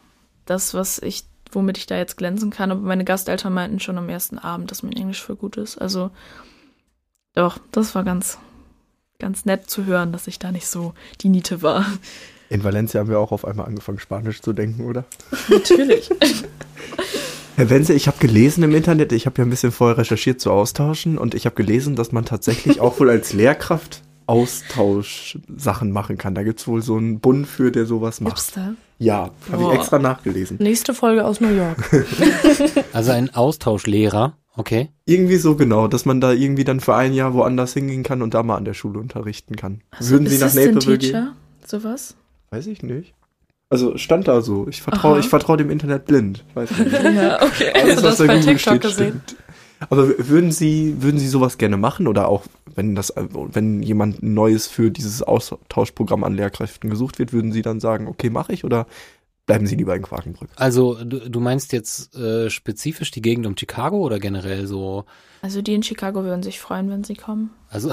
das, 0.47 0.73
was 0.73 1.01
ich, 1.01 1.25
womit 1.53 1.79
ich 1.79 1.87
da 1.87 1.97
jetzt 1.97 2.17
glänzen 2.17 2.51
kann. 2.51 2.71
Aber 2.71 2.81
meine 2.81 3.05
Gasteltern 3.05 3.53
meinten 3.53 3.81
schon 3.81 3.99
am 3.99 4.09
ersten 4.09 4.39
Abend, 4.39 4.71
dass 4.71 4.83
mein 4.83 4.93
Englisch 4.93 5.23
für 5.23 5.37
gut 5.37 5.57
ist. 5.57 5.79
Also 5.79 6.11
doch, 7.35 7.59
das 7.73 7.95
war 7.95 8.05
ganz, 8.05 8.39
ganz 9.19 9.45
nett 9.45 9.71
zu 9.71 9.85
hören, 9.85 10.13
dass 10.13 10.27
ich 10.27 10.39
da 10.39 10.53
nicht 10.53 10.67
so 10.67 10.95
die 11.21 11.29
Niete 11.29 11.63
war. 11.63 11.87
In 12.49 12.65
Valencia 12.65 13.01
haben 13.01 13.09
wir 13.09 13.21
auch 13.21 13.33
auf 13.33 13.45
einmal 13.45 13.67
angefangen, 13.67 14.01
Spanisch 14.01 14.43
zu 14.43 14.53
denken, 14.53 14.85
oder? 14.85 15.05
Natürlich. 15.49 16.11
Herr 17.57 17.71
Wenzel, 17.71 17.95
ich 17.95 18.07
habe 18.07 18.19
gelesen 18.19 18.65
im 18.65 18.75
Internet, 18.75 19.13
ich 19.13 19.27
habe 19.27 19.39
ja 19.39 19.45
ein 19.45 19.51
bisschen 19.51 19.71
vorher 19.71 19.99
recherchiert 19.99 20.41
zu 20.41 20.51
Austauschen 20.51 21.19
und 21.19 21.35
ich 21.35 21.45
habe 21.45 21.55
gelesen, 21.55 21.95
dass 21.95 22.11
man 22.11 22.25
tatsächlich 22.25 22.81
auch 22.81 22.99
wohl 22.99 23.11
als 23.11 23.33
Lehrkraft 23.33 24.03
Austauschsachen 24.31 25.91
machen 25.91 26.17
kann. 26.17 26.37
Da 26.37 26.45
gibt's 26.45 26.69
wohl 26.69 26.83
so 26.83 26.97
einen 26.97 27.19
Bund 27.19 27.49
für, 27.49 27.73
der 27.73 27.85
sowas 27.85 28.21
macht. 28.21 28.37
Gibt's 28.37 28.53
da? 28.53 28.75
Ja, 28.99 29.31
habe 29.51 29.63
ich 29.65 29.79
extra 29.81 29.99
nachgelesen. 29.99 30.59
Nächste 30.61 30.95
Folge 30.95 31.25
aus 31.25 31.41
New 31.41 31.53
York. 31.53 31.91
Also 32.93 33.11
ein 33.11 33.35
Austauschlehrer, 33.35 34.37
okay. 34.57 34.91
Irgendwie 35.05 35.37
so 35.37 35.57
genau, 35.57 35.89
dass 35.89 36.05
man 36.05 36.21
da 36.21 36.33
irgendwie 36.33 36.65
dann 36.65 36.79
für 36.81 36.95
ein 36.95 37.13
Jahr 37.13 37.35
woanders 37.35 37.73
hingehen 37.73 38.05
kann 38.05 38.23
und 38.23 38.35
da 38.35 38.43
mal 38.45 38.57
an 38.57 38.65
der 38.65 38.75
Schule 38.75 39.01
unterrichten 39.01 39.57
kann. 39.57 39.81
Würden 39.99 40.29
Sie 40.29 40.39
nach 40.39 40.55
Naperville 40.55 40.99
gehen? 40.99 41.11
Teacher? 41.11 41.33
Sowas? 41.67 42.15
Weiß 42.51 42.67
ich 42.69 42.83
nicht. 42.85 43.15
Also 43.69 43.97
stand 43.97 44.29
da 44.29 44.43
so. 44.43 44.67
Ich 44.69 44.83
vertraue, 44.83 45.23
vertraue 45.23 45.57
dem 45.57 45.71
Internet 45.71 46.07
blind. 46.07 46.45
Weiß 46.55 46.71
nicht. 46.71 46.93
Ja, 47.03 47.43
okay. 47.43 47.73
Alles, 47.75 48.03
das 48.03 48.19
bei 48.19 48.39
TikTok 48.41 48.81
gesehen. 48.81 49.23
stimmt. 49.25 49.37
Aber 49.89 50.29
würden 50.29 50.53
Sie, 50.53 51.03
würden 51.03 51.19
Sie 51.19 51.29
sowas 51.29 51.59
gerne 51.59 51.77
machen 51.77 52.07
oder 52.07 52.29
auch, 52.29 52.45
wenn 52.75 52.95
das, 52.95 53.15
wenn 53.17 53.83
jemand 53.83 54.23
Neues 54.23 54.67
für 54.67 54.91
dieses 54.91 55.23
Austauschprogramm 55.23 56.23
an 56.25 56.35
Lehrkräften 56.35 56.91
gesucht 56.91 57.19
wird, 57.19 57.33
würden 57.33 57.53
Sie 57.53 57.63
dann 57.63 57.81
sagen, 57.81 58.07
okay, 58.07 58.31
mache 58.31 58.53
ich 58.53 58.65
oder 58.65 58.87
bleiben 59.47 59.67
Sie 59.67 59.77
lieber 59.77 59.97
in 59.97 60.03
Quakenbrück? 60.03 60.51
Also 60.57 61.03
du, 61.03 61.29
du 61.29 61.41
meinst 61.41 61.73
jetzt 61.73 62.15
äh, 62.15 62.51
spezifisch 62.51 63.11
die 63.11 63.23
Gegend 63.23 63.47
um 63.47 63.57
Chicago 63.57 63.99
oder 63.99 64.19
generell 64.19 64.67
so? 64.67 65.07
Also 65.43 65.63
die 65.63 65.75
in 65.75 65.83
Chicago 65.83 66.23
würden 66.25 66.43
sich 66.43 66.61
freuen, 66.61 66.91
wenn 66.91 67.03
sie 67.03 67.15
kommen. 67.15 67.51
Also 67.69 67.93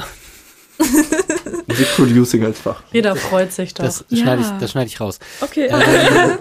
Musikproducing 1.68 2.44
als 2.46 2.60
Fach. 2.60 2.84
Jeder 2.92 3.16
freut 3.16 3.52
sich 3.52 3.74
doch. 3.74 3.84
das 3.86 4.06
Ja. 4.10 4.24
schneide 4.24 4.42
ich, 4.42 4.48
das 4.60 4.72
schneide 4.72 4.88
ich 4.88 5.00
raus. 5.00 5.20
Okay. 5.42 5.68
Ähm, 5.70 6.38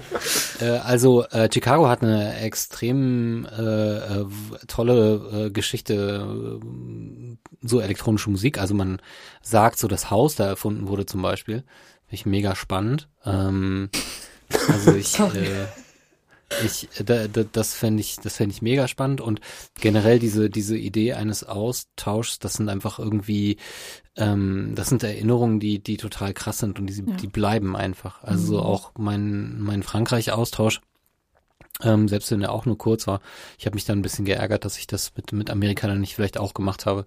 äh, 0.60 0.78
also 0.78 1.24
äh, 1.26 1.48
Chicago 1.52 1.88
hat 1.88 2.02
eine 2.02 2.38
extrem 2.40 3.46
äh, 3.46 3.62
äh, 3.96 4.26
tolle 4.68 5.46
äh, 5.46 5.50
Geschichte, 5.50 6.58
äh, 6.62 7.36
so 7.62 7.80
elektronische 7.80 8.30
Musik. 8.30 8.58
Also 8.58 8.74
man 8.74 9.00
sagt 9.42 9.78
so, 9.78 9.88
das 9.88 10.10
Haus 10.10 10.36
da 10.36 10.46
erfunden 10.46 10.88
wurde 10.88 11.06
zum 11.06 11.22
Beispiel. 11.22 11.64
Finde 12.08 12.14
ich 12.14 12.26
mega 12.26 12.54
spannend. 12.54 13.08
Ähm, 13.24 13.90
also 14.68 14.94
ich, 14.94 15.08
Sorry. 15.08 15.38
äh, 15.38 15.66
ich, 16.64 16.88
da, 17.04 17.26
da, 17.28 17.44
das 17.44 17.74
fände 17.74 18.00
ich, 18.00 18.16
das 18.22 18.36
fände 18.36 18.54
ich 18.54 18.62
mega 18.62 18.86
spannend 18.88 19.20
und 19.20 19.40
generell 19.80 20.18
diese, 20.18 20.48
diese 20.48 20.76
Idee 20.76 21.14
eines 21.14 21.44
Austauschs, 21.44 22.38
das 22.38 22.54
sind 22.54 22.68
einfach 22.68 22.98
irgendwie, 22.98 23.56
ähm, 24.16 24.72
das 24.74 24.88
sind 24.88 25.02
Erinnerungen, 25.02 25.58
die, 25.60 25.80
die 25.80 25.96
total 25.96 26.32
krass 26.34 26.58
sind 26.58 26.78
und 26.78 26.86
die, 26.86 26.94
Ja. 26.94 27.16
die 27.16 27.26
bleiben 27.26 27.76
einfach. 27.76 28.22
Also 28.22 28.46
so 28.46 28.54
Mhm. 28.58 28.62
auch 28.62 28.92
mein, 28.96 29.60
mein 29.60 29.82
Frankreich-Austausch, 29.82 30.80
ähm, 31.82 32.08
selbst 32.08 32.30
wenn 32.30 32.42
er 32.42 32.52
auch 32.52 32.64
nur 32.64 32.78
kurz 32.78 33.06
war, 33.06 33.20
ich 33.58 33.66
habe 33.66 33.74
mich 33.74 33.84
dann 33.84 33.98
ein 33.98 34.02
bisschen 34.02 34.24
geärgert, 34.24 34.64
dass 34.64 34.78
ich 34.78 34.86
das 34.86 35.12
mit, 35.16 35.32
mit 35.32 35.50
Amerikanern 35.50 36.00
nicht 36.00 36.14
vielleicht 36.14 36.38
auch 36.38 36.54
gemacht 36.54 36.86
habe. 36.86 37.04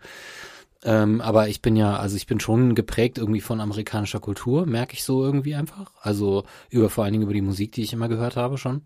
Ähm, 0.83 1.19
aber 1.21 1.49
ich 1.49 1.61
bin 1.61 1.75
ja, 1.75 1.97
also 1.97 2.15
ich 2.15 2.25
bin 2.27 2.39
schon 2.39 2.73
geprägt 2.75 3.17
irgendwie 3.17 3.41
von 3.41 3.59
amerikanischer 3.59 4.19
Kultur, 4.21 4.65
merke 4.65 4.93
ich 4.93 5.03
so 5.03 5.23
irgendwie 5.25 5.55
einfach. 5.55 5.91
Also 6.01 6.45
über 6.69 6.89
vor 6.89 7.03
allen 7.03 7.13
Dingen 7.13 7.23
über 7.23 7.33
die 7.33 7.41
Musik, 7.41 7.71
die 7.73 7.81
ich 7.83 7.93
immer 7.93 8.07
gehört 8.07 8.35
habe 8.37 8.57
schon. 8.57 8.81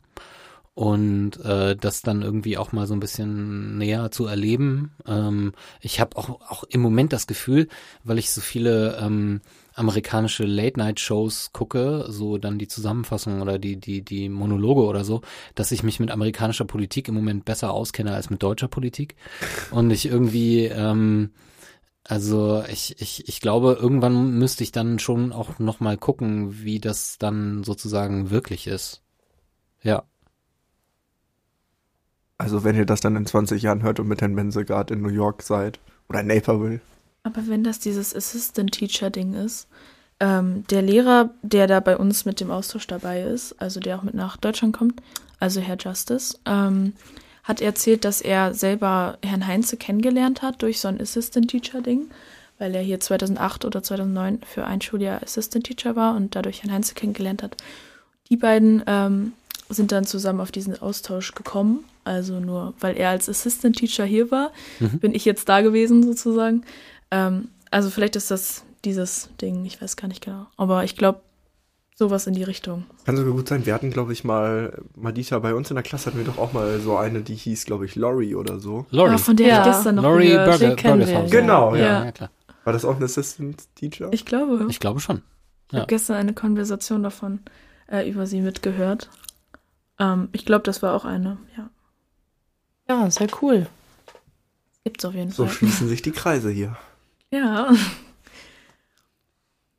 Und 0.75 1.39
äh, 1.45 1.75
das 1.75 2.01
dann 2.01 2.23
irgendwie 2.23 2.57
auch 2.57 2.71
mal 2.71 2.87
so 2.87 2.95
ein 2.95 2.99
bisschen 2.99 3.77
näher 3.77 4.09
zu 4.09 4.25
erleben. 4.25 4.93
Ähm, 5.05 5.53
ich 5.81 5.99
habe 5.99 6.17
auch, 6.17 6.41
auch 6.49 6.63
im 6.63 6.81
Moment 6.81 7.13
das 7.13 7.27
Gefühl, 7.27 7.67
weil 8.03 8.17
ich 8.17 8.31
so 8.31 8.41
viele 8.41 8.97
ähm, 8.99 9.41
amerikanische 9.75 10.45
Late-Night-Shows 10.45 11.51
gucke, 11.53 12.05
so 12.09 12.37
dann 12.37 12.57
die 12.57 12.67
Zusammenfassung 12.67 13.41
oder 13.41 13.59
die, 13.59 13.77
die, 13.79 14.03
die 14.03 14.29
Monologe 14.29 14.81
oder 14.81 15.03
so, 15.03 15.21
dass 15.55 15.71
ich 15.71 15.83
mich 15.83 15.99
mit 15.99 16.11
amerikanischer 16.11 16.65
Politik 16.65 17.07
im 17.07 17.15
Moment 17.15 17.45
besser 17.45 17.71
auskenne 17.71 18.13
als 18.13 18.29
mit 18.29 18.41
deutscher 18.41 18.67
Politik. 18.67 19.15
Und 19.71 19.91
ich 19.91 20.07
irgendwie, 20.07 20.65
ähm, 20.65 21.31
also 22.03 22.63
ich, 22.67 22.99
ich, 22.99 23.27
ich 23.27 23.41
glaube, 23.41 23.77
irgendwann 23.79 24.37
müsste 24.37 24.63
ich 24.63 24.71
dann 24.71 24.99
schon 24.99 25.31
auch 25.31 25.59
nochmal 25.59 25.97
gucken, 25.97 26.63
wie 26.63 26.79
das 26.79 27.17
dann 27.17 27.63
sozusagen 27.63 28.29
wirklich 28.29 28.67
ist. 28.67 29.01
Ja. 29.81 30.03
Also 32.43 32.65
wenn 32.65 32.75
ihr 32.75 32.85
das 32.85 32.99
dann 32.99 33.15
in 33.15 33.25
20 33.25 33.61
Jahren 33.61 33.83
hört 33.83 34.01
und 34.01 34.09
mit 34.09 34.19
Herrn 34.19 34.33
Mense 34.33 34.65
gerade 34.65 34.93
in 34.93 35.01
New 35.01 35.07
York 35.07 35.43
seid 35.43 35.79
oder 36.09 36.19
in 36.19 36.27
Naperville. 36.27 36.81
Aber 37.23 37.47
wenn 37.47 37.63
das 37.63 37.79
dieses 37.79 38.13
Assistant-Teacher-Ding 38.13 39.33
ist, 39.33 39.69
ähm, 40.19 40.65
der 40.69 40.81
Lehrer, 40.81 41.29
der 41.41 41.67
da 41.67 41.79
bei 41.79 41.95
uns 41.95 42.25
mit 42.25 42.41
dem 42.41 42.51
Austausch 42.51 42.85
dabei 42.85 43.21
ist, 43.21 43.61
also 43.61 43.79
der 43.79 43.97
auch 43.97 44.03
mit 44.03 44.13
nach 44.13 44.35
Deutschland 44.35 44.75
kommt, 44.75 45.01
also 45.39 45.61
Herr 45.61 45.77
Justice, 45.79 46.37
ähm, 46.45 46.91
hat 47.45 47.61
erzählt, 47.61 48.03
dass 48.03 48.19
er 48.19 48.53
selber 48.53 49.17
Herrn 49.23 49.47
Heinze 49.47 49.77
kennengelernt 49.77 50.41
hat 50.41 50.61
durch 50.61 50.81
so 50.81 50.89
ein 50.89 50.99
Assistant-Teacher-Ding, 50.99 52.09
weil 52.59 52.75
er 52.75 52.81
hier 52.81 52.99
2008 52.99 53.63
oder 53.63 53.81
2009 53.81 54.41
für 54.45 54.65
ein 54.65 54.81
Schuljahr 54.81 55.23
Assistant-Teacher 55.23 55.95
war 55.95 56.17
und 56.17 56.35
dadurch 56.35 56.61
Herrn 56.63 56.73
Heinze 56.73 56.93
kennengelernt 56.93 57.41
hat. 57.41 57.55
Die 58.29 58.37
beiden 58.37 58.83
ähm, 58.85 59.31
sind 59.69 59.93
dann 59.93 60.05
zusammen 60.05 60.41
auf 60.41 60.51
diesen 60.51 60.81
Austausch 60.81 61.35
gekommen. 61.35 61.85
Also 62.03 62.39
nur, 62.39 62.73
weil 62.79 62.97
er 62.97 63.09
als 63.09 63.29
Assistant 63.29 63.77
Teacher 63.77 64.05
hier 64.05 64.29
war, 64.31 64.51
Mhm. 64.79 64.99
bin 64.99 65.15
ich 65.15 65.25
jetzt 65.25 65.47
da 65.49 65.61
gewesen 65.61 66.03
sozusagen. 66.03 66.63
Ähm, 67.11 67.49
also 67.71 67.89
vielleicht 67.89 68.15
ist 68.15 68.29
das 68.31 68.65
dieses 68.85 69.29
Ding, 69.41 69.63
ich 69.65 69.81
weiß 69.81 69.95
gar 69.95 70.07
nicht 70.07 70.23
genau. 70.23 70.47
Aber 70.57 70.83
ich 70.83 70.95
glaube, 70.97 71.21
sowas 71.95 72.27
in 72.27 72.33
die 72.33 72.43
Richtung. 72.43 72.85
Kann 73.05 73.15
sogar 73.15 73.33
gut 73.33 73.47
sein. 73.47 73.65
Wir 73.65 73.73
hatten, 73.73 73.91
glaube 73.91 74.11
ich, 74.13 74.23
mal, 74.23 74.81
Madita, 74.95 75.39
bei 75.39 75.53
uns 75.53 75.69
in 75.71 75.75
der 75.75 75.83
Klasse 75.83 76.07
hatten 76.07 76.17
wir 76.17 76.25
doch 76.25 76.37
auch 76.37 76.51
mal 76.51 76.79
so 76.81 76.97
eine, 76.97 77.21
die 77.21 77.35
hieß, 77.35 77.65
glaube 77.65 77.85
ich, 77.85 77.95
Lori 77.95 78.35
oder 78.35 78.59
so. 78.59 78.85
Lori. 78.89 79.13
Ah, 79.13 79.17
von 79.17 79.35
der 79.37 79.47
Ja. 79.47 79.59
ich 79.59 79.65
gestern 79.65 79.95
noch 79.95 80.03
Lori 80.03 80.29
gehört. 80.29 80.59
Burger, 80.59 81.05
ja. 81.09 81.25
Genau, 81.27 81.75
ja. 81.75 81.81
ja. 81.85 82.05
ja. 82.05 82.11
klar. 82.11 82.29
War 82.65 82.73
das 82.73 82.83
auch 82.83 82.95
ein 82.97 83.03
Assistant 83.03 83.63
Teacher? 83.75 84.09
Ich 84.11 84.25
glaube. 84.25 84.65
Ich 84.69 84.79
glaube 84.79 84.99
schon. 84.99 85.21
Ich 85.71 85.77
habe 85.77 85.87
gestern 85.87 86.17
eine 86.17 86.33
Konversation 86.33 87.03
davon 87.03 87.39
äh, 87.87 88.09
über 88.09 88.25
sie 88.27 88.41
mitgehört. 88.41 89.09
Ähm, 89.99 90.29
ich 90.31 90.45
glaube, 90.45 90.63
das 90.63 90.81
war 90.81 90.93
auch 90.95 91.05
eine. 91.05 91.37
Ja, 91.57 91.69
Ja, 92.89 93.09
sehr 93.09 93.27
cool. 93.41 93.67
gibt's 94.83 95.05
auf 95.05 95.13
jeden 95.13 95.31
So 95.31 95.45
Fall. 95.45 95.53
schließen 95.55 95.87
sich 95.87 96.01
die 96.01 96.11
Kreise 96.11 96.49
hier. 96.49 96.77
Ja. 97.31 97.71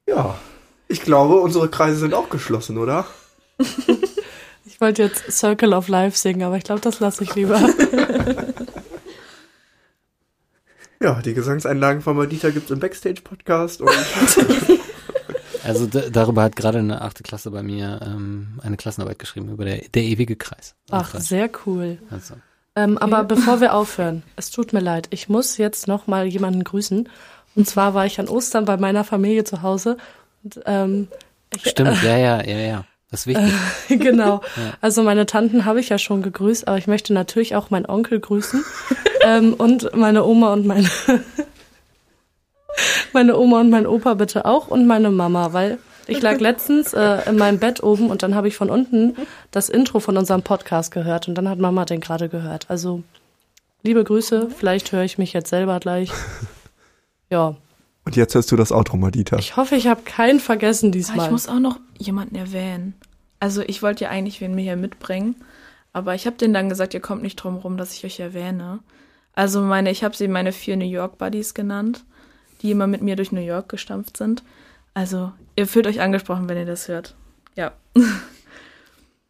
Ja. 0.08 0.38
Ich 0.88 1.00
glaube, 1.02 1.40
unsere 1.40 1.68
Kreise 1.70 1.96
sind 1.98 2.14
auch 2.14 2.28
geschlossen, 2.30 2.78
oder? 2.78 3.06
Ich 4.66 4.80
wollte 4.80 5.02
jetzt 5.04 5.30
Circle 5.30 5.72
of 5.72 5.86
Life 5.88 6.18
singen, 6.18 6.42
aber 6.42 6.56
ich 6.56 6.64
glaube, 6.64 6.80
das 6.80 6.98
lasse 6.98 7.22
ich 7.22 7.34
lieber. 7.36 7.60
Ja, 11.00 11.20
die 11.20 11.34
Gesangseinlagen 11.34 12.00
von 12.02 12.16
Madita 12.16 12.50
gibt's 12.50 12.70
im 12.70 12.80
Backstage-Podcast 12.80 13.82
und 13.82 13.90
Also 15.64 15.86
darüber 15.86 16.42
hat 16.42 16.56
gerade 16.56 16.78
eine 16.78 17.00
achte 17.02 17.22
Klasse 17.22 17.50
bei 17.50 17.62
mir 17.62 18.00
ähm, 18.04 18.58
eine 18.62 18.76
Klassenarbeit 18.76 19.18
geschrieben 19.18 19.50
über 19.50 19.64
der, 19.64 19.82
der 19.94 20.02
ewige 20.02 20.36
Kreis. 20.36 20.74
Ach, 20.90 21.14
sehr 21.18 21.50
cool. 21.66 21.98
Also, 22.10 22.34
Ähm, 22.76 22.98
aber 22.98 23.24
bevor 23.24 23.60
wir 23.60 23.74
aufhören, 23.74 24.22
es 24.36 24.50
tut 24.50 24.72
mir 24.72 24.80
leid, 24.80 25.06
ich 25.10 25.28
muss 25.28 25.58
jetzt 25.58 25.86
noch 25.86 26.06
mal 26.06 26.26
jemanden 26.26 26.64
grüßen. 26.64 27.08
Und 27.54 27.68
zwar 27.68 27.94
war 27.94 28.04
ich 28.04 28.18
an 28.18 28.28
Ostern 28.28 28.64
bei 28.64 28.76
meiner 28.76 29.04
Familie 29.04 29.44
zu 29.44 29.62
Hause. 29.62 29.96
Und, 30.42 30.60
ähm, 30.66 31.08
ich, 31.54 31.70
stimmt, 31.70 32.02
ja, 32.02 32.16
ja, 32.16 32.44
ja, 32.44 32.58
ja. 32.58 32.84
Das 33.10 33.20
ist 33.20 33.26
wichtig. 33.28 33.52
genau. 34.00 34.40
Also 34.80 35.04
meine 35.04 35.24
Tanten 35.24 35.66
habe 35.66 35.78
ich 35.78 35.88
ja 35.88 35.98
schon 35.98 36.22
gegrüßt, 36.22 36.66
aber 36.66 36.78
ich 36.78 36.88
möchte 36.88 37.12
natürlich 37.12 37.54
auch 37.54 37.70
meinen 37.70 37.86
Onkel 37.86 38.18
grüßen 38.18 38.64
ähm, 39.22 39.54
und 39.54 39.94
meine 39.94 40.24
Oma 40.24 40.52
und 40.52 40.66
meine 40.66 40.90
meine 43.12 43.38
Oma 43.38 43.60
und 43.60 43.70
mein 43.70 43.86
Opa 43.86 44.14
bitte 44.14 44.46
auch 44.46 44.66
und 44.66 44.88
meine 44.88 45.12
Mama, 45.12 45.52
weil 45.52 45.78
ich 46.08 46.20
lag 46.22 46.40
letztens 46.40 46.92
äh, 46.92 47.28
in 47.28 47.36
meinem 47.36 47.58
Bett 47.58 47.82
oben 47.82 48.10
und 48.10 48.22
dann 48.22 48.34
habe 48.34 48.48
ich 48.48 48.56
von 48.56 48.70
unten 48.70 49.14
das 49.50 49.68
Intro 49.68 50.00
von 50.00 50.16
unserem 50.16 50.42
Podcast 50.42 50.90
gehört 50.92 51.28
und 51.28 51.34
dann 51.36 51.48
hat 51.48 51.58
Mama 51.58 51.84
den 51.84 52.00
gerade 52.00 52.28
gehört. 52.28 52.66
Also 52.70 53.02
liebe 53.82 54.02
Grüße, 54.04 54.48
vielleicht 54.50 54.92
höre 54.92 55.02
ich 55.04 55.18
mich 55.18 55.32
jetzt 55.32 55.50
selber 55.50 55.80
gleich. 55.80 56.10
Ja, 57.30 57.56
Und 58.04 58.16
jetzt 58.16 58.34
hörst 58.34 58.52
du 58.52 58.56
das 58.56 58.70
Outro, 58.70 58.96
Madita. 58.96 59.38
ich 59.38 59.56
hoffe, 59.56 59.74
ich 59.76 59.86
habe 59.88 60.02
keinen 60.02 60.38
vergessen 60.40 60.88
Ah, 60.88 60.92
diesmal. 60.92 61.24
Ich 61.26 61.32
muss 61.32 61.48
auch 61.48 61.58
noch 61.58 61.80
jemanden 61.98 62.36
erwähnen. 62.36 62.94
Also 63.40 63.62
ich 63.62 63.82
wollte 63.82 64.04
ja 64.04 64.10
eigentlich 64.10 64.40
wen 64.40 64.54
mir 64.54 64.60
hier 64.62 64.76
mitbringen, 64.76 65.34
aber 65.92 66.14
ich 66.14 66.26
habe 66.26 66.36
denen 66.36 66.54
dann 66.54 66.68
gesagt, 66.68 66.94
ihr 66.94 67.00
kommt 67.00 67.22
nicht 67.22 67.36
drum 67.36 67.56
rum, 67.56 67.76
dass 67.76 67.94
ich 67.94 68.04
euch 68.04 68.20
erwähne. 68.20 68.80
Also 69.34 69.62
meine, 69.62 69.90
ich 69.90 70.04
habe 70.04 70.16
sie 70.16 70.28
meine 70.28 70.52
vier 70.52 70.76
New 70.76 70.84
York 70.84 71.18
Buddies 71.18 71.54
genannt, 71.54 72.04
die 72.62 72.70
immer 72.70 72.86
mit 72.86 73.02
mir 73.02 73.16
durch 73.16 73.32
New 73.32 73.40
York 73.40 73.68
gestampft 73.68 74.16
sind. 74.16 74.44
Also 74.94 75.32
ihr 75.56 75.66
fühlt 75.66 75.86
euch 75.86 76.00
angesprochen, 76.00 76.48
wenn 76.48 76.56
ihr 76.56 76.66
das 76.66 76.88
hört. 76.88 77.14
Ja, 77.56 77.72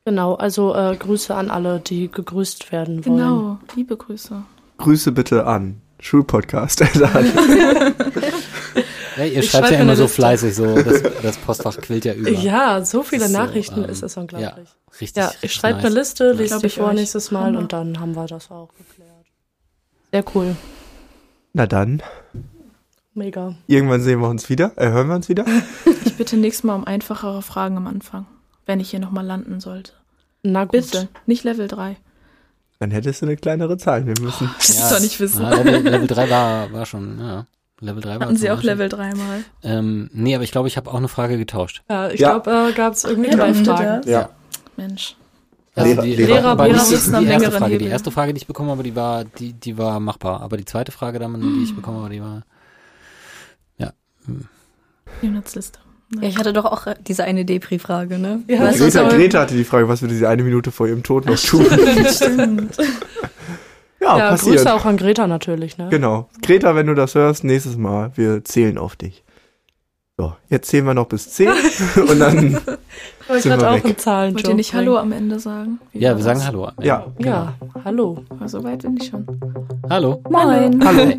Genau, 0.06 0.34
also 0.34 0.74
äh, 0.74 0.94
Grüße 0.96 1.34
an 1.34 1.50
alle, 1.50 1.80
die 1.80 2.10
gegrüßt 2.10 2.70
werden 2.72 3.06
wollen. 3.06 3.16
genau. 3.16 3.58
Liebe 3.74 3.96
Grüße. 3.96 4.42
Grüße 4.76 5.12
bitte 5.12 5.46
an 5.46 5.80
Schulpodcast. 5.98 6.82
Ja, 9.16 9.24
ihr 9.24 9.38
Ich 9.38 9.50
schreibt 9.50 9.66
schreib 9.66 9.76
ja 9.76 9.82
immer 9.82 9.94
so 9.96 10.02
Liste. 10.04 10.14
fleißig, 10.16 10.54
so 10.56 10.74
das, 10.82 11.02
das 11.22 11.36
Postfach 11.38 11.76
quillt 11.76 12.04
ja 12.04 12.14
über. 12.14 12.30
Ja, 12.30 12.84
so 12.84 13.02
viele 13.04 13.28
so, 13.28 13.32
Nachrichten 13.32 13.84
ähm, 13.84 13.90
ist 13.90 14.02
es 14.02 14.16
unglaublich. 14.16 14.68
Ja, 14.68 14.98
richtig. 15.00 15.22
Ja, 15.22 15.32
ich 15.40 15.52
schreibe 15.52 15.76
nice. 15.76 15.86
eine 15.86 15.94
Liste, 15.94 16.32
lese 16.32 16.58
die 16.58 16.66
ich 16.66 16.74
vor 16.74 16.88
euch. 16.88 16.94
nächstes 16.94 17.30
Mal 17.30 17.44
Hammer. 17.46 17.58
und 17.60 17.72
dann 17.72 18.00
haben 18.00 18.16
wir 18.16 18.26
das 18.26 18.50
auch 18.50 18.70
geklärt. 18.74 19.10
Sehr 20.12 20.24
cool. 20.34 20.56
Na 21.52 21.66
dann, 21.66 22.02
Mega. 23.14 23.54
irgendwann 23.68 24.00
sehen 24.00 24.20
wir 24.20 24.28
uns 24.28 24.48
wieder. 24.48 24.72
Äh, 24.76 24.88
hören 24.90 25.08
wir 25.08 25.14
uns 25.14 25.28
wieder? 25.28 25.44
Ich 26.06 26.16
bitte 26.18 26.36
nächstes 26.36 26.62
Mal 26.62 26.76
um 26.76 26.84
einfachere 26.84 27.42
Fragen 27.42 27.76
am 27.76 27.88
Anfang, 27.88 28.26
wenn 28.66 28.78
ich 28.78 28.90
hier 28.90 29.00
nochmal 29.00 29.26
landen 29.26 29.58
sollte. 29.58 29.92
Na 30.44 30.62
gut. 30.62 30.70
Bitte, 30.72 31.08
nicht 31.26 31.42
Level 31.42 31.66
3. 31.66 31.96
Dann 32.78 32.92
hättest 32.92 33.20
du 33.20 33.26
eine 33.26 33.36
kleinere 33.36 33.76
Zahl. 33.78 34.06
Wir 34.06 34.14
müssen. 34.20 34.48
Das 34.58 34.68
ist 34.68 34.92
doch 34.92 35.00
nicht 35.00 35.18
wissen. 35.18 35.42
Ja, 35.42 35.50
Level, 35.60 35.82
Level 35.82 36.06
3 36.06 36.30
war, 36.30 36.72
war 36.72 36.86
schon, 36.86 37.18
ja. 37.18 37.46
Level 37.80 38.00
3 38.00 38.10
war 38.20 38.20
Hatten 38.28 38.36
sie 38.36 38.46
schon- 38.46 38.58
auch 38.58 38.62
Level 38.62 38.88
3 38.88 39.14
mal? 39.14 39.44
Ähm, 39.64 40.08
nee, 40.12 40.36
aber 40.36 40.44
ich 40.44 40.52
glaube, 40.52 40.68
ich 40.68 40.76
habe 40.76 40.88
auch 40.88 40.94
eine 40.98 41.08
Frage 41.08 41.36
getauscht. 41.36 41.82
Ja, 41.90 42.08
ich 42.10 42.20
Ja. 42.20 42.38
glaube, 42.38 42.68
äh, 42.70 42.72
gab 42.74 42.92
es 42.92 43.02
irgendwie 43.02 43.30
Ja, 43.30 43.36
drei 43.36 43.54
Fragen. 43.54 44.08
Ja. 44.08 44.28
Mensch. 44.76 45.16
Also 45.74 45.90
Lehrer- 45.90 46.02
die, 46.02 46.14
Lehrer- 46.14 46.26
Lehrer 46.26 46.56
die, 46.56 47.24
die 47.24 47.30
erste 47.32 47.50
Frage, 47.50 47.78
die 47.78 47.86
erste 47.86 48.10
Frage, 48.12 48.32
die 48.34 48.38
ich 48.38 48.46
bekommen 48.46 48.70
habe, 48.70 48.84
die 48.84 48.94
war, 48.94 49.24
die, 49.24 49.52
die 49.52 49.76
war 49.76 49.98
machbar. 49.98 50.42
Aber 50.42 50.56
die 50.56 50.64
zweite 50.64 50.92
Frage, 50.92 51.18
die 51.18 51.62
ich 51.64 51.74
bekommen 51.74 51.98
habe, 52.04 52.10
die 52.14 52.20
war, 52.22 52.42
Monatsliste. 55.22 55.78
Ja, 56.20 56.28
ich 56.28 56.36
hatte 56.38 56.52
doch 56.52 56.64
auch 56.66 56.86
diese 57.00 57.24
eine 57.24 57.44
Depri-Frage, 57.44 58.18
ne? 58.18 58.42
Ja, 58.46 58.60
Was 58.62 58.78
Greta, 58.78 59.00
aber- 59.06 59.16
Greta 59.16 59.40
hatte 59.40 59.54
die 59.54 59.64
Frage, 59.64 59.88
was 59.88 60.02
würde 60.02 60.14
sie 60.14 60.26
eine 60.26 60.42
Minute 60.42 60.70
vor 60.70 60.86
ihrem 60.86 61.02
Tod 61.02 61.26
noch 61.26 61.38
tun? 61.38 61.66
Stimmt. 62.10 62.76
Ja, 64.00 64.18
Ja, 64.18 64.28
passiert. 64.32 64.56
Grüße 64.58 64.74
auch 64.74 64.84
an 64.84 64.98
Greta 64.98 65.26
natürlich, 65.26 65.78
ne? 65.78 65.88
Genau. 65.88 66.28
Greta, 66.42 66.74
wenn 66.76 66.86
du 66.88 66.94
das 66.94 67.14
hörst, 67.14 67.42
nächstes 67.42 67.78
Mal, 67.78 68.12
wir 68.16 68.44
zählen 68.44 68.76
auf 68.76 68.96
dich. 68.96 69.24
So, 70.18 70.34
jetzt 70.50 70.68
zählen 70.68 70.84
wir 70.84 70.92
noch 70.92 71.06
bis 71.06 71.30
10 71.30 71.48
und 72.08 72.18
dann, 72.20 72.36
Ich 72.38 72.54
wollte 73.30 73.42
sind 73.42 73.50
gerade 73.52 73.62
wir 73.62 73.70
auch 73.70 73.74
weg. 73.76 73.84
einen 73.86 73.96
Zahlen 73.96 74.34
Wollt 74.34 74.46
ihr 74.46 74.54
nicht 74.54 74.74
Hallo 74.74 74.98
am 74.98 75.10
Ende 75.10 75.38
sagen? 75.40 75.80
Wie 75.92 76.00
ja, 76.00 76.14
wir 76.18 76.22
sagen 76.22 76.38
das? 76.40 76.48
Hallo. 76.48 76.64
am 76.66 76.74
Ende. 76.76 76.86
ja, 76.86 77.06
Ja, 77.18 77.54
hallo. 77.82 78.22
Aber 78.28 78.46
so 78.46 78.62
weit 78.62 78.82
bin 78.82 78.98
ich 78.98 79.08
schon. 79.08 79.24
Hallo. 79.88 80.22
Moin. 80.28 80.84
hallo. 80.86 81.14